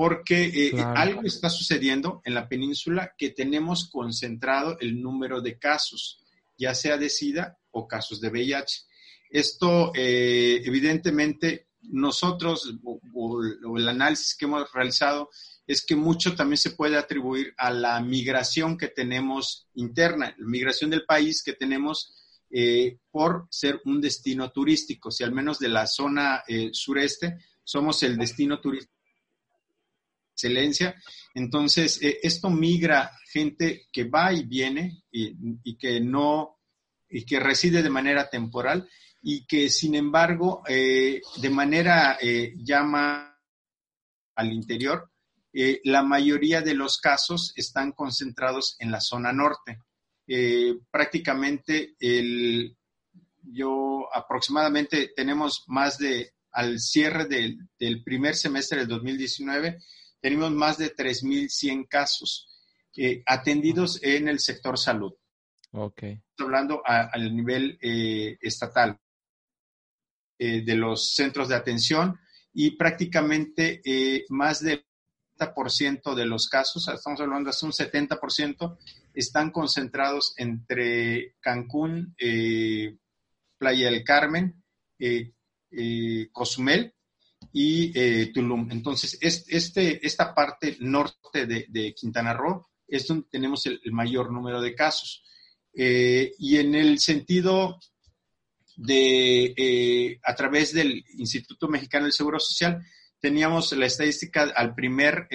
porque 0.00 0.44
eh, 0.44 0.72
algo 0.96 1.24
está 1.24 1.50
sucediendo 1.50 2.22
en 2.24 2.32
la 2.32 2.48
península 2.48 3.12
que 3.18 3.28
tenemos 3.28 3.90
concentrado 3.90 4.78
el 4.80 4.98
número 4.98 5.42
de 5.42 5.58
casos, 5.58 6.24
ya 6.56 6.74
sea 6.74 6.96
de 6.96 7.10
SIDA 7.10 7.58
o 7.70 7.86
casos 7.86 8.18
de 8.18 8.30
VIH. 8.30 8.86
Esto, 9.28 9.92
eh, 9.94 10.62
evidentemente, 10.64 11.66
nosotros, 11.82 12.74
o, 12.82 13.42
el 13.76 13.86
análisis 13.86 14.34
que 14.34 14.46
hemos 14.46 14.72
realizado, 14.72 15.28
es 15.66 15.84
que 15.84 15.96
mucho 15.96 16.34
también 16.34 16.56
se 16.56 16.70
puede 16.70 16.96
atribuir 16.96 17.52
a 17.58 17.70
la 17.70 18.00
migración 18.00 18.78
que 18.78 18.88
tenemos 18.88 19.68
interna, 19.74 20.34
la 20.38 20.46
migración 20.46 20.88
del 20.88 21.04
país 21.04 21.42
que 21.42 21.52
tenemos 21.52 22.14
eh, 22.48 22.96
por 23.10 23.48
ser 23.50 23.82
un 23.84 24.00
destino 24.00 24.50
turístico. 24.50 25.10
Si 25.10 25.24
al 25.24 25.32
menos 25.32 25.58
de 25.58 25.68
la 25.68 25.86
zona 25.86 26.42
sureste 26.72 27.36
somos 27.62 28.02
el 28.02 28.16
destino 28.16 28.62
turístico 28.62 28.99
excelencia. 30.40 30.94
Entonces, 31.34 32.00
eh, 32.02 32.18
esto 32.22 32.50
migra 32.50 33.12
gente 33.30 33.86
que 33.92 34.04
va 34.04 34.32
y 34.32 34.44
viene 34.44 35.02
y, 35.10 35.76
que 35.76 36.00
no, 36.00 36.58
y 37.08 37.24
que 37.24 37.38
reside 37.38 37.82
de 37.82 37.90
manera 37.90 38.28
temporal 38.28 38.88
y 39.22 39.44
que, 39.46 39.68
sin 39.68 39.94
embargo, 39.94 40.62
eh, 40.66 41.20
de 41.36 41.50
manera 41.50 42.18
eh, 42.20 42.54
llama 42.56 43.36
al 44.34 44.52
interior, 44.52 45.10
la 45.84 46.04
mayoría 46.04 46.62
de 46.62 46.74
los 46.74 46.98
casos 46.98 47.52
están 47.56 47.90
concentrados 47.90 48.76
en 48.78 48.92
la 48.92 49.00
zona 49.00 49.32
norte. 49.32 49.80
prácticamente 50.92 51.96
el, 51.98 52.76
yo 53.42 54.08
aproximadamente 54.14 55.10
tenemos 55.16 55.64
más 55.66 55.98
de, 55.98 56.34
al 56.52 56.78
cierre 56.78 57.24
del, 57.24 57.58
del 57.80 58.04
primer 58.04 58.36
semestre 58.36 58.78
del 58.78 58.88
2019, 58.88 59.82
tenemos 60.20 60.50
más 60.52 60.78
de 60.78 60.94
3.100 60.94 61.88
casos 61.88 62.48
eh, 62.96 63.22
atendidos 63.26 64.02
en 64.02 64.28
el 64.28 64.38
sector 64.38 64.78
salud. 64.78 65.12
Ok. 65.72 66.02
Hablando 66.38 66.82
al 66.84 67.34
nivel 67.34 67.78
eh, 67.80 68.36
estatal 68.40 68.98
eh, 70.38 70.62
de 70.62 70.74
los 70.74 71.14
centros 71.14 71.48
de 71.48 71.54
atención 71.54 72.18
y 72.52 72.72
prácticamente 72.72 73.80
más 74.30 74.60
del 74.60 74.84
70% 75.38 76.14
de 76.14 76.26
los 76.26 76.48
casos, 76.48 76.88
estamos 76.88 77.20
hablando 77.20 77.50
de 77.50 77.56
un 77.62 77.72
70%, 77.72 78.78
están 79.14 79.50
concentrados 79.52 80.34
entre 80.36 81.36
Cancún, 81.40 82.14
Playa 83.56 83.90
del 83.90 84.02
Carmen, 84.02 84.62
Cozumel 86.32 86.94
y 87.52 87.92
eh, 87.98 88.30
Tulum. 88.32 88.70
Entonces, 88.70 89.18
este, 89.20 90.06
esta 90.06 90.34
parte 90.34 90.76
norte 90.80 91.46
de, 91.46 91.94
Quintana 91.94 92.32
Roo 92.32 92.68
es 92.86 93.06
donde 93.06 93.26
tenemos 93.30 93.66
el, 93.66 93.80
mayor 93.92 94.32
número 94.32 94.60
de 94.60 94.74
casos. 94.74 95.24
Eh, 95.74 96.32
y 96.38 96.58
en 96.58 96.74
el 96.74 96.98
sentido 96.98 97.78
de, 98.76 99.54
eh, 99.56 100.20
a 100.24 100.34
través 100.34 100.72
del 100.72 101.04
Instituto 101.18 101.68
Mexicano 101.68 102.04
del 102.04 102.12
Seguro 102.12 102.38
Social, 102.38 102.84
teníamos 103.20 103.72
la 103.72 103.86
estadística 103.86 104.42
al 104.42 104.74
primer 104.74 105.28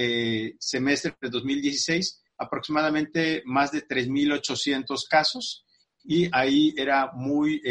semestre 0.58 1.16
de 1.22 1.30
2016, 1.30 2.24
aproximadamente 2.40 3.44
más 3.46 3.72
de 3.72 3.88
3.800 3.88 5.04
casos. 5.08 5.66
Y 6.04 6.28
ahí 6.32 6.74
era 6.76 7.12
muy 7.14 7.62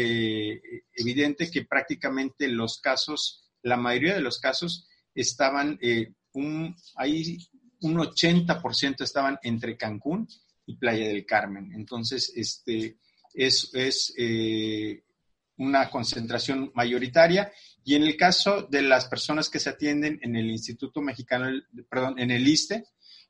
evidente 0.95 1.51
que 1.51 1.65
prácticamente 1.65 2.47
los 2.47 2.79
casos 2.79 3.44
la 3.65 3.77
mayoría 3.77 4.13
de 4.13 4.21
los 4.21 4.39
casos 4.39 4.87
estaban, 5.13 5.77
eh, 5.81 6.13
un, 6.33 6.75
ahí 6.95 7.39
un 7.81 7.95
80% 7.97 9.01
estaban 9.01 9.39
entre 9.41 9.75
Cancún 9.75 10.27
y 10.67 10.75
Playa 10.75 11.07
del 11.07 11.25
Carmen. 11.25 11.71
Entonces, 11.73 12.31
este, 12.35 12.97
es, 13.33 13.71
es 13.73 14.13
eh, 14.17 15.03
una 15.57 15.89
concentración 15.89 16.71
mayoritaria. 16.75 17.51
Y 17.83 17.95
en 17.95 18.03
el 18.03 18.15
caso 18.15 18.67
de 18.69 18.83
las 18.83 19.05
personas 19.05 19.49
que 19.49 19.59
se 19.59 19.71
atienden 19.71 20.19
en 20.21 20.35
el 20.35 20.49
Instituto 20.51 21.01
Mexicano, 21.01 21.47
perdón, 21.89 22.19
en 22.19 22.31
el 22.31 22.47
ISTE, 22.47 22.85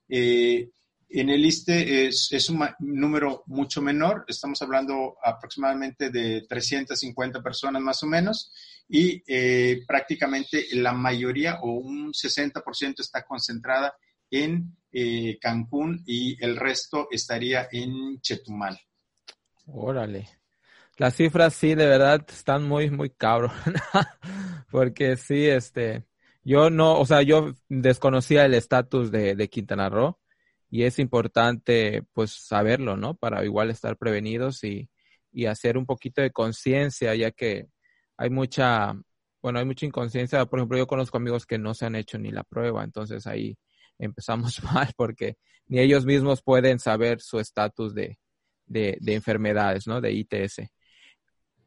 eh, 0.09 0.69
En 1.07 1.29
el 1.29 1.45
ISTE 1.45 2.07
es, 2.07 2.49
un 2.49 2.67
número 2.79 3.43
mucho 3.45 3.81
menor, 3.81 4.25
estamos 4.27 4.61
hablando 4.61 5.17
aproximadamente 5.23 6.09
de 6.09 6.41
350 6.41 7.41
personas 7.41 7.81
más 7.81 8.03
o 8.03 8.07
menos, 8.07 8.51
y 8.87 9.23
eh, 9.27 9.83
prácticamente 9.87 10.67
la 10.73 10.93
mayoría 10.93 11.59
o 11.61 11.71
un 11.71 12.13
60% 12.13 12.99
está 12.99 13.23
concentrada 13.23 13.95
en 14.29 14.75
eh, 14.91 15.37
Cancún 15.39 16.03
y 16.05 16.43
el 16.43 16.55
resto 16.55 17.07
estaría 17.11 17.67
en 17.71 18.19
Chetumal. 18.21 18.79
Órale. 19.67 20.29
Las 20.97 21.15
cifras 21.15 21.53
sí, 21.53 21.75
de 21.75 21.87
verdad, 21.87 22.25
están 22.29 22.63
muy, 22.67 22.89
muy 22.89 23.09
cabros. 23.09 23.51
Porque 24.71 25.17
sí, 25.17 25.45
este, 25.47 26.05
yo 26.43 26.69
no, 26.69 26.99
o 26.99 27.05
sea, 27.05 27.21
yo 27.21 27.53
desconocía 27.67 28.45
el 28.45 28.53
estatus 28.53 29.11
de, 29.11 29.35
de 29.35 29.49
Quintana 29.49 29.89
Roo 29.89 30.19
y 30.69 30.83
es 30.83 30.99
importante 30.99 32.03
pues 32.13 32.31
saberlo, 32.31 32.95
¿no? 32.95 33.15
Para 33.15 33.43
igual 33.43 33.69
estar 33.71 33.97
prevenidos 33.97 34.63
y, 34.63 34.89
y 35.31 35.47
hacer 35.47 35.77
un 35.77 35.85
poquito 35.85 36.21
de 36.21 36.31
conciencia, 36.31 37.13
ya 37.15 37.31
que 37.31 37.67
hay 38.17 38.29
mucha, 38.29 38.93
bueno, 39.41 39.59
hay 39.59 39.65
mucha 39.65 39.85
inconsciencia. 39.85 40.45
Por 40.45 40.59
ejemplo, 40.59 40.77
yo 40.77 40.87
conozco 40.87 41.17
amigos 41.17 41.45
que 41.45 41.57
no 41.57 41.73
se 41.73 41.85
han 41.85 41.95
hecho 41.95 42.17
ni 42.17 42.31
la 42.31 42.43
prueba, 42.43 42.83
entonces 42.83 43.27
ahí 43.27 43.57
empezamos 43.97 44.61
mal 44.63 44.91
porque 44.95 45.37
ni 45.67 45.79
ellos 45.79 46.05
mismos 46.05 46.41
pueden 46.41 46.79
saber 46.79 47.21
su 47.21 47.39
estatus 47.39 47.93
de, 47.93 48.19
de, 48.65 48.97
de 49.01 49.13
enfermedades, 49.13 49.87
¿no? 49.87 50.01
De 50.01 50.11
ITS. 50.11 50.61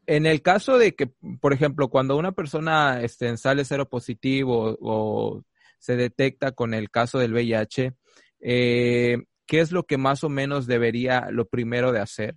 En 0.06 0.24
el 0.24 0.40
caso 0.40 0.78
de 0.78 0.94
que, 0.94 1.10
por 1.40 1.52
ejemplo, 1.52 1.88
cuando 1.88 2.16
una 2.16 2.32
persona 2.32 3.02
este, 3.02 3.36
sale 3.36 3.64
cero 3.66 3.88
positivo 3.90 4.78
o 4.80 5.42
se 5.78 5.96
detecta 5.96 6.52
con 6.52 6.72
el 6.72 6.90
caso 6.90 7.18
del 7.18 7.34
VIH, 7.34 7.92
eh, 8.40 9.18
¿qué 9.46 9.60
es 9.60 9.70
lo 9.70 9.84
que 9.84 9.98
más 9.98 10.24
o 10.24 10.30
menos 10.30 10.66
debería 10.66 11.28
lo 11.30 11.46
primero 11.46 11.92
de 11.92 12.00
hacer? 12.00 12.36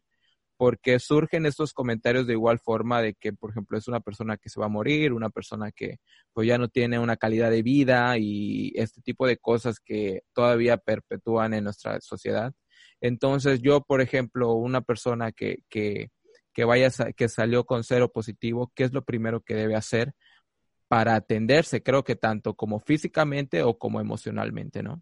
Porque 0.62 0.99
surgen 0.99 1.47
estos 1.47 1.74
comentarios 1.74 2.28
de 2.28 2.34
igual 2.34 2.59
forma 2.59 3.01
de 3.01 3.16
que, 3.16 3.34
por 3.34 3.49
ejemplo, 3.49 3.80
es 3.80 3.88
una 3.88 3.99
persona 3.99 4.38
que 4.38 4.47
se 4.47 4.59
va 4.59 4.68
a 4.68 4.70
morir, 4.70 5.12
una 5.12 5.32
persona 5.32 5.72
que 5.72 5.97
pues 6.34 6.47
ya 6.47 6.59
no 6.59 6.68
tiene 6.68 6.99
una 6.99 7.18
calidad 7.18 7.49
de 7.49 7.64
vida 7.64 8.20
y 8.20 8.72
este 8.76 9.01
tipo 9.01 9.26
de 9.26 9.38
cosas 9.38 9.80
que 9.80 10.22
todavía 10.34 10.78
perpetúan 10.78 11.55
en 11.55 11.64
nuestra 11.64 11.99
sociedad. 11.99 12.53
Entonces, 12.99 13.59
yo, 13.64 13.82
por 13.82 14.01
ejemplo, 14.01 14.53
una 14.53 14.82
persona 14.82 15.32
que, 15.32 15.64
que, 15.68 16.12
que 16.53 16.64
vaya, 16.64 16.91
que 17.18 17.28
salió 17.28 17.66
con 17.66 17.84
cero 17.84 18.12
positivo, 18.12 18.72
¿qué 18.76 18.84
es 18.84 18.93
lo 18.93 19.03
primero 19.03 19.41
que 19.41 19.55
debe 19.55 19.76
hacer 19.76 20.14
para 20.88 21.16
atenderse? 21.16 21.82
Creo 21.82 22.03
que 22.03 22.16
tanto 22.16 22.53
como 22.53 22.80
físicamente 22.80 23.64
o 23.64 23.80
como 23.80 23.99
emocionalmente, 23.99 24.84
¿no? 24.84 25.01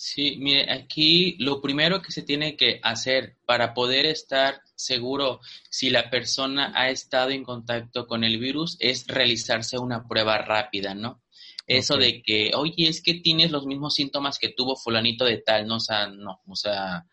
Sí, 0.00 0.36
mire, 0.38 0.70
aquí 0.70 1.34
lo 1.40 1.60
primero 1.60 2.00
que 2.00 2.12
se 2.12 2.22
tiene 2.22 2.56
que 2.56 2.78
hacer 2.84 3.36
para 3.44 3.74
poder 3.74 4.06
estar 4.06 4.62
seguro 4.76 5.40
si 5.70 5.90
la 5.90 6.08
persona 6.08 6.70
ha 6.76 6.88
estado 6.88 7.30
en 7.30 7.42
contacto 7.42 8.06
con 8.06 8.22
el 8.22 8.38
virus 8.38 8.76
es 8.78 9.08
realizarse 9.08 9.76
una 9.76 10.06
prueba 10.06 10.38
rápida, 10.38 10.94
¿no? 10.94 11.20
Eso 11.66 11.96
de 11.96 12.22
que, 12.22 12.52
oye, 12.54 12.86
es 12.88 13.02
que 13.02 13.14
tienes 13.14 13.50
los 13.50 13.66
mismos 13.66 13.96
síntomas 13.96 14.38
que 14.38 14.50
tuvo 14.50 14.76
fulanito 14.76 15.24
de 15.24 15.38
tal, 15.38 15.66
¿no? 15.66 15.78
O 15.78 15.80
sea, 15.80 16.06
no, 16.06 16.42
o 16.46 16.54
sea, 16.54 17.04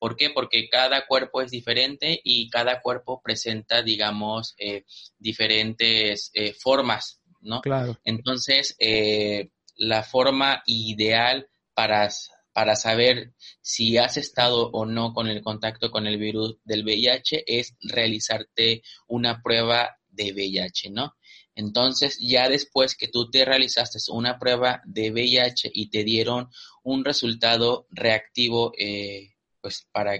¿por 0.00 0.16
qué? 0.16 0.30
Porque 0.30 0.68
cada 0.68 1.06
cuerpo 1.06 1.40
es 1.40 1.52
diferente 1.52 2.20
y 2.24 2.50
cada 2.50 2.80
cuerpo 2.80 3.22
presenta, 3.22 3.80
digamos, 3.80 4.56
eh, 4.58 4.86
diferentes 5.20 6.32
eh, 6.34 6.52
formas, 6.52 7.20
¿no? 7.42 7.60
Claro. 7.60 7.96
Entonces, 8.04 8.74
eh, 8.80 9.50
la 9.76 10.02
forma 10.02 10.64
ideal 10.66 11.48
para, 11.74 12.08
para 12.52 12.76
saber 12.76 13.34
si 13.60 13.98
has 13.98 14.16
estado 14.16 14.70
o 14.70 14.86
no 14.86 15.12
con 15.12 15.28
el 15.28 15.42
contacto 15.42 15.90
con 15.90 16.06
el 16.06 16.18
virus 16.18 16.56
del 16.64 16.84
VIH 16.84 17.44
es 17.46 17.76
realizarte 17.80 18.82
una 19.06 19.42
prueba 19.42 19.96
de 20.08 20.32
VIH, 20.32 20.90
¿no? 20.90 21.14
Entonces, 21.56 22.18
ya 22.20 22.48
después 22.48 22.96
que 22.96 23.08
tú 23.08 23.30
te 23.30 23.44
realizaste 23.44 23.98
una 24.10 24.38
prueba 24.38 24.82
de 24.84 25.10
VIH 25.10 25.70
y 25.72 25.88
te 25.88 26.02
dieron 26.02 26.48
un 26.82 27.04
resultado 27.04 27.86
reactivo, 27.90 28.72
eh, 28.76 29.34
pues 29.60 29.86
para 29.92 30.18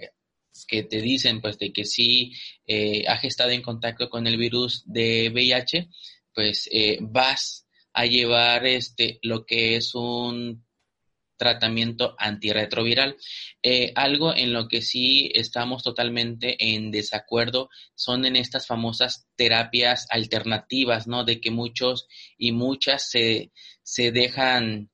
que 0.68 0.84
te 0.84 1.00
dicen 1.00 1.40
pues 1.40 1.58
de 1.58 1.72
que 1.72 1.84
sí 1.84 2.32
eh, 2.66 3.04
has 3.08 3.24
estado 3.24 3.50
en 3.50 3.62
contacto 3.62 4.08
con 4.08 4.26
el 4.26 4.36
virus 4.36 4.84
de 4.86 5.30
VIH, 5.32 5.88
pues 6.32 6.68
eh, 6.70 6.98
vas 7.00 7.66
a 7.92 8.06
llevar 8.06 8.66
este 8.66 9.18
lo 9.22 9.44
que 9.44 9.76
es 9.76 9.94
un 9.94 10.64
tratamiento 11.36 12.14
antirretroviral. 12.18 13.16
Eh, 13.62 13.92
algo 13.94 14.34
en 14.34 14.52
lo 14.52 14.68
que 14.68 14.82
sí 14.82 15.30
estamos 15.34 15.82
totalmente 15.82 16.56
en 16.58 16.90
desacuerdo 16.90 17.70
son 17.94 18.24
en 18.24 18.36
estas 18.36 18.66
famosas 18.66 19.26
terapias 19.36 20.06
alternativas, 20.10 21.06
¿no? 21.06 21.24
De 21.24 21.40
que 21.40 21.50
muchos 21.50 22.06
y 22.38 22.52
muchas 22.52 23.08
se, 23.10 23.52
se 23.82 24.12
dejan 24.12 24.90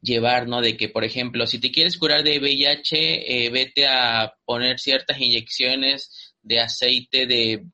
llevar, 0.00 0.48
¿no? 0.48 0.60
De 0.60 0.76
que, 0.76 0.88
por 0.88 1.04
ejemplo, 1.04 1.46
si 1.46 1.58
te 1.60 1.70
quieres 1.70 1.96
curar 1.96 2.24
de 2.24 2.38
VIH, 2.38 3.46
eh, 3.46 3.50
vete 3.50 3.86
a 3.86 4.34
poner 4.44 4.78
ciertas 4.78 5.20
inyecciones 5.20 6.34
de 6.42 6.60
aceite 6.60 7.26
de 7.26 7.64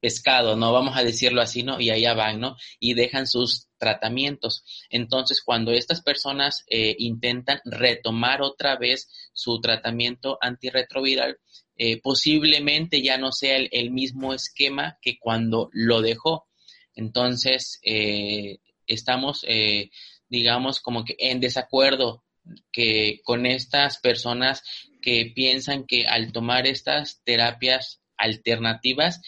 pescado, 0.00 0.56
¿no? 0.56 0.72
Vamos 0.72 0.96
a 0.96 1.04
decirlo 1.04 1.40
así, 1.40 1.62
¿no? 1.62 1.80
Y 1.80 1.90
allá 1.90 2.14
van, 2.14 2.40
¿no? 2.40 2.56
Y 2.80 2.94
dejan 2.94 3.26
sus 3.26 3.67
tratamientos. 3.78 4.64
Entonces, 4.90 5.42
cuando 5.42 5.72
estas 5.72 6.02
personas 6.02 6.64
eh, 6.68 6.94
intentan 6.98 7.60
retomar 7.64 8.42
otra 8.42 8.76
vez 8.76 9.08
su 9.32 9.60
tratamiento 9.60 10.38
antirretroviral, 10.40 11.38
eh, 11.76 12.00
posiblemente 12.02 13.02
ya 13.02 13.16
no 13.16 13.32
sea 13.32 13.56
el, 13.56 13.90
mismo 13.90 14.34
esquema 14.34 14.98
que 15.00 15.18
cuando 15.18 15.70
lo 15.72 16.02
dejó. 16.02 16.48
Entonces, 16.94 17.78
eh, 17.84 18.58
estamos, 18.86 19.44
digamos, 20.28 20.80
como 20.80 21.04
que 21.04 21.14
en 21.18 21.40
desacuerdo 21.40 22.24
que 22.72 23.20
con 23.22 23.46
estas 23.46 23.98
personas 23.98 24.62
que 25.00 25.30
piensan 25.34 25.84
que 25.86 26.06
al 26.06 26.32
tomar 26.32 26.66
estas 26.66 27.22
terapias 27.22 28.00
alternativas 28.16 29.20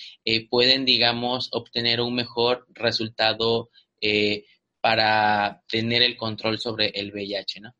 pueden, 0.49 0.85
digamos, 0.85 1.51
obtener 1.53 2.01
un 2.01 2.15
mejor 2.15 2.67
resultado 2.71 3.69
eh, 4.01 4.45
para 4.81 5.63
tener 5.69 6.03
el 6.03 6.17
control 6.17 6.59
sobre 6.59 6.89
el 6.89 7.13
VIH, 7.13 7.61
¿no? 7.61 7.75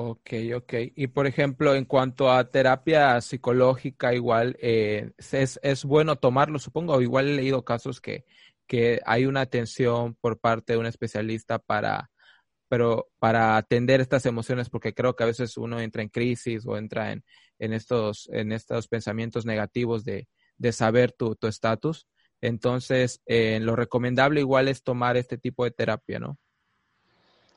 Ok, 0.00 0.30
ok. 0.54 0.74
Y 0.94 1.08
por 1.08 1.26
ejemplo, 1.26 1.74
en 1.74 1.84
cuanto 1.84 2.30
a 2.30 2.48
terapia 2.50 3.20
psicológica, 3.20 4.14
igual 4.14 4.56
eh, 4.60 5.10
es, 5.32 5.58
es, 5.60 5.84
bueno 5.84 6.16
tomarlo, 6.16 6.60
supongo. 6.60 7.00
Igual 7.02 7.28
he 7.28 7.34
leído 7.36 7.64
casos 7.64 8.00
que, 8.00 8.24
que 8.66 9.00
hay 9.06 9.26
una 9.26 9.40
atención 9.40 10.14
por 10.20 10.38
parte 10.38 10.74
de 10.74 10.78
un 10.78 10.86
especialista 10.86 11.58
para, 11.58 12.12
pero 12.68 13.08
para 13.18 13.56
atender 13.56 14.00
estas 14.00 14.24
emociones, 14.26 14.70
porque 14.70 14.94
creo 14.94 15.16
que 15.16 15.24
a 15.24 15.26
veces 15.26 15.56
uno 15.56 15.80
entra 15.80 16.02
en 16.02 16.10
crisis 16.10 16.64
o 16.66 16.76
entra 16.76 17.10
en, 17.10 17.24
en 17.58 17.72
estos, 17.72 18.28
en 18.32 18.52
estos 18.52 18.86
pensamientos 18.86 19.46
negativos 19.46 20.04
de, 20.04 20.28
de 20.58 20.72
saber 20.72 21.12
tu 21.12 21.36
estatus. 21.42 22.06
Entonces, 22.40 23.20
eh, 23.26 23.58
lo 23.60 23.76
recomendable 23.76 24.40
igual 24.40 24.68
es 24.68 24.82
tomar 24.82 25.16
este 25.16 25.38
tipo 25.38 25.64
de 25.64 25.70
terapia, 25.70 26.18
¿no? 26.18 26.38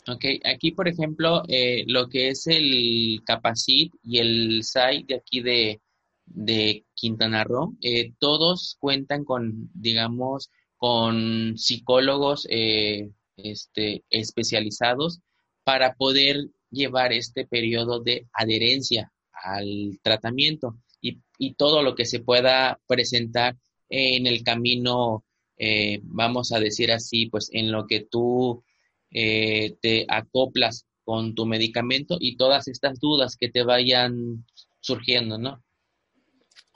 Ok, 0.07 0.25
aquí 0.43 0.71
por 0.71 0.87
ejemplo, 0.87 1.43
eh, 1.47 1.83
lo 1.87 2.09
que 2.09 2.29
es 2.29 2.47
el 2.47 3.21
Capacit 3.23 3.93
y 4.03 4.17
el 4.17 4.63
SAI 4.63 5.03
de 5.03 5.15
aquí 5.15 5.41
de, 5.41 5.81
de 6.25 6.85
Quintana 6.95 7.43
Roo, 7.43 7.75
eh, 7.81 8.13
todos 8.17 8.77
cuentan 8.79 9.23
con, 9.23 9.69
digamos, 9.73 10.49
con 10.77 11.55
psicólogos 11.57 12.47
este, 12.49 14.03
especializados 14.09 15.19
para 15.63 15.93
poder 15.93 16.47
llevar 16.71 17.13
este 17.13 17.45
periodo 17.45 17.99
de 17.99 18.27
adherencia 18.33 19.11
al 19.31 19.99
tratamiento 20.01 20.77
y, 21.01 21.19
todo 21.55 21.81
lo 21.81 21.95
que 21.95 22.05
se 22.05 22.19
pueda 22.19 22.79
presentar 22.85 23.57
en 23.91 24.25
el 24.25 24.43
camino, 24.43 25.25
eh, 25.57 25.99
vamos 26.03 26.51
a 26.53 26.59
decir 26.59 26.91
así, 26.91 27.27
pues 27.27 27.49
en 27.51 27.71
lo 27.71 27.85
que 27.85 28.07
tú 28.09 28.63
eh, 29.11 29.75
te 29.81 30.05
acoplas 30.07 30.85
con 31.03 31.35
tu 31.35 31.45
medicamento 31.45 32.17
y 32.19 32.37
todas 32.37 32.69
estas 32.69 32.99
dudas 32.99 33.35
que 33.35 33.49
te 33.49 33.63
vayan 33.63 34.45
surgiendo, 34.79 35.37
¿no? 35.37 35.61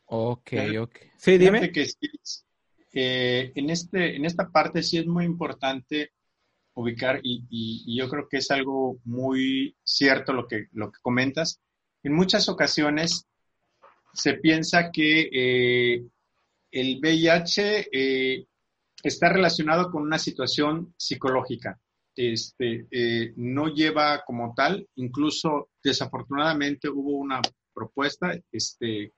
Ok, 0.07 0.51
ok. 0.79 0.95
Sí, 1.17 1.37
dime. 1.37 1.71
Que 1.71 1.87
eh, 2.93 3.51
en, 3.55 3.69
este, 3.69 4.15
en 4.17 4.25
esta 4.25 4.49
parte 4.49 4.83
sí 4.83 4.97
es 4.97 5.07
muy 5.07 5.25
importante 5.25 6.11
ubicar 6.73 7.21
y, 7.23 7.95
yo 7.97 8.09
creo 8.09 8.27
que 8.29 8.37
es 8.37 8.51
algo 8.51 8.99
muy 9.05 9.75
cierto 9.83 10.33
lo 10.33 10.47
que, 10.47 10.67
lo 10.73 10.91
que 10.91 10.99
comentas. 11.01 11.61
En 12.03 12.13
muchas 12.13 12.49
ocasiones 12.49 13.25
se 14.13 14.35
piensa 14.35 14.91
que 14.91 15.29
eh, 15.31 16.03
el 16.75 16.99
VIH 16.99 17.87
eh, 17.91 18.45
está 19.03 19.29
relacionado 19.29 19.89
con 19.89 20.03
una 20.03 20.19
situación 20.19 20.93
psicológica 20.97 21.79
este, 22.15 22.87
eh, 22.91 23.33
no 23.35 23.67
lleva 23.67 24.23
como 24.25 24.53
tal, 24.55 24.87
incluso 24.95 25.69
desafortunadamente 25.83 26.87
hubo 26.87 27.17
una 27.17 27.41
propuesta 27.73 28.33
este, 28.51 29.11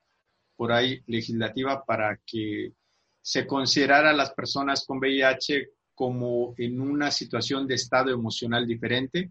por 0.56 0.72
ahí 0.72 1.00
legislativa 1.06 1.84
para 1.84 2.18
que 2.26 2.72
se 3.22 3.46
considerara 3.46 4.10
a 4.10 4.14
las 4.14 4.32
personas 4.32 4.84
con 4.84 4.98
VIH 4.98 5.68
como 5.94 6.54
en 6.56 6.80
una 6.80 7.10
situación 7.10 7.66
de 7.66 7.74
estado 7.74 8.10
emocional 8.10 8.66
diferente. 8.66 9.30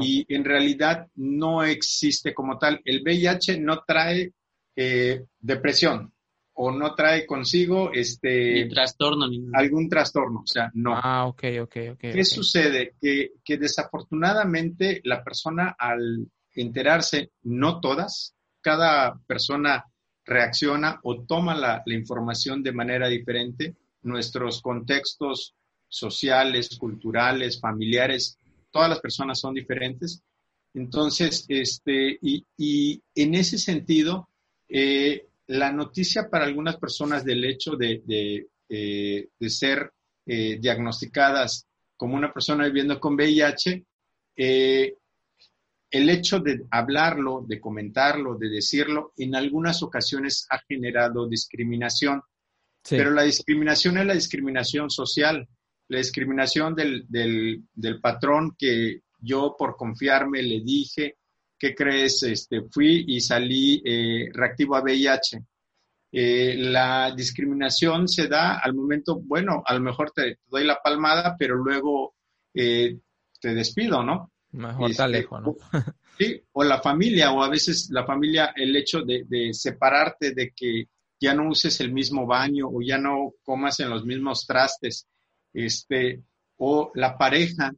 Y 0.00 0.26
en 0.28 0.44
realidad 0.44 1.06
no 1.14 1.62
existe 1.62 2.34
como 2.34 2.58
tal. 2.58 2.80
El 2.84 3.02
VIH 3.02 3.58
no 3.58 3.84
trae 3.86 4.32
eh, 4.76 5.24
depresión 5.38 6.12
o 6.60 6.72
no 6.72 6.92
trae 6.96 7.24
consigo 7.24 7.92
este 7.92 8.66
trastorno 8.68 9.26
algún 9.54 9.88
trastorno, 9.88 10.40
o 10.40 10.46
sea, 10.46 10.70
no. 10.74 10.98
Ah, 11.00 11.26
ok, 11.26 11.44
ok, 11.62 11.76
ok. 11.92 12.00
¿Qué 12.00 12.24
sucede? 12.24 12.94
Que, 13.00 13.34
que 13.44 13.58
desafortunadamente 13.58 15.00
la 15.04 15.22
persona 15.22 15.76
al 15.78 16.26
enterarse, 16.52 17.30
no 17.44 17.78
todas, 17.78 18.34
cada 18.60 19.20
persona 19.24 19.84
reacciona 20.24 20.98
o 21.04 21.22
toma 21.22 21.54
la, 21.54 21.80
la, 21.86 21.94
información 21.94 22.60
de 22.64 22.72
manera 22.72 23.06
diferente. 23.06 23.76
Nuestros 24.02 24.60
contextos 24.60 25.54
sociales, 25.88 26.76
culturales, 26.76 27.60
familiares, 27.60 28.36
todas 28.72 28.90
las 28.90 28.98
personas 28.98 29.38
son 29.38 29.54
diferentes. 29.54 30.24
Entonces, 30.74 31.44
este, 31.48 32.18
y, 32.20 32.44
y 32.56 33.00
en 33.14 33.36
ese 33.36 33.58
sentido, 33.58 34.28
eh, 34.68 35.27
la 35.48 35.72
noticia 35.72 36.28
para 36.28 36.44
algunas 36.44 36.76
personas 36.76 37.24
del 37.24 37.44
hecho 37.44 37.72
de, 37.72 38.02
de, 38.04 38.48
eh, 38.68 39.28
de 39.38 39.50
ser 39.50 39.92
eh, 40.26 40.58
diagnosticadas 40.60 41.66
como 41.96 42.16
una 42.16 42.32
persona 42.32 42.66
viviendo 42.66 43.00
con 43.00 43.14
VIH, 43.14 43.84
eh, 44.36 44.94
el 45.90 46.10
hecho 46.10 46.38
de 46.38 46.64
hablarlo, 46.70 47.44
de 47.46 47.60
comentarlo, 47.60 48.36
de 48.36 48.50
decirlo, 48.50 49.14
en 49.16 49.34
algunas 49.34 49.82
ocasiones 49.82 50.46
ha 50.50 50.58
generado 50.68 51.26
discriminación. 51.26 52.22
Sí. 52.84 52.96
Pero 52.96 53.10
la 53.10 53.22
discriminación 53.22 53.98
es 53.98 54.06
la 54.06 54.14
discriminación 54.14 54.90
social, 54.90 55.48
la 55.88 55.98
discriminación 55.98 56.74
del, 56.74 57.06
del, 57.08 57.64
del, 57.74 58.00
patrón 58.00 58.54
que 58.58 59.00
yo 59.18 59.56
por 59.58 59.76
confiarme 59.76 60.42
le 60.42 60.60
dije, 60.60 61.16
¿qué 61.58 61.74
crees? 61.74 62.22
Este, 62.22 62.62
fui 62.70 63.04
y 63.08 63.20
salí 63.20 63.82
eh, 63.84 64.30
reactivo 64.32 64.76
a 64.76 64.82
VIH. 64.82 65.42
Eh, 66.10 66.54
la 66.56 67.12
discriminación 67.14 68.08
se 68.08 68.28
da 68.28 68.58
al 68.58 68.74
momento, 68.74 69.20
bueno, 69.20 69.62
a 69.66 69.74
lo 69.74 69.80
mejor 69.80 70.10
te, 70.10 70.36
te 70.36 70.40
doy 70.46 70.64
la 70.64 70.80
palmada, 70.82 71.36
pero 71.38 71.56
luego 71.56 72.14
eh, 72.54 72.98
te 73.40 73.54
despido, 73.54 74.02
¿no? 74.02 74.32
Mejor 74.52 74.90
este, 74.90 75.02
alejo, 75.02 75.40
¿no? 75.40 75.56
sí, 76.18 76.42
o 76.52 76.64
la 76.64 76.80
familia, 76.80 77.32
o 77.32 77.42
a 77.42 77.50
veces 77.50 77.90
la 77.90 78.06
familia, 78.06 78.52
el 78.56 78.74
hecho 78.74 79.02
de, 79.02 79.24
de, 79.28 79.52
separarte, 79.52 80.32
de 80.32 80.52
que 80.52 80.88
ya 81.20 81.34
no 81.34 81.50
uses 81.50 81.80
el 81.80 81.92
mismo 81.92 82.26
baño 82.26 82.68
o 82.72 82.80
ya 82.80 82.96
no 82.96 83.34
comas 83.42 83.80
en 83.80 83.90
los 83.90 84.06
mismos 84.06 84.46
trastes, 84.46 85.06
este, 85.52 86.22
o 86.56 86.90
la 86.94 87.18
pareja, 87.18 87.72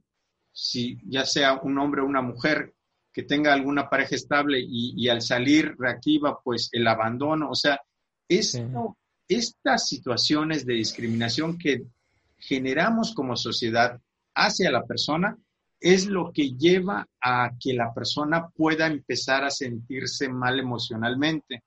si 0.52 0.98
ya 1.04 1.24
sea 1.24 1.54
un 1.54 1.78
hombre 1.78 2.02
o 2.02 2.06
una 2.06 2.22
mujer, 2.22 2.74
que 3.12 3.22
tenga 3.24 3.52
alguna 3.52 3.88
pareja 3.88 4.14
estable 4.14 4.60
y, 4.60 4.94
y 4.96 5.08
al 5.08 5.22
salir 5.22 5.74
reactiva, 5.78 6.40
pues 6.42 6.68
el 6.72 6.86
abandono, 6.86 7.50
o 7.50 7.54
sea, 7.54 7.80
esto, 8.28 8.96
sí. 9.26 9.36
estas 9.36 9.88
situaciones 9.88 10.64
de 10.64 10.74
discriminación 10.74 11.58
que 11.58 11.82
generamos 12.38 13.12
como 13.14 13.36
sociedad 13.36 14.00
hacia 14.34 14.70
la 14.70 14.84
persona, 14.84 15.36
es 15.80 16.06
lo 16.06 16.30
que 16.32 16.52
lleva 16.52 17.06
a 17.20 17.50
que 17.58 17.72
la 17.72 17.92
persona 17.92 18.48
pueda 18.48 18.86
empezar 18.86 19.44
a 19.44 19.50
sentirse 19.50 20.28
mal 20.28 20.58
emocionalmente. 20.58 21.64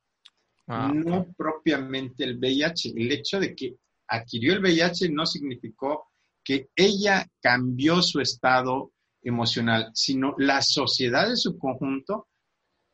Ah, 0.67 0.91
no 0.93 1.21
okay. 1.21 1.33
propiamente 1.35 2.23
el 2.23 2.37
VIH. 2.37 2.93
El 2.95 3.11
hecho 3.11 3.39
de 3.39 3.55
que 3.55 3.75
adquirió 4.07 4.53
el 4.53 4.61
VIH 4.61 5.09
no 5.09 5.25
significó 5.25 6.11
que 6.43 6.69
ella 6.75 7.27
cambió 7.41 8.01
su 8.01 8.19
estado 8.19 8.91
emocional, 9.23 9.91
sino 9.93 10.35
la 10.37 10.61
sociedad 10.61 11.29
en 11.29 11.37
su 11.37 11.57
conjunto 11.57 12.27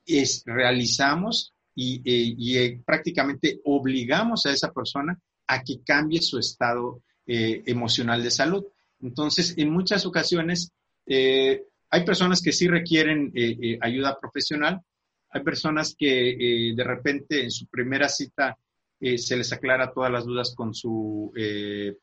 es, 0.06 0.44
realizamos 0.46 1.54
y, 1.76 1.98
eh, 2.06 2.36
y 2.38 2.58
eh, 2.58 2.82
prácticamente 2.86 3.60
obligamos 3.66 4.46
a 4.46 4.52
esa 4.52 4.72
persona 4.72 5.20
a 5.48 5.64
que 5.64 5.82
cambie 5.84 6.22
su 6.22 6.38
estado 6.38 7.02
eh, 7.26 7.64
emocional 7.68 8.24
de 8.24 8.32
salud. 8.32 8.66
Entonces, 9.02 9.56
en 9.58 9.72
muchas 9.72 10.06
ocasiones, 10.06 10.72
eh, 11.06 11.64
hay 11.90 12.04
personas 12.04 12.42
que 12.42 12.52
sí 12.52 12.68
requieren 12.68 13.32
eh, 13.36 13.78
ayuda 13.82 14.20
profesional, 14.20 14.82
hay 15.30 15.44
personas 15.44 15.96
que 15.96 16.74
de 16.76 16.84
repente 16.84 17.44
en 17.44 17.52
su 17.52 17.68
primera 17.68 18.10
cita 18.10 18.58
se 19.00 19.38
les 19.38 19.54
aclara 19.54 19.92
todas 19.94 20.12
las 20.12 20.26
dudas 20.26 20.56
con 20.56 20.74
su 20.74 21.32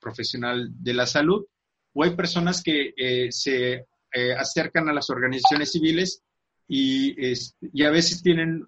profesional 0.01 0.71
de 0.81 0.95
la 0.95 1.07
salud, 1.07 1.45
o 1.93 2.05
hay 2.05 2.15
personas 2.15 2.63
que 2.63 2.95
se 3.31 3.85
acercan 4.39 4.89
a 4.89 4.93
las 4.93 5.11
organizaciones 5.11 5.73
civiles 5.73 6.23
y, 6.67 7.15
es, 7.31 7.55
y 7.61 7.85
a 7.85 7.91
veces 7.91 8.23
tienen 8.23 8.65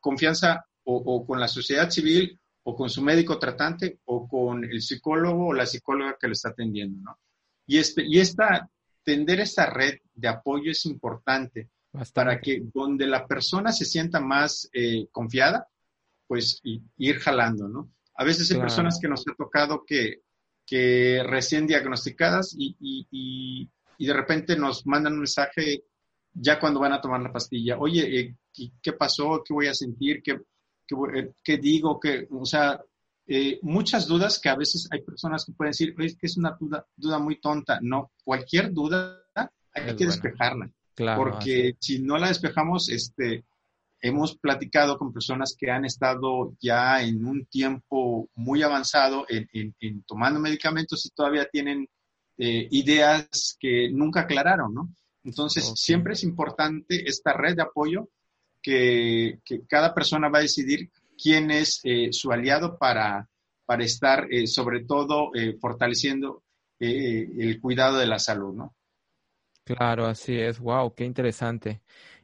confianza 0.00 0.64
o, 0.84 0.96
o 0.96 1.26
con 1.26 1.38
la 1.38 1.48
sociedad 1.48 1.90
civil 1.90 2.38
o 2.64 2.76
con 2.76 2.90
su 2.90 3.02
médico 3.02 3.38
tratante 3.38 3.98
o 4.04 4.28
con 4.28 4.64
el 4.64 4.80
psicólogo 4.80 5.48
o 5.48 5.54
la 5.54 5.66
psicóloga 5.66 6.16
que 6.20 6.28
lo 6.28 6.32
está 6.32 6.50
atendiendo, 6.50 7.00
¿no? 7.02 7.18
Y, 7.66 7.78
este, 7.78 8.04
y 8.06 8.20
esta 8.20 8.68
tender 9.04 9.40
esa 9.40 9.66
red 9.66 9.98
de 10.14 10.28
apoyo 10.28 10.70
es 10.70 10.86
importante 10.86 11.70
Bastante. 11.92 12.12
para 12.14 12.40
que 12.40 12.62
donde 12.72 13.06
la 13.06 13.26
persona 13.26 13.72
se 13.72 13.84
sienta 13.84 14.20
más 14.20 14.68
eh, 14.72 15.06
confiada, 15.10 15.68
pues 16.26 16.60
y, 16.62 16.82
ir 16.98 17.18
jalando, 17.18 17.68
¿no? 17.68 17.90
A 18.14 18.24
veces 18.24 18.50
hay 18.50 18.56
claro. 18.56 18.68
personas 18.68 18.98
que 19.00 19.08
nos 19.08 19.24
ha 19.26 19.34
tocado 19.34 19.84
que, 19.84 20.22
que 20.66 21.22
recién 21.26 21.66
diagnosticadas 21.66 22.54
y, 22.56 22.76
y, 22.78 23.06
y, 23.10 23.70
y, 24.02 24.06
de 24.06 24.12
repente 24.12 24.56
nos 24.56 24.86
mandan 24.86 25.14
un 25.14 25.20
mensaje 25.20 25.84
ya 26.32 26.58
cuando 26.58 26.80
van 26.80 26.92
a 26.92 27.00
tomar 27.00 27.20
la 27.20 27.32
pastilla, 27.32 27.78
oye, 27.78 28.20
eh, 28.20 28.36
¿qué 28.82 28.92
pasó? 28.94 29.42
¿Qué 29.44 29.52
voy 29.52 29.66
a 29.66 29.74
sentir? 29.74 30.22
¿Qué, 30.22 30.38
qué, 30.86 30.94
eh, 31.14 31.32
qué 31.44 31.58
digo? 31.58 32.00
¿Qué, 32.00 32.26
o 32.30 32.44
sea, 32.46 32.80
eh, 33.26 33.58
muchas 33.62 34.06
dudas 34.06 34.40
que 34.40 34.48
a 34.48 34.56
veces 34.56 34.88
hay 34.90 35.02
personas 35.02 35.44
que 35.44 35.52
pueden 35.52 35.70
decir, 35.70 35.94
es 35.98 36.16
que 36.16 36.26
es 36.26 36.36
una 36.36 36.56
duda, 36.58 36.86
duda 36.96 37.18
muy 37.18 37.40
tonta. 37.40 37.78
No, 37.80 38.12
cualquier 38.24 38.72
duda 38.72 39.24
hay 39.34 39.46
es 39.74 39.84
que 39.84 40.04
buena. 40.04 40.12
despejarla. 40.12 40.70
Claro, 40.94 41.22
porque 41.22 41.76
así. 41.78 41.96
si 41.96 42.02
no 42.02 42.18
la 42.18 42.28
despejamos, 42.28 42.90
este, 42.90 43.44
hemos 44.00 44.36
platicado 44.36 44.98
con 44.98 45.12
personas 45.12 45.56
que 45.58 45.70
han 45.70 45.84
estado 45.84 46.54
ya 46.60 47.02
en 47.02 47.24
un 47.24 47.46
tiempo 47.46 48.28
muy 48.34 48.62
avanzado 48.62 49.24
en, 49.28 49.48
en, 49.52 49.74
en 49.80 50.02
tomando 50.02 50.40
medicamentos 50.40 51.06
y 51.06 51.10
todavía 51.10 51.48
tienen 51.50 51.88
eh, 52.38 52.68
ideas 52.70 53.56
que 53.58 53.90
nunca 53.90 54.20
aclararon, 54.20 54.74
¿no? 54.74 54.88
Entonces, 55.24 55.64
okay. 55.64 55.76
siempre 55.76 56.12
es 56.14 56.24
importante 56.24 57.08
esta 57.08 57.32
red 57.32 57.56
de 57.56 57.62
apoyo 57.62 58.08
que, 58.60 59.38
que 59.44 59.66
cada 59.66 59.94
persona 59.94 60.28
va 60.28 60.38
a 60.38 60.42
decidir 60.42 60.90
quién 61.20 61.50
es 61.50 61.80
eh, 61.84 62.08
su 62.12 62.32
aliado 62.32 62.78
para, 62.78 63.28
para 63.64 63.84
estar, 63.84 64.26
eh, 64.30 64.46
sobre 64.46 64.84
todo, 64.84 65.30
eh, 65.34 65.56
fortaleciendo 65.60 66.42
eh, 66.80 67.28
el 67.38 67.60
cuidado 67.60 67.98
de 67.98 68.06
la 68.06 68.18
salud, 68.18 68.54
¿no? 68.54 68.74
Claro, 69.64 70.06
así 70.06 70.36
es. 70.36 70.58
Wow, 70.58 70.94
qué 70.94 71.04
interesante. 71.04 71.82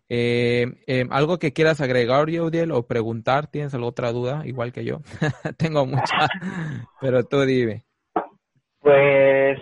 Eh, 0.08 0.66
eh, 0.86 1.06
¿Algo 1.10 1.38
que 1.38 1.52
quieras 1.52 1.80
agregar, 1.80 2.28
Yodiel, 2.28 2.72
o 2.72 2.86
preguntar? 2.86 3.48
¿Tienes 3.48 3.74
alguna 3.74 3.90
otra 3.90 4.12
duda, 4.12 4.42
igual 4.46 4.72
que 4.72 4.84
yo? 4.84 5.00
Tengo 5.58 5.86
muchas, 5.86 6.28
pero 7.00 7.24
tú 7.24 7.42
dime. 7.42 7.84
Pues 8.80 9.58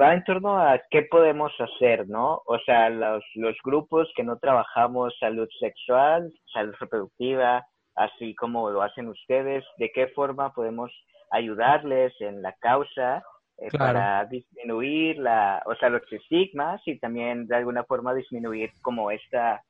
va 0.00 0.14
en 0.14 0.24
torno 0.24 0.58
a 0.58 0.80
qué 0.90 1.02
podemos 1.02 1.52
hacer, 1.58 2.08
¿no? 2.08 2.42
O 2.46 2.58
sea, 2.64 2.90
los, 2.90 3.24
los 3.34 3.56
grupos 3.64 4.10
que 4.14 4.22
no 4.22 4.38
trabajamos 4.38 5.14
salud 5.18 5.48
sexual, 5.60 6.32
salud 6.52 6.74
reproductiva, 6.78 7.64
así 7.94 8.34
como 8.34 8.70
lo 8.70 8.82
hacen 8.82 9.08
ustedes, 9.08 9.64
de 9.78 9.90
qué 9.92 10.08
forma 10.08 10.52
podemos 10.52 10.90
ayudarles 11.30 12.12
en 12.20 12.42
la 12.42 12.52
causa 12.60 13.22
eh, 13.58 13.68
claro. 13.68 13.94
para 13.94 14.24
disminuir 14.26 15.18
la, 15.18 15.62
o 15.66 15.74
sea, 15.76 15.88
los 15.88 16.02
estigmas 16.10 16.80
y 16.86 16.98
también 16.98 17.46
de 17.46 17.56
alguna 17.56 17.84
forma 17.84 18.14
disminuir 18.14 18.70
como 18.82 19.10
esta 19.10 19.62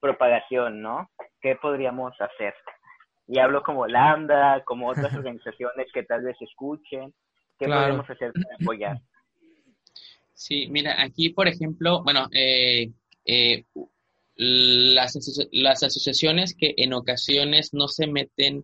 propagación, 0.00 0.82
¿no? 0.82 1.08
¿Qué 1.40 1.56
podríamos 1.56 2.18
hacer? 2.20 2.54
Y 3.26 3.38
hablo 3.38 3.62
como 3.62 3.86
Lambda, 3.86 4.62
como 4.64 4.88
otras 4.88 5.14
organizaciones 5.16 5.90
que 5.92 6.02
tal 6.02 6.22
vez 6.22 6.36
escuchen. 6.40 7.12
¿Qué 7.58 7.66
claro. 7.66 7.82
podemos 7.82 8.10
hacer 8.10 8.32
para 8.32 8.56
apoyar? 8.60 8.96
Sí, 10.46 10.66
mira, 10.68 11.02
aquí, 11.02 11.30
por 11.30 11.48
ejemplo, 11.48 12.02
bueno, 12.04 12.28
eh, 12.30 12.90
eh, 13.24 13.64
las, 14.36 15.18
las 15.52 15.82
asociaciones 15.82 16.54
que 16.54 16.74
en 16.76 16.92
ocasiones 16.92 17.70
no 17.72 17.88
se 17.88 18.06
meten, 18.06 18.62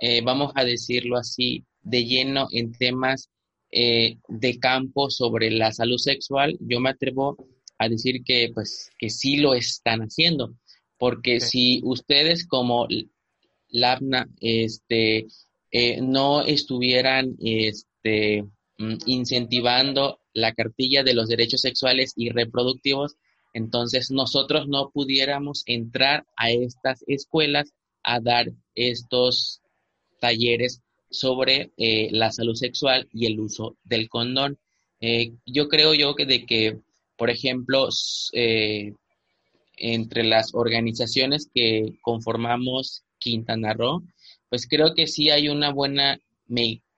eh, 0.00 0.20
vamos 0.20 0.52
a 0.54 0.62
decirlo 0.64 1.16
así, 1.16 1.64
de 1.82 2.04
lleno 2.04 2.46
en 2.52 2.70
temas 2.70 3.28
eh, 3.72 4.18
de 4.28 4.58
campo 4.60 5.10
sobre 5.10 5.50
la 5.50 5.72
salud 5.72 5.98
sexual, 5.98 6.56
yo 6.60 6.78
me 6.78 6.90
atrevo 6.90 7.36
a 7.76 7.88
decir 7.88 8.22
que, 8.24 8.52
pues, 8.54 8.92
que 8.96 9.10
sí 9.10 9.38
lo 9.38 9.54
están 9.54 10.02
haciendo. 10.02 10.54
Porque 10.96 11.40
si 11.40 11.80
ustedes 11.82 12.46
como 12.46 12.86
LABNA 13.70 14.28
este, 14.40 15.26
no 16.02 16.42
estuvieran 16.42 17.34
este, 17.40 18.44
mm, 18.78 18.94
incentivando 19.06 20.20
la 20.36 20.52
cartilla 20.52 21.02
de 21.02 21.14
los 21.14 21.28
derechos 21.28 21.62
sexuales 21.62 22.12
y 22.14 22.28
reproductivos, 22.28 23.16
entonces 23.54 24.10
nosotros 24.10 24.68
no 24.68 24.90
pudiéramos 24.90 25.62
entrar 25.64 26.26
a 26.36 26.50
estas 26.50 27.02
escuelas 27.06 27.72
a 28.02 28.20
dar 28.20 28.52
estos 28.74 29.62
talleres 30.20 30.82
sobre 31.10 31.70
eh, 31.78 32.08
la 32.12 32.30
salud 32.32 32.54
sexual 32.54 33.08
y 33.12 33.24
el 33.24 33.40
uso 33.40 33.78
del 33.82 34.10
condón. 34.10 34.58
Eh, 35.00 35.32
yo 35.46 35.68
creo 35.68 35.94
yo 35.94 36.14
que 36.14 36.26
de 36.26 36.44
que, 36.44 36.80
por 37.16 37.30
ejemplo, 37.30 37.88
entre 39.78 40.24
las 40.24 40.54
organizaciones 40.54 41.48
que 41.54 41.98
conformamos 42.02 43.04
Quintana 43.18 43.72
Roo, 43.72 44.02
pues 44.50 44.66
creo 44.68 44.94
que 44.94 45.06
sí 45.06 45.30
hay 45.30 45.48
una 45.48 45.72
buena, 45.72 46.20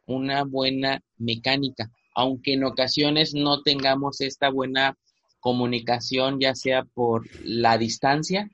una 0.06 0.42
buena 0.42 1.02
mecánica, 1.16 1.92
aunque 2.18 2.54
en 2.54 2.64
ocasiones 2.64 3.32
no 3.32 3.62
tengamos 3.62 4.20
esta 4.22 4.50
buena 4.50 4.98
comunicación, 5.38 6.40
ya 6.40 6.56
sea 6.56 6.82
por 6.82 7.28
la 7.44 7.78
distancia, 7.78 8.50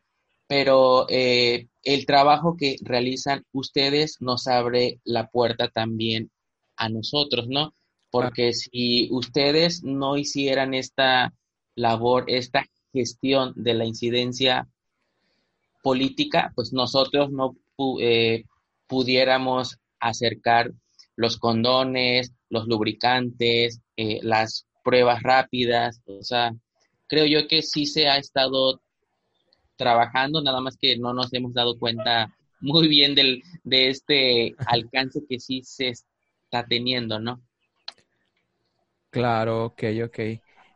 pero 0.46 1.06
eh, 1.08 1.68
el 1.82 2.04
trabajo 2.04 2.58
que 2.58 2.76
realizan 2.82 3.42
ustedes 3.52 4.18
nos 4.20 4.48
abre 4.48 5.00
la 5.02 5.28
puerta 5.28 5.68
también 5.68 6.30
a 6.76 6.90
nosotros, 6.90 7.46
¿no? 7.48 7.74
Porque 8.10 8.52
si 8.52 9.08
ustedes 9.10 9.82
no 9.82 10.18
hicieran 10.18 10.74
esta 10.74 11.32
labor, 11.74 12.24
esta 12.26 12.66
gestión 12.92 13.54
de 13.56 13.72
la 13.72 13.86
incidencia 13.86 14.68
política, 15.82 16.52
pues 16.54 16.74
nosotros 16.74 17.30
no 17.30 17.56
eh, 17.98 18.44
pudiéramos 18.86 19.78
acercar 20.00 20.70
los 21.16 21.38
condones, 21.38 22.34
los 22.54 22.66
lubricantes, 22.66 23.80
eh, 23.96 24.20
las 24.22 24.66
pruebas 24.82 25.22
rápidas, 25.22 26.00
o 26.06 26.22
sea, 26.22 26.52
creo 27.06 27.26
yo 27.26 27.46
que 27.48 27.62
sí 27.62 27.84
se 27.84 28.08
ha 28.08 28.16
estado 28.16 28.80
trabajando, 29.76 30.40
nada 30.42 30.60
más 30.60 30.76
que 30.76 30.96
no 30.96 31.12
nos 31.12 31.32
hemos 31.32 31.52
dado 31.52 31.78
cuenta 31.78 32.34
muy 32.60 32.88
bien 32.88 33.14
del, 33.14 33.42
de 33.64 33.88
este 33.88 34.54
alcance 34.66 35.20
que 35.28 35.38
sí 35.38 35.62
se 35.62 35.88
está 35.88 36.64
teniendo, 36.66 37.18
¿no? 37.18 37.42
Claro, 39.10 39.66
ok, 39.66 39.82
ok. 40.06 40.18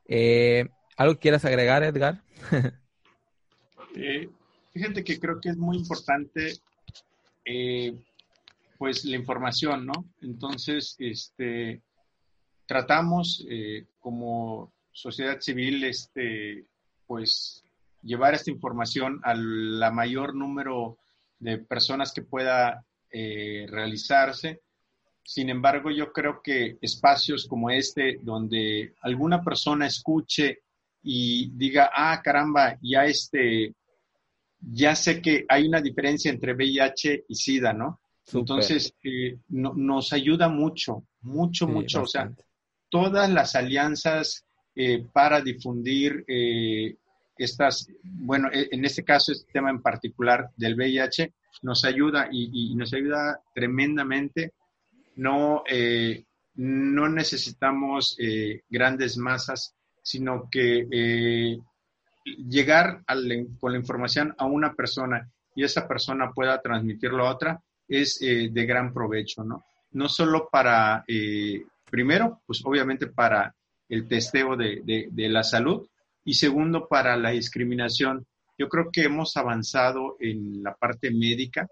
Eh, 0.07 0.69
¿Algo 0.97 1.19
quieras 1.19 1.45
agregar, 1.45 1.83
Edgar? 1.83 2.23
eh, 3.97 4.29
fíjate 4.73 5.03
que 5.05 5.19
creo 5.19 5.41
que 5.41 5.51
es 5.51 5.57
muy 5.57 5.77
importante 5.77 6.55
eh, 7.45 7.95
pues 8.79 9.05
la 9.05 9.17
información, 9.17 9.87
¿no? 9.87 10.05
Entonces, 10.23 10.95
este, 10.99 11.83
tratamos 12.67 13.45
eh, 13.51 13.87
como 13.99 14.73
sociedad 14.93 15.41
civil, 15.41 15.85
este, 15.85 16.65
pues 17.07 17.65
llevar 18.03 18.35
esta 18.35 18.51
información 18.51 19.21
a 19.25 19.35
la 19.35 19.91
mayor 19.91 20.35
número 20.35 20.99
de 21.41 21.59
personas 21.59 22.13
que 22.13 22.23
pueda 22.23 22.85
eh, 23.11 23.67
realizarse. 23.69 24.61
Sin 25.25 25.51
embargo, 25.51 25.91
yo 25.91 26.13
creo 26.13 26.41
que 26.43 26.79
espacios 26.81 27.47
como 27.47 27.71
este, 27.71 28.19
donde 28.23 28.95
alguna 29.03 29.43
persona 29.43 29.87
escuche 29.87 30.61
y 31.03 31.51
diga, 31.51 31.91
ah, 31.95 32.21
caramba, 32.23 32.79
ya 32.81 33.05
este, 33.05 33.75
ya 34.61 34.95
sé 34.95 35.21
que 35.21 35.45
hay 35.49 35.67
una 35.67 35.81
diferencia 35.81 36.31
entre 36.31 36.55
VIH 36.55 37.25
y 37.29 37.35
SIDA, 37.35 37.73
¿no? 37.73 38.01
Entonces, 38.33 38.95
eh, 39.03 39.39
nos 39.49 40.13
ayuda 40.13 40.49
mucho, 40.49 41.05
mucho, 41.23 41.67
mucho. 41.67 42.03
O 42.03 42.07
sea, 42.07 42.31
todas 42.89 43.31
las 43.31 43.55
alianzas 43.55 44.45
eh, 44.75 45.05
para 45.13 45.41
difundir 45.41 46.25
eh, 46.29 46.97
estas, 47.37 47.89
bueno, 48.03 48.49
e, 48.53 48.69
en 48.71 48.85
este 48.85 49.05
caso, 49.05 49.33
este 49.33 49.51
tema 49.53 49.71
en 49.71 49.83
particular 49.83 50.51
del 50.57 50.75
VIH, 50.75 51.33
nos 51.63 51.85
ayuda 51.85 52.29
y, 52.31 52.73
y 52.73 52.75
nos 52.75 52.93
ayuda 52.93 53.41
tremendamente. 53.55 54.53
No, 55.17 55.65
no 56.55 57.09
necesitamos 57.09 58.17
grandes 58.71 59.17
masas 59.17 59.75
sino 60.09 60.49
que 60.51 60.89
eh, 60.91 61.59
llegar 62.49 63.05
con 63.61 63.73
la 63.73 63.79
información 63.79 64.35
a 64.39 64.47
una 64.47 64.73
persona 64.73 65.31
y 65.55 65.65
esa 65.65 65.87
persona 65.87 66.33
pueda 66.33 66.63
transmitirlo 66.63 67.27
a 67.27 67.33
otra 67.35 67.63
es 67.89 68.21
eh, 68.23 68.51
de 68.53 68.67
gran 68.67 68.93
provecho, 68.93 69.43
¿no? 69.45 69.65
No 69.93 70.09
solo 70.09 70.49
para, 70.51 71.05
eh, 71.09 71.65
primero, 71.91 72.43
pues 72.47 72.63
obviamente 72.65 73.07
para 73.07 73.55
el 73.89 74.07
testeo 74.07 74.57
de, 74.57 74.83
de, 75.11 75.29
la 75.29 75.43
salud 75.43 75.89
y 76.25 76.35
segundo, 76.35 76.87
para 76.89 77.17
la 77.17 77.31
discriminación. 77.31 78.27
Yo 78.59 78.69
creo 78.69 78.91
que 78.93 79.05
hemos 79.05 79.37
avanzado 79.37 80.17
en 80.21 80.63
la 80.63 80.75
parte 80.75 81.11
médica. 81.11 81.67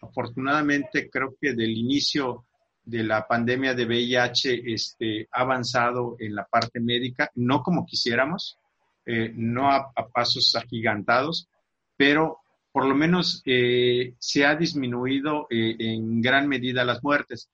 Afortunadamente, 0.00 1.10
creo 1.10 1.34
que 1.38 1.52
del 1.52 1.76
inicio 1.76 2.46
de 2.84 3.02
la 3.02 3.26
pandemia 3.26 3.74
de 3.74 3.86
VIH 3.86 4.72
este, 4.72 5.28
ha 5.32 5.40
avanzado 5.40 6.16
en 6.18 6.34
la 6.34 6.44
parte 6.44 6.80
médica, 6.80 7.30
no 7.34 7.62
como 7.62 7.86
quisiéramos, 7.86 8.58
eh, 9.06 9.32
no 9.34 9.70
a, 9.70 9.92
pasos 10.12 10.54
agigantados, 10.54 11.48
pero 11.96 12.40
por 12.74 12.86
lo 12.86 12.94
menos 12.96 13.40
eh, 13.46 14.16
se 14.18 14.44
ha 14.44 14.56
disminuido 14.56 15.46
eh, 15.48 15.76
en 15.78 16.20
gran 16.20 16.48
medida 16.48 16.84
las 16.84 17.04
muertes. 17.04 17.48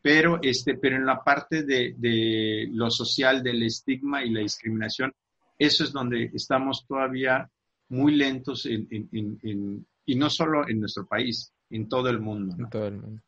Pero, 0.00 0.38
este, 0.40 0.78
pero 0.78 0.96
en 0.96 1.04
la 1.04 1.22
parte 1.22 1.62
de, 1.62 1.94
de, 1.98 2.66
lo 2.70 2.88
social, 2.88 3.42
del 3.42 3.62
estigma 3.64 4.24
y 4.24 4.30
la 4.30 4.40
discriminación, 4.40 5.12
eso 5.58 5.84
es 5.84 5.92
donde 5.92 6.30
estamos 6.32 6.86
todavía 6.88 7.50
muy 7.90 8.14
lentos 8.14 8.64
en, 8.64 9.86
y 10.06 10.14
no 10.14 10.30
solo 10.30 10.66
en 10.66 10.80
nuestro 10.80 11.06
país, 11.06 11.52
en 11.68 11.86
todo 11.86 12.08
el 12.08 12.20
mundo. 12.20 12.56
Todo 12.70 12.86
el 12.86 12.96
mundo. 12.96 13.22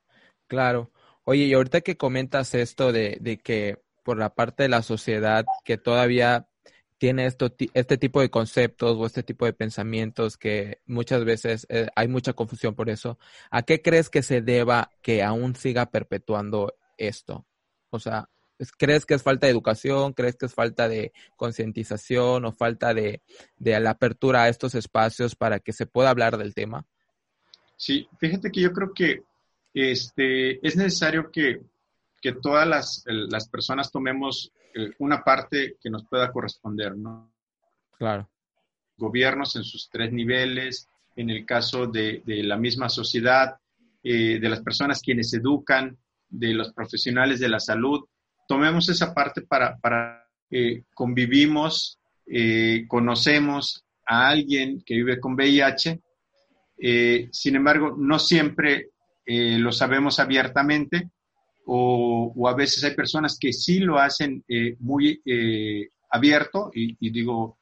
Claro. 0.47 0.93
Oye, 1.25 1.45
y 1.45 1.53
ahorita 1.53 1.83
que 1.83 1.99
comentas 1.99 2.55
esto 2.55 2.91
de, 2.91 3.19
de 3.21 3.37
que 3.37 3.83
por 4.03 4.17
la 4.17 4.35
parte 4.35 4.63
de 4.63 4.71
la 4.71 4.81
sociedad 4.81 5.45
que 5.63 5.77
todavía 5.77 6.49
tiene 6.99 7.27
esto, 7.27 7.55
este 7.75 7.97
tipo 7.97 8.21
de 8.21 8.31
conceptos 8.31 8.97
o 8.97 9.07
este 9.07 9.23
tipo 9.23 9.47
de 9.47 9.53
pensamientos 9.53 10.37
que 10.37 10.81
muchas 10.87 11.25
veces 11.25 11.67
eh, 11.71 11.89
hay 11.97 12.09
mucha 12.09 12.33
confusión 12.33 12.75
por 12.75 12.91
eso. 12.91 13.19
¿A 13.51 13.63
qué 13.63 13.81
crees 13.81 14.11
que 14.11 14.23
se 14.23 14.43
deba 14.43 14.91
que 15.03 15.23
aún 15.23 15.55
siga 15.55 15.87
perpetuando 15.87 16.75
esto? 16.97 17.47
O 17.91 18.01
sea, 18.01 18.29
¿crees 18.77 19.07
que 19.07 19.15
es 19.15 19.23
falta 19.23 19.47
de 19.47 19.53
educación? 19.53 20.13
¿Crees 20.13 20.37
que 20.37 20.47
es 20.47 20.55
falta 20.55 20.89
de 20.89 21.13
concientización 21.37 22.45
o 22.45 22.53
falta 22.53 22.93
de, 22.93 23.23
de 23.57 23.79
la 23.81 23.91
apertura 23.91 24.43
a 24.43 24.49
estos 24.49 24.75
espacios 24.75 25.37
para 25.37 25.61
que 25.61 25.73
se 25.73 25.87
pueda 25.87 26.11
hablar 26.11 26.37
del 26.37 26.55
tema? 26.55 26.85
Sí, 27.77 28.09
fíjate 28.19 28.51
que 28.51 28.61
yo 28.61 28.73
creo 28.73 28.93
que 28.93 29.23
este, 29.73 30.67
es 30.67 30.77
necesario 30.77 31.31
que, 31.31 31.63
todas 32.43 32.67
las, 33.07 33.49
personas 33.49 33.93
tomemos 33.93 34.53
una 34.99 35.23
parte 35.23 35.77
que 35.81 35.91
nos 35.91 36.07
pueda 36.07 36.31
corresponder, 36.33 36.97
¿no? 36.97 37.33
Claro. 37.97 38.29
Gobiernos 38.97 39.57
en 39.57 39.65
sus 39.65 39.89
tres 39.91 40.13
niveles, 40.13 40.89
en 41.17 41.31
el 41.31 41.45
caso 41.45 41.87
de, 41.87 42.23
la 42.27 42.57
misma 42.57 42.89
sociedad, 42.89 43.57
eh, 44.03 44.39
de 44.41 44.49
las 44.49 44.61
personas 44.61 45.03
quienes 45.03 45.33
educan, 45.35 45.97
de 46.29 46.55
los 46.55 46.73
profesionales 46.73 47.41
de 47.41 47.49
la 47.49 47.61
salud, 47.61 48.05
tomemos 48.47 48.89
esa 48.89 49.15
parte 49.15 49.43
para, 49.43 49.77
para 49.79 50.27
eh, 50.51 50.83
convivimos, 50.95 51.99
conocemos 52.89 53.85
a 54.07 54.29
alguien 54.29 54.83
que 54.85 54.95
vive 54.95 55.19
con 55.19 55.33
VIH, 55.33 55.99
sin 57.33 57.57
embargo, 57.57 57.97
no 57.97 58.19
siempre 58.19 58.91
eh, 59.31 59.59
lo 59.59 59.73
sabemos 59.73 60.21
abiertamente 60.21 61.11
o, 61.71 62.49
a 62.49 62.55
veces 62.55 62.83
hay 62.83 62.95
personas 62.95 63.37
que 63.39 63.53
sí 63.53 63.81
lo 63.81 63.99
hacen 63.99 64.43
eh, 64.49 64.75
muy 64.81 65.21
eh, 65.25 65.91
abierto 66.11 66.71
y, 66.73 67.11
digo, 67.11 67.59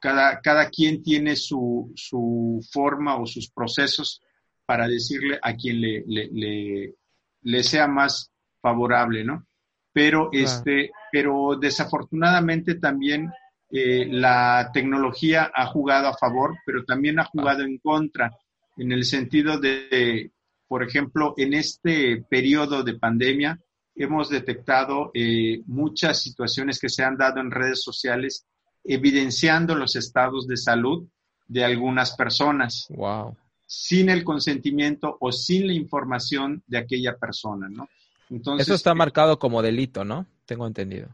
cada, 0.00 0.40
cada 0.40 0.68
quien 0.68 1.00
tiene 1.00 1.36
su, 1.36 1.92
su, 1.94 2.60
forma 2.72 3.16
o 3.16 3.26
sus 3.26 3.48
procesos 3.48 4.20
para 4.66 4.88
decirle 4.88 5.38
a 5.40 5.54
quien 5.54 5.80
le, 5.80 6.04
le, 6.08 6.94
le, 7.42 7.62
sea 7.62 7.86
más 7.86 8.32
favorable, 8.60 9.24
¿no? 9.24 9.46
Pero, 9.92 10.30
este, 10.32 10.90
pero 11.12 11.56
desafortunadamente 11.60 12.76
también 12.76 13.30
la 13.70 14.70
tecnología 14.72 15.52
ha 15.54 15.66
jugado 15.66 16.08
a 16.08 16.16
favor, 16.16 16.56
pero 16.66 16.84
también 16.84 17.20
ha 17.20 17.24
jugado 17.24 17.62
en 17.62 17.78
contra, 17.78 18.32
en 18.76 18.90
el 18.90 19.04
sentido 19.04 19.58
de 19.58 20.32
por 20.70 20.84
ejemplo, 20.84 21.34
en 21.36 21.52
este 21.52 22.24
periodo 22.30 22.84
de 22.84 22.94
pandemia, 22.94 23.60
hemos 23.96 24.30
detectado 24.30 25.10
eh, 25.14 25.62
muchas 25.66 26.22
situaciones 26.22 26.78
que 26.78 26.88
se 26.88 27.02
han 27.02 27.16
dado 27.16 27.40
en 27.40 27.50
redes 27.50 27.82
sociales 27.82 28.46
evidenciando 28.84 29.74
los 29.74 29.96
estados 29.96 30.46
de 30.46 30.56
salud 30.56 31.08
de 31.48 31.64
algunas 31.64 32.14
personas. 32.14 32.86
Wow. 32.90 33.36
Sin 33.66 34.10
el 34.10 34.22
consentimiento 34.22 35.16
o 35.18 35.32
sin 35.32 35.66
la 35.66 35.72
información 35.72 36.62
de 36.68 36.78
aquella 36.78 37.16
persona, 37.16 37.68
¿no? 37.68 37.88
Entonces, 38.30 38.68
Eso 38.68 38.76
está 38.76 38.94
marcado 38.94 39.40
como 39.40 39.62
delito, 39.62 40.04
¿no? 40.04 40.24
Tengo 40.46 40.68
entendido. 40.68 41.08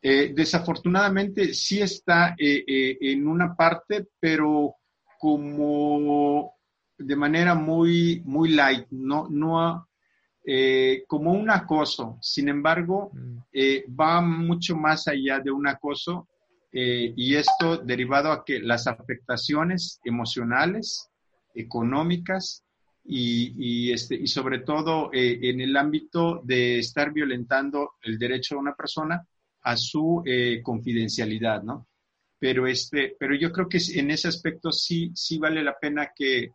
Eh, 0.00 0.32
desafortunadamente 0.34 1.52
sí 1.52 1.82
está 1.82 2.34
eh, 2.38 2.64
eh, 2.66 2.96
en 3.02 3.28
una 3.28 3.54
parte, 3.54 4.06
pero 4.18 4.76
como 5.18 6.54
de 7.00 7.16
manera 7.16 7.54
muy, 7.54 8.22
muy 8.24 8.50
light, 8.50 8.86
no, 8.90 9.28
no 9.28 9.86
como 11.06 11.32
un 11.32 11.50
acoso. 11.50 12.18
Sin 12.20 12.48
embargo, 12.48 13.10
mm. 13.12 14.00
va 14.00 14.20
mucho 14.20 14.74
más 14.74 15.06
allá 15.06 15.38
de 15.38 15.50
un 15.50 15.68
acoso 15.68 16.26
y 16.72 17.34
esto 17.34 17.78
derivado 17.78 18.32
a 18.32 18.44
que 18.44 18.58
las 18.58 18.86
afectaciones 18.86 20.00
emocionales, 20.04 21.08
económicas 21.54 22.64
y, 23.04 23.92
este, 23.92 24.16
y 24.16 24.26
sobre 24.26 24.60
todo 24.60 25.10
en 25.12 25.60
el 25.60 25.76
ámbito 25.76 26.40
de 26.44 26.78
estar 26.78 27.12
violentando 27.12 27.92
el 28.02 28.18
derecho 28.18 28.54
de 28.54 28.60
una 28.60 28.74
persona, 28.74 29.24
a 29.62 29.76
su 29.76 30.22
eh, 30.24 30.60
confidencialidad, 30.62 31.62
¿no? 31.62 31.86
Pero, 32.38 32.66
este, 32.66 33.16
pero 33.18 33.34
yo 33.34 33.52
creo 33.52 33.68
que 33.68 33.78
en 33.94 34.10
ese 34.10 34.28
aspecto 34.28 34.72
sí, 34.72 35.10
sí 35.14 35.38
vale 35.38 35.62
la 35.62 35.78
pena 35.78 36.10
que, 36.14 36.52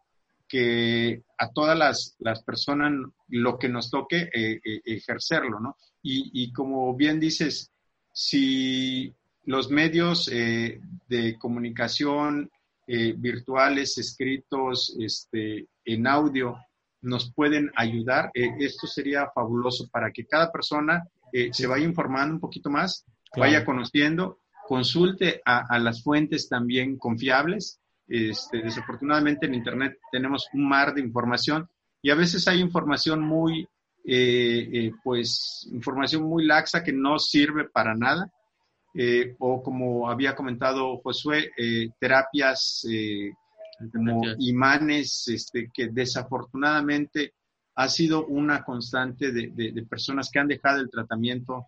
que 0.48 1.24
a 1.38 1.52
todas 1.52 1.78
las, 1.78 2.16
las 2.20 2.44
personas 2.44 2.94
lo 3.28 3.58
que 3.58 3.70
nos 3.70 3.90
toque 3.90 4.30
eh, 4.34 4.60
eh, 4.64 4.82
ejercerlo, 4.86 5.60
¿no? 5.60 5.78
Y, 6.02 6.30
y, 6.34 6.54
como 6.54 6.96
bien 6.96 7.20
dices, 7.20 7.72
si 8.12 9.14
los 9.44 9.70
medios 9.72 10.28
de 10.28 11.36
comunicación 11.40 12.50
virtuales, 12.88 13.98
escritos, 13.98 14.96
este, 15.00 15.68
en 15.84 16.06
audio, 16.06 16.58
nos 17.02 17.34
pueden 17.34 17.72
ayudar, 17.76 18.30
esto 18.34 18.86
sería 18.86 19.32
fabuloso 19.34 19.88
para 19.90 20.12
que 20.12 20.28
cada 20.28 20.52
persona 20.52 21.04
se 21.52 21.68
vaya 21.68 21.86
informando 21.86 22.36
un 22.36 22.40
poquito 22.40 22.70
más, 22.70 23.04
vaya 23.36 23.66
conociendo, 23.66 24.40
consulte 24.66 25.42
a, 25.46 25.80
las 25.80 26.04
fuentes 26.04 26.50
también 26.50 26.98
confiables. 26.98 27.80
Este, 28.08 28.62
desafortunadamente 28.62 29.48
en 29.48 29.56
Internet 29.56 29.98
tenemos 30.12 30.48
un 30.54 30.68
mar 30.68 30.94
de 30.94 31.02
información 31.02 31.68
y 32.02 32.12
a 32.12 32.16
veces 32.16 32.48
hay 32.48 32.60
información 32.60 33.22
muy, 33.22 33.68
eh, 34.06 34.70
eh, 34.72 34.92
pues, 35.04 35.68
información 35.72 36.24
muy 36.24 36.46
laxa 36.46 36.84
que 36.84 36.94
no 36.94 37.18
sirve 37.18 37.66
para 37.66 37.96
nada. 37.96 38.32
Eh, 38.94 39.36
o 39.40 39.62
como 39.62 40.10
había 40.10 40.36
comentado 40.36 40.98
Josué, 41.00 41.52
terapias 42.00 42.88
como 43.92 44.22
imanes 44.40 45.28
este, 45.28 45.70
que 45.74 45.88
desafortunadamente 45.88 47.34
ha 47.76 47.90
sido 47.90 48.26
una 48.28 48.64
constante 48.64 49.32
de, 49.32 49.86
personas 49.90 50.30
que 50.32 50.40
han 50.40 50.48
dejado 50.48 50.80
el 50.80 50.90
tratamiento 50.90 51.68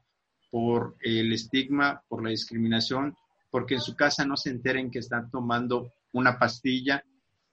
por 0.50 0.96
el 1.02 1.34
estigma, 1.34 2.02
por 2.08 2.24
la 2.24 2.30
discriminación, 2.30 3.16
porque 3.52 3.76
en 3.76 3.82
su 3.82 3.96
casa 3.96 4.26
no 4.26 4.38
se 4.38 4.52
enteren 4.52 4.90
que 4.90 5.00
están 5.00 5.30
tomando 5.30 5.92
una 6.18 6.38
pastilla 6.38 7.04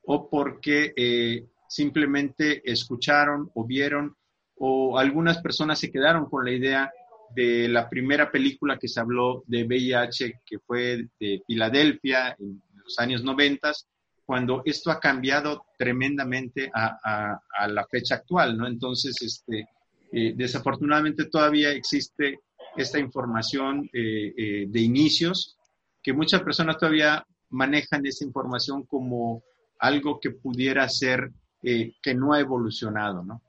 o 0.06 0.28
porque 0.28 0.92
eh, 0.96 1.46
simplemente 1.68 2.62
escucharon 2.70 3.50
o 3.54 3.64
vieron 3.64 4.16
o 4.56 4.98
algunas 4.98 5.38
personas 5.38 5.78
se 5.78 5.90
quedaron 5.90 6.26
con 6.26 6.44
la 6.44 6.52
idea 6.52 6.92
de 7.34 7.68
la 7.68 7.88
primera 7.88 8.30
película 8.30 8.78
que 8.78 8.88
se 8.88 9.00
habló 9.00 9.42
de 9.46 9.64
VIH, 9.64 10.40
que 10.46 10.58
fue 10.60 11.08
de 11.18 11.42
Filadelfia 11.46 12.36
en 12.38 12.62
los 12.84 12.98
años 12.98 13.24
noventas, 13.24 13.88
cuando 14.24 14.62
esto 14.64 14.90
ha 14.90 15.00
cambiado 15.00 15.66
tremendamente 15.76 16.70
a, 16.72 17.40
la 17.68 17.86
fecha 17.90 18.16
actual, 18.16 18.56
¿no? 18.56 18.66
Entonces, 18.66 19.20
este, 19.20 19.68
eh, 20.12 20.32
desafortunadamente 20.36 21.26
todavía 21.26 21.72
existe 21.72 22.40
esta 22.76 22.98
información 22.98 23.88
eh, 23.92 24.66
de 24.68 24.80
inicios 24.80 25.56
que 26.02 26.12
muchas 26.12 26.42
personas 26.42 26.78
todavía 26.78 27.26
manejan 27.50 28.06
esa 28.06 28.24
información 28.24 28.84
como 28.84 29.42
algo 29.78 30.20
que 30.20 30.30
pudiera 30.30 30.88
ser 30.88 31.32
que 31.60 32.14
no 32.14 32.34
ha 32.34 32.40
evolucionado, 32.40 33.22
¿no? 33.22 33.42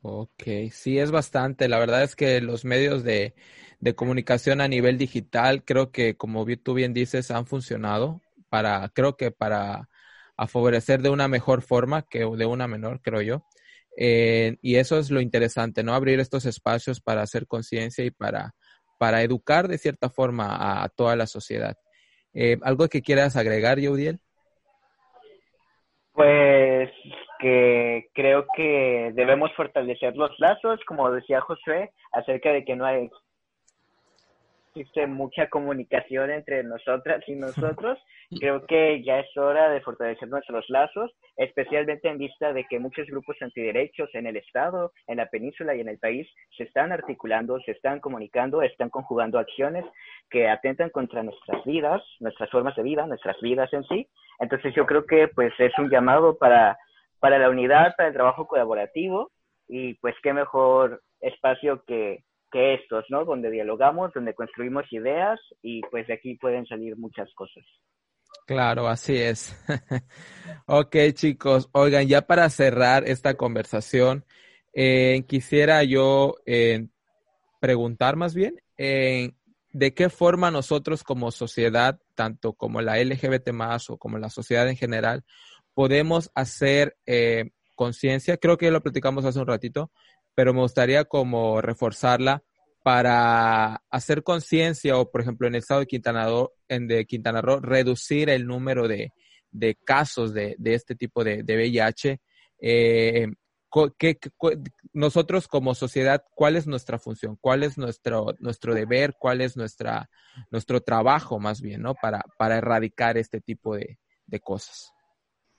Ok, 0.00 0.42
sí, 0.72 0.98
es 0.98 1.10
bastante. 1.10 1.68
La 1.68 1.78
verdad 1.78 2.02
es 2.02 2.16
que 2.16 2.40
los 2.40 2.64
medios 2.64 3.04
de, 3.04 3.34
de 3.80 3.94
comunicación 3.94 4.60
a 4.60 4.68
nivel 4.68 4.96
digital, 4.98 5.62
creo 5.64 5.92
que, 5.92 6.16
como 6.16 6.46
tú 6.56 6.74
bien 6.74 6.94
dices, 6.94 7.30
han 7.30 7.46
funcionado 7.46 8.22
para, 8.48 8.88
creo 8.94 9.16
que 9.16 9.30
para 9.30 9.88
favorecer 10.48 11.02
de 11.02 11.10
una 11.10 11.28
mejor 11.28 11.62
forma 11.62 12.02
que 12.02 12.20
de 12.20 12.46
una 12.46 12.66
menor, 12.66 13.00
creo 13.02 13.22
yo. 13.22 13.44
Eh, 13.96 14.56
y 14.62 14.76
eso 14.76 14.98
es 14.98 15.10
lo 15.10 15.20
interesante, 15.20 15.82
¿no? 15.82 15.94
Abrir 15.94 16.20
estos 16.20 16.46
espacios 16.46 17.00
para 17.00 17.22
hacer 17.22 17.46
conciencia 17.46 18.04
y 18.04 18.10
para, 18.10 18.54
para 18.98 19.22
educar 19.22 19.68
de 19.68 19.78
cierta 19.78 20.10
forma 20.10 20.82
a, 20.82 20.88
toda 20.88 21.16
la 21.16 21.26
sociedad. 21.26 21.76
Eh, 22.34 22.56
¿Algo 22.62 22.88
que 22.88 23.02
quieras 23.02 23.36
agregar, 23.36 23.78
Yaudiel? 23.78 24.18
Pues 26.12 26.90
que 27.38 28.08
creo 28.14 28.46
que 28.54 29.10
debemos 29.14 29.52
fortalecer 29.54 30.16
los 30.16 30.30
lazos, 30.38 30.80
como 30.86 31.10
decía 31.10 31.40
José, 31.40 31.90
acerca 32.12 32.52
de 32.52 32.64
que 32.64 32.76
no 32.76 32.86
hay 32.86 33.10
existe 34.74 35.06
mucha 35.06 35.48
comunicación 35.48 36.30
entre 36.30 36.62
nosotras 36.64 37.22
y 37.26 37.34
nosotros. 37.34 37.98
Creo 38.40 38.66
que 38.66 39.02
ya 39.02 39.20
es 39.20 39.36
hora 39.36 39.68
de 39.68 39.82
fortalecer 39.82 40.28
nuestros 40.28 40.64
lazos, 40.70 41.10
especialmente 41.36 42.08
en 42.08 42.18
vista 42.18 42.52
de 42.52 42.64
que 42.64 42.78
muchos 42.78 43.06
grupos 43.06 43.36
antiderechos 43.40 44.08
en 44.14 44.26
el 44.26 44.36
Estado, 44.36 44.92
en 45.06 45.18
la 45.18 45.26
península 45.26 45.74
y 45.74 45.80
en 45.80 45.88
el 45.88 45.98
país 45.98 46.26
se 46.56 46.64
están 46.64 46.92
articulando, 46.92 47.60
se 47.60 47.72
están 47.72 48.00
comunicando, 48.00 48.62
están 48.62 48.88
conjugando 48.88 49.38
acciones 49.38 49.84
que 50.30 50.48
atentan 50.48 50.88
contra 50.90 51.22
nuestras 51.22 51.62
vidas, 51.64 52.02
nuestras 52.20 52.50
formas 52.50 52.74
de 52.76 52.82
vida, 52.82 53.06
nuestras 53.06 53.38
vidas 53.42 53.70
en 53.72 53.84
sí. 53.84 54.08
Entonces 54.40 54.74
yo 54.74 54.86
creo 54.86 55.04
que 55.04 55.28
pues 55.28 55.52
es 55.58 55.72
un 55.78 55.90
llamado 55.90 56.38
para, 56.38 56.78
para 57.20 57.38
la 57.38 57.50
unidad, 57.50 57.94
para 57.96 58.08
el 58.08 58.14
trabajo 58.14 58.46
colaborativo 58.46 59.30
y 59.68 59.94
pues 59.94 60.14
qué 60.22 60.32
mejor 60.32 61.02
espacio 61.20 61.84
que 61.86 62.24
que 62.52 62.74
estos, 62.74 63.04
¿no? 63.08 63.24
Donde 63.24 63.50
dialogamos, 63.50 64.12
donde 64.12 64.34
construimos 64.34 64.84
ideas 64.92 65.40
y 65.62 65.80
pues 65.90 66.06
de 66.06 66.14
aquí 66.14 66.36
pueden 66.36 66.66
salir 66.66 66.96
muchas 66.96 67.32
cosas. 67.34 67.64
Claro, 68.46 68.88
así 68.88 69.16
es. 69.16 69.56
ok, 70.66 70.96
chicos, 71.14 71.68
oigan, 71.72 72.06
ya 72.06 72.22
para 72.22 72.48
cerrar 72.50 73.04
esta 73.08 73.34
conversación, 73.34 74.24
eh, 74.74 75.24
quisiera 75.28 75.84
yo 75.84 76.36
eh, 76.46 76.88
preguntar 77.60 78.16
más 78.16 78.34
bien, 78.34 78.60
eh, 78.76 79.32
¿de 79.70 79.94
qué 79.94 80.08
forma 80.08 80.50
nosotros 80.50 81.04
como 81.04 81.30
sociedad, 81.30 82.00
tanto 82.14 82.54
como 82.54 82.80
la 82.82 82.98
LGBT 83.02 83.50
o 83.88 83.98
como 83.98 84.18
la 84.18 84.28
sociedad 84.28 84.68
en 84.68 84.76
general, 84.76 85.24
podemos 85.74 86.30
hacer 86.34 86.96
conciencia? 87.74 88.36
Creo 88.36 88.58
que 88.58 88.70
lo 88.70 88.82
platicamos 88.82 89.24
hace 89.24 89.38
un 89.38 89.46
ratito, 89.46 89.90
pero 90.34 90.54
me 90.54 90.60
gustaría 90.60 91.04
como 91.04 91.60
reforzarla 91.60 92.42
para 92.82 93.82
hacer 93.90 94.22
conciencia 94.22 94.96
o, 94.98 95.10
por 95.10 95.20
ejemplo, 95.20 95.46
en 95.46 95.54
el 95.54 95.60
estado 95.60 95.80
de 95.80 95.86
Quintana 95.86 96.26
Roo, 96.26 96.52
en 96.68 96.88
de 96.88 97.06
Quintana 97.06 97.40
Roo 97.40 97.60
reducir 97.60 98.28
el 98.28 98.46
número 98.46 98.88
de, 98.88 99.12
casos 99.84 100.34
de, 100.34 100.56
este 100.64 100.94
tipo 100.96 101.22
de, 101.22 101.44
VIH. 101.44 102.20
Eh, 102.60 103.28
nosotros 104.92 105.48
como 105.48 105.74
sociedad, 105.74 106.22
¿cuál 106.34 106.56
es 106.56 106.66
nuestra 106.66 106.98
función? 106.98 107.38
¿Cuál 107.40 107.62
es 107.62 107.78
nuestro, 107.78 108.34
nuestro 108.38 108.74
deber? 108.74 109.14
¿Cuál 109.18 109.40
es 109.40 109.56
nuestra, 109.56 110.10
nuestro 110.50 110.80
trabajo 110.82 111.38
más 111.38 111.62
bien, 111.62 111.82
¿no? 111.82 111.94
Para, 111.94 112.22
para 112.36 112.58
erradicar 112.58 113.16
este 113.16 113.40
tipo 113.40 113.76
de, 113.76 113.98
cosas. 114.42 114.90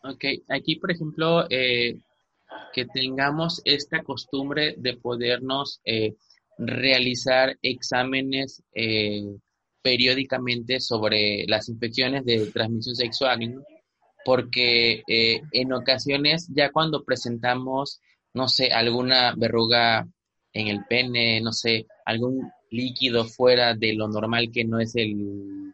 Ok, 0.03 0.25
aquí, 0.49 0.75
por 0.77 0.91
ejemplo, 0.91 1.45
eh, 1.49 2.01
que 2.73 2.85
tengamos 2.85 3.61
esta 3.65 4.03
costumbre 4.03 4.75
de 4.77 4.97
podernos 4.97 5.79
eh, 5.85 6.15
realizar 6.57 7.57
exámenes 7.61 8.63
eh, 8.73 9.23
periódicamente 9.81 10.79
sobre 10.79 11.45
las 11.47 11.69
infecciones 11.69 12.25
de 12.25 12.47
transmisión 12.47 12.95
sexual, 12.95 13.63
porque 14.25 15.03
eh, 15.07 15.41
en 15.51 15.73
ocasiones 15.73 16.49
ya 16.53 16.71
cuando 16.71 17.03
presentamos, 17.03 17.99
no 18.33 18.47
sé, 18.47 18.71
alguna 18.71 19.35
verruga 19.35 20.07
en 20.53 20.67
el 20.67 20.85
pene, 20.85 21.41
no 21.41 21.51
sé, 21.51 21.85
algún 22.05 22.49
líquido 22.71 23.25
fuera 23.25 23.75
de 23.75 23.93
lo 23.93 24.07
normal 24.07 24.49
que 24.51 24.63
no 24.65 24.79
es 24.79 24.95
el, 24.95 25.73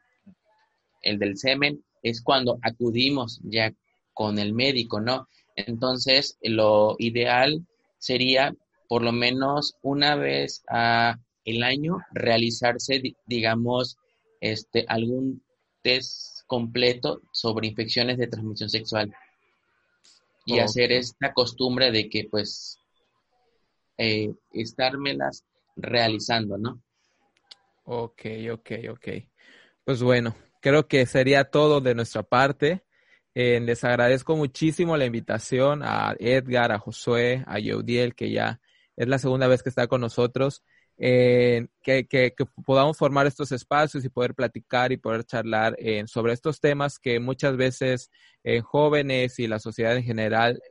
el 1.02 1.20
del 1.20 1.38
semen, 1.38 1.84
es 2.02 2.22
cuando 2.22 2.58
acudimos 2.62 3.40
ya 3.44 3.72
con 4.14 4.40
el 4.40 4.54
médico, 4.54 5.00
¿no? 5.00 5.28
Entonces, 5.68 6.38
lo 6.42 6.96
ideal 7.00 7.66
sería 7.98 8.56
por 8.88 9.04
lo 9.04 9.12
menos 9.12 9.76
una 9.82 10.16
vez 10.16 10.64
a 10.70 11.20
el 11.46 11.64
año 11.64 11.98
realizarse, 12.12 13.02
digamos, 13.26 13.98
este, 14.42 14.86
algún 14.88 15.44
test 15.82 16.46
completo 16.48 17.22
sobre 17.32 17.68
infecciones 17.68 18.18
de 18.18 18.28
transmisión 18.28 18.70
sexual 18.70 19.14
y 20.46 20.60
hacer 20.60 20.92
esta 20.92 21.34
costumbre 21.34 21.92
de 21.92 22.10
que 22.10 22.28
pues 22.30 22.80
eh, 23.98 24.34
estármelas 24.52 25.44
realizando, 25.76 26.58
¿no? 26.58 26.82
Ok, 27.84 28.22
ok, 28.52 28.72
ok. 28.92 29.08
Pues 29.84 30.02
bueno, 30.02 30.36
creo 30.62 30.88
que 30.88 31.06
sería 31.06 31.52
todo 31.52 31.82
de 31.82 31.96
nuestra 31.96 32.24
parte. 32.24 32.84
Eh, 33.36 33.60
les 33.60 33.84
agradezco 33.84 34.36
muchísimo 34.36 34.98
la 34.98 35.06
invitación 35.06 35.82
a 35.84 36.16
Edgar, 36.20 36.72
a 36.72 36.80
Josué, 36.80 37.44
a 37.48 37.60
Yeudiel, 37.60 38.16
que 38.16 38.32
ya 38.32 38.60
es 38.96 39.08
la 39.08 39.20
segunda 39.20 39.48
vez 39.48 39.64
que 39.64 39.70
está 39.70 39.88
con 39.88 40.02
nosotros. 40.02 40.64
Eh, 40.98 41.68
que, 41.82 42.08
que, 42.08 42.34
podamos 42.66 42.98
formar 42.98 43.26
estos 43.26 43.54
espacios 43.54 44.04
y 44.04 44.10
poder 44.10 44.36
platicar 44.36 44.92
y 44.92 44.98
poder 44.98 45.24
charlar 45.24 45.74
eh, 45.80 46.04
sobre 46.08 46.34
estos 46.34 46.60
temas 46.60 47.00
que 47.00 47.22
muchas 47.22 47.56
veces 47.56 48.12
en 48.44 48.62
jóvenes 48.62 49.40
y 49.40 49.48
la 49.48 49.60
sociedad 49.60 49.96
en 49.96 50.04
general 50.04 50.62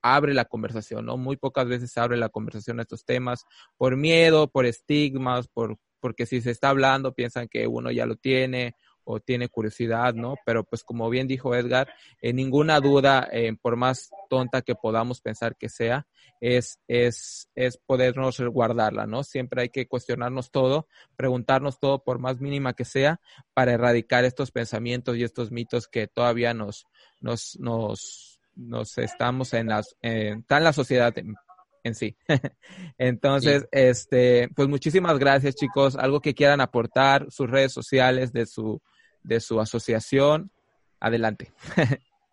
abre 0.00 0.32
la 0.32 0.46
conversación, 0.46 1.06
¿no? 1.06 1.18
Muy 1.18 1.36
pocas 1.36 1.66
veces 1.66 1.96
abre 1.98 2.16
la 2.16 2.30
conversación 2.30 2.78
a 2.78 2.82
estos 2.82 3.04
temas 3.04 3.44
por 3.76 3.96
miedo, 3.96 4.48
por 4.50 4.64
estigmas, 4.66 5.48
por 5.48 5.76
porque 6.00 6.26
si 6.26 6.42
se 6.42 6.50
está 6.50 6.68
hablando 6.68 7.14
piensan 7.14 7.48
que 7.48 7.66
uno 7.66 7.90
ya 7.90 8.04
lo 8.04 8.16
tiene 8.16 8.76
o 9.04 9.20
tiene 9.20 9.48
curiosidad, 9.48 10.14
¿no? 10.14 10.36
Pero 10.44 10.64
pues 10.64 10.82
como 10.82 11.08
bien 11.10 11.26
dijo 11.28 11.54
Edgar, 11.54 11.88
en 12.20 12.36
ninguna 12.36 12.80
duda, 12.80 13.28
eh, 13.32 13.54
por 13.60 13.76
más 13.76 14.10
tonta 14.28 14.62
que 14.62 14.74
podamos 14.74 15.20
pensar 15.20 15.56
que 15.56 15.68
sea, 15.68 16.06
es, 16.40 16.78
es, 16.88 17.48
es 17.54 17.76
podernos 17.78 18.40
guardarla, 18.40 19.06
¿no? 19.06 19.22
Siempre 19.22 19.62
hay 19.62 19.68
que 19.68 19.86
cuestionarnos 19.86 20.50
todo, 20.50 20.88
preguntarnos 21.16 21.78
todo, 21.78 22.02
por 22.02 22.18
más 22.18 22.40
mínima 22.40 22.74
que 22.74 22.84
sea, 22.84 23.20
para 23.54 23.72
erradicar 23.72 24.24
estos 24.24 24.50
pensamientos 24.50 25.16
y 25.16 25.24
estos 25.24 25.50
mitos 25.50 25.86
que 25.88 26.06
todavía 26.06 26.54
nos, 26.54 26.86
nos, 27.20 27.56
nos, 27.60 28.40
nos 28.56 28.98
estamos 28.98 29.54
en 29.54 29.68
las, 29.68 29.96
está 30.02 30.58
en 30.58 30.64
la 30.64 30.72
sociedad 30.72 31.14
en 31.84 31.94
sí. 31.94 32.16
Entonces, 32.98 33.68
este, 33.70 34.48
pues 34.56 34.68
muchísimas 34.68 35.18
gracias, 35.18 35.54
chicos. 35.54 35.94
Algo 35.96 36.20
que 36.20 36.34
quieran 36.34 36.60
aportar, 36.60 37.30
sus 37.30 37.48
redes 37.48 37.72
sociales 37.72 38.32
de 38.32 38.46
su, 38.46 38.82
de 39.24 39.40
su 39.40 39.60
asociación. 39.60 40.50
Adelante. 41.00 41.52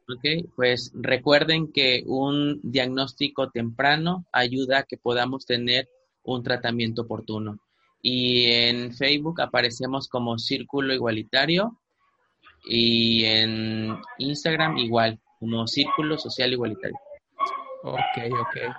ok, 0.08 0.52
pues 0.56 0.92
recuerden 0.94 1.72
que 1.72 2.04
un 2.06 2.60
diagnóstico 2.64 3.50
temprano 3.50 4.26
ayuda 4.32 4.80
a 4.80 4.84
que 4.84 4.98
podamos 4.98 5.46
tener 5.46 5.90
un 6.24 6.44
tratamiento 6.44 7.04
oportuno. 7.04 7.60
Y 8.02 8.46
en 8.46 8.94
Facebook 8.94 9.42
aparecemos 9.42 10.08
como 10.08 10.38
Círculo 10.38 10.94
Igualitario 10.94 11.80
y 12.66 13.26
en 13.26 13.98
Instagram 14.18 14.78
igual, 14.78 15.20
como 15.40 15.68
Círculo 15.68 16.18
Social 16.18 16.52
Igualitario. 16.52 16.98
Ok, 17.84 18.00
ok. 18.40 18.76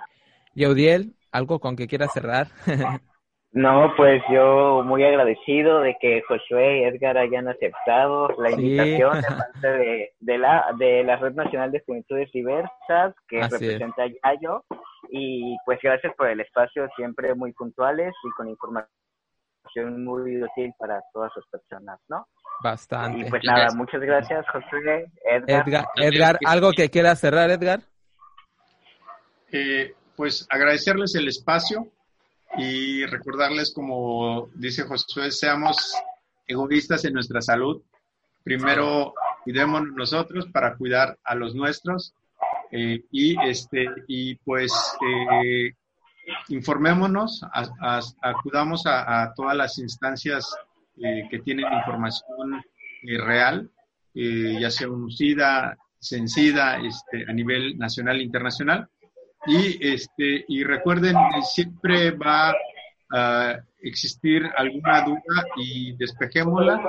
Yaudiel, 0.55 1.15
¿algo 1.31 1.59
con 1.59 1.75
que 1.75 1.87
quieras 1.87 2.11
cerrar? 2.13 2.49
no, 3.53 3.93
pues 3.95 4.23
yo 4.31 4.81
muy 4.83 5.03
agradecido 5.03 5.81
de 5.81 5.95
que 6.01 6.23
Josué 6.27 6.79
y 6.79 6.83
Edgar 6.85 7.19
hayan 7.19 7.47
aceptado 7.47 8.29
la 8.39 8.49
invitación 8.49 9.21
de 9.21 9.27
parte 9.37 10.11
de, 10.19 10.37
la, 10.39 10.73
de 10.79 11.03
la 11.03 11.17
Red 11.17 11.35
Nacional 11.35 11.71
de 11.71 11.83
Juventudes 11.85 12.31
Diversas 12.31 13.13
que 13.27 13.43
representa 13.43 14.03
a 14.03 14.07
Yayo. 14.07 14.63
Y 15.11 15.55
pues 15.65 15.77
gracias 15.83 16.15
por 16.15 16.29
el 16.29 16.39
espacio, 16.39 16.89
siempre 16.95 17.35
muy 17.35 17.53
puntuales 17.53 18.15
y 18.23 18.29
con 18.31 18.49
información 18.49 20.03
muy 20.03 20.41
útil 20.41 20.73
para 20.79 20.99
todas 21.13 21.31
las 21.35 21.45
personas, 21.47 21.99
¿no? 22.07 22.25
Bastante. 22.63 23.19
Y 23.19 23.29
pues 23.29 23.43
nada, 23.45 23.67
muchas 23.75 24.01
gracias, 24.01 24.47
Josué, 24.49 25.05
Edgar. 25.25 25.67
Edgar, 25.67 25.85
Edgar 25.97 26.39
¿algo 26.47 26.71
que 26.71 26.89
quieras 26.89 27.19
cerrar, 27.19 27.51
Edgar? 27.51 27.81
Eh, 29.51 29.93
pues 30.15 30.47
agradecerles 30.49 31.13
el 31.13 31.27
espacio 31.27 31.91
y 32.57 33.05
recordarles, 33.05 33.73
como 33.73 34.49
dice 34.53 34.83
Josué, 34.83 35.31
seamos 35.31 35.95
egoístas 36.47 37.05
en 37.05 37.13
nuestra 37.13 37.41
salud. 37.41 37.81
Primero 38.43 39.13
cuidémonos 39.43 39.93
nosotros 39.95 40.47
para 40.51 40.75
cuidar 40.75 41.17
a 41.23 41.35
los 41.35 41.55
nuestros 41.55 42.13
eh, 42.71 43.03
y, 43.11 43.39
este, 43.47 43.87
y 44.07 44.35
pues 44.35 44.71
eh, 45.07 45.73
informémonos, 46.49 47.45
acudamos 48.21 48.83
a, 48.85 49.31
todas 49.35 49.55
las 49.55 49.77
instancias 49.77 50.55
eh, 50.97 51.27
que 51.29 51.39
tienen 51.39 51.71
información 51.71 52.63
real, 53.03 53.69
ya 54.13 54.71
sea 54.71 54.89
un 54.89 55.11
SIDA, 55.11 55.77
este, 55.99 57.25
a 57.27 57.33
nivel 57.33 57.77
nacional 57.77 58.19
e 58.19 58.23
internacional 58.23 58.89
y, 59.45 59.87
este, 59.87 60.45
y 60.47 60.63
recuerden, 60.63 61.15
siempre 61.43 62.11
va 62.11 62.53
a 63.13 63.59
existir 63.79 64.43
alguna 64.55 65.03
duda 65.03 65.45
y 65.57 65.95
despejémosla 65.97 66.81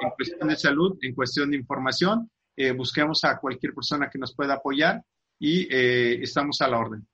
en 0.00 0.10
cuestión 0.10 0.48
de 0.48 0.56
salud, 0.56 0.98
en 1.02 1.14
cuestión 1.14 1.50
de 1.50 1.56
información. 1.56 2.30
Eh, 2.56 2.72
busquemos 2.72 3.24
a 3.24 3.38
cualquier 3.38 3.74
persona 3.74 4.08
que 4.08 4.18
nos 4.18 4.34
pueda 4.34 4.54
apoyar 4.54 5.02
y 5.38 5.68
eh, 5.70 6.22
estamos 6.22 6.60
a 6.62 6.68
la 6.68 6.78
orden. 6.78 7.06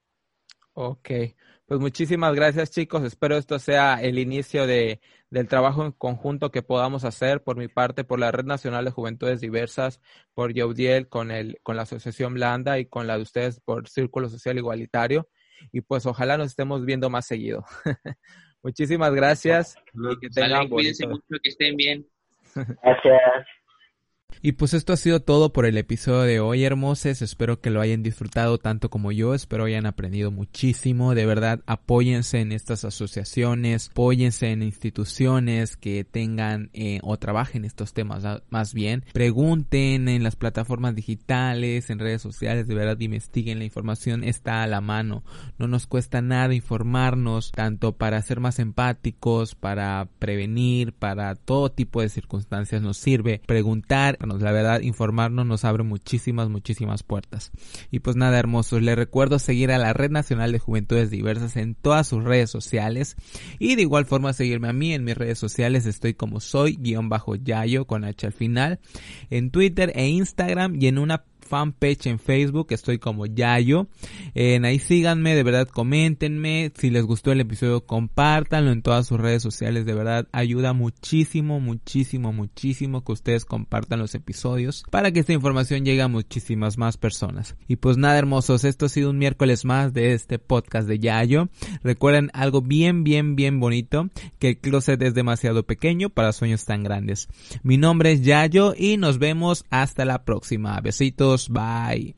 Ok, 0.75 1.11
pues 1.73 1.81
muchísimas 1.81 2.35
gracias 2.35 2.71
chicos. 2.71 3.03
Espero 3.03 3.39
esto 3.39 3.59
sea 3.59 3.95
el 3.95 4.19
inicio 4.19 4.67
de, 4.67 5.01
del 5.31 5.49
trabajo 5.49 5.87
en 5.87 5.93
conjunto 5.93 6.51
que 6.51 6.61
podamos 6.61 7.03
hacer 7.05 7.43
por 7.43 7.57
mi 7.57 7.67
parte, 7.67 8.05
por 8.05 8.19
la 8.21 8.31
Red 8.31 8.45
Nacional 8.45 8.85
de 8.85 8.91
Juventudes 8.91 9.41
Diversas, 9.41 9.99
por 10.35 10.53
Yaudiel, 10.53 11.09
con, 11.09 11.31
el, 11.31 11.61
con 11.63 11.77
la 11.77 11.85
Asociación 11.85 12.35
Blanda 12.35 12.79
y 12.79 12.85
con 12.85 13.07
la 13.07 13.17
de 13.17 13.23
ustedes 13.23 13.59
por 13.61 13.89
Círculo 13.89 14.29
Social 14.29 14.59
Igualitario. 14.59 15.31
Y 15.73 15.81
pues 15.81 16.05
ojalá 16.05 16.37
nos 16.37 16.49
estemos 16.49 16.85
viendo 16.85 17.09
más 17.09 17.25
seguido. 17.27 17.65
muchísimas 18.63 19.15
gracias. 19.15 19.75
Y 19.95 20.21
que 20.21 20.29
tengan 20.29 20.69
Cuídense 20.69 21.07
mucho, 21.07 21.25
que 21.43 21.49
estén 21.49 21.75
bien. 21.75 22.07
Gracias. 22.55 23.47
Y 24.41 24.53
pues 24.53 24.75
esto 24.75 24.93
ha 24.93 24.97
sido 24.97 25.21
todo 25.21 25.53
por 25.53 25.67
el 25.67 25.77
episodio 25.77 26.23
de 26.23 26.41
hoy, 26.41 26.65
hermosos. 26.65 27.23
Espero 27.23 27.61
que 27.61 27.71
lo 27.71 27.81
hayan 27.81 28.03
disfrutado 28.03 28.59
tanto 28.59 28.91
como 28.91 29.13
yo. 29.13 29.35
Espero 29.35 29.65
hayan 29.65 29.87
aprendido 29.87 30.31
muchísimo. 30.31 31.15
De 31.15 31.27
verdad, 31.27 31.61
apóyense 31.67 32.41
en 32.41 32.53
estas 32.53 32.85
asociaciones, 32.85 33.89
apóyense 33.91 34.51
en 34.51 34.63
instituciones 34.63 35.77
que 35.77 36.05
tengan 36.05 36.71
eh, 36.73 37.01
o 37.03 37.17
trabajen 37.19 37.65
estos 37.65 37.93
temas 37.93 38.25
más 38.51 38.75
bien. 38.75 39.05
Pregunten 39.13 40.09
en 40.09 40.23
las 40.23 40.37
plataformas 40.37 40.95
digitales, 40.95 41.91
en 41.91 41.99
redes 41.99 42.23
sociales. 42.23 42.67
De 42.67 42.75
verdad, 42.75 42.99
investiguen. 43.01 43.59
La 43.59 43.65
información 43.65 44.25
está 44.25 44.63
a 44.63 44.67
la 44.67 44.81
mano. 44.81 45.25
No 45.59 45.69
nos 45.69 45.87
cuesta 45.87 46.23
nada 46.23 46.55
informarnos, 46.55 47.53
tanto 47.53 47.93
para 47.97 48.21
ser 48.23 48.41
más 48.41 48.59
empáticos, 48.59 49.55
para 49.55 50.09
prevenir, 50.19 50.93
para 50.93 51.35
todo 51.35 51.71
tipo 51.71 52.01
de 52.01 52.09
circunstancias 52.09 52.83
nos 52.83 52.97
sirve. 52.97 53.41
Preguntar 53.47 54.19
la 54.27 54.53
verdad, 54.53 54.81
informarnos 54.81 55.47
nos 55.47 55.65
abre 55.65 55.83
muchísimas, 55.83 56.49
muchísimas 56.49 57.03
puertas. 57.03 57.51
Y 57.91 58.01
pues 58.01 58.17
nada, 58.17 58.39
hermosos, 58.39 58.83
les 58.83 58.97
recuerdo 58.97 59.39
seguir 59.39 59.73
a 59.73 59.79
la 59.79 59.93
Red 59.93 60.11
Nacional 60.11 60.53
de 60.53 60.59
Juventudes 60.59 61.11
Diversas 61.11 61.57
en 61.57 61.75
todas 61.75 62.07
sus 62.07 62.25
redes 62.25 62.51
sociales. 62.51 63.17
Y 63.59 63.77
de 63.77 63.83
igual 63.83 64.07
forma 64.07 64.33
seguirme 64.33 64.69
a 64.69 64.73
mí 64.73 64.95
en 64.95 65.05
mis 65.05 65.17
redes 65.17 65.39
sociales. 65.39 65.87
Estoy 65.87 66.15
como 66.15 66.41
soy, 66.41 66.77
guion 66.77 67.09
bajo 67.09 67.35
Yayo 67.35 67.87
con 67.87 68.05
H 68.05 68.27
al 68.27 68.33
final. 68.33 68.81
En 69.31 69.51
Twitter 69.51 69.93
e 69.95 70.09
Instagram 70.09 70.77
y 70.81 70.87
en 70.87 70.99
una 70.99 71.25
fanpage 71.53 72.07
en 72.07 72.19
Facebook, 72.19 72.69
estoy 72.71 72.99
como 72.99 73.27
Yayo. 73.27 73.87
En 74.33 74.65
ahí 74.65 74.79
síganme, 74.79 75.35
de 75.35 75.43
verdad 75.43 75.69
coméntenme. 75.69 76.73
Si 76.75 76.89
les 76.89 77.05
gustó 77.05 77.31
el 77.31 77.43
episodio, 77.43 77.85
compártanlo 77.85 78.73
en 78.73 78.81
todas 78.81 79.07
sus 79.07 79.21
redes 79.21 79.43
sociales. 79.43 79.85
De 79.85 79.93
verdad 79.93 80.27
ayuda 80.33 80.73
muchísimo, 80.73 81.61
muchísimo, 81.61 82.33
muchísimo 82.33 83.05
que 83.05 83.13
ustedes 83.13 83.45
compartan 83.45 83.99
los 83.99 84.15
episodios 84.15 84.85
para 84.91 85.13
que 85.13 85.21
esta 85.21 85.35
información 85.35 85.85
llegue 85.85 86.01
a 86.01 86.09
muchísimas 86.09 86.79
más 86.79 86.97
personas. 86.97 87.55
Y 87.69 87.77
pues 87.77 87.99
nada, 87.99 88.19
hermosos, 88.19 88.65
esto 88.65 88.87
ha 88.87 88.89
sido 88.89 89.11
un 89.11 89.19
miércoles 89.19 89.67
más 89.67 89.93
de 89.93 90.15
este 90.15 90.39
podcast 90.39 90.89
de 90.89 91.01
Yayo. 91.01 91.51
Recuerden 91.83 92.31
algo 92.33 92.63
bien, 92.63 93.05
bien, 93.05 93.37
bien 93.37 93.61
bonito, 93.61 94.09
que 94.39 94.49
el 94.49 94.59
closet 94.59 95.03
es 95.03 95.13
demasiado 95.13 95.65
pequeño 95.65 96.09
para 96.09 96.33
sueños 96.33 96.65
tan 96.65 96.83
grandes. 96.83 97.29
Mi 97.63 97.77
nombre 97.77 98.13
es 98.13 98.23
Yayo 98.23 98.73
y 98.75 98.97
nos 98.97 99.19
vemos 99.19 99.67
hasta 99.69 100.07
la 100.07 100.25
próxima. 100.25 100.81
Besitos. 100.81 101.42
by 101.49 102.15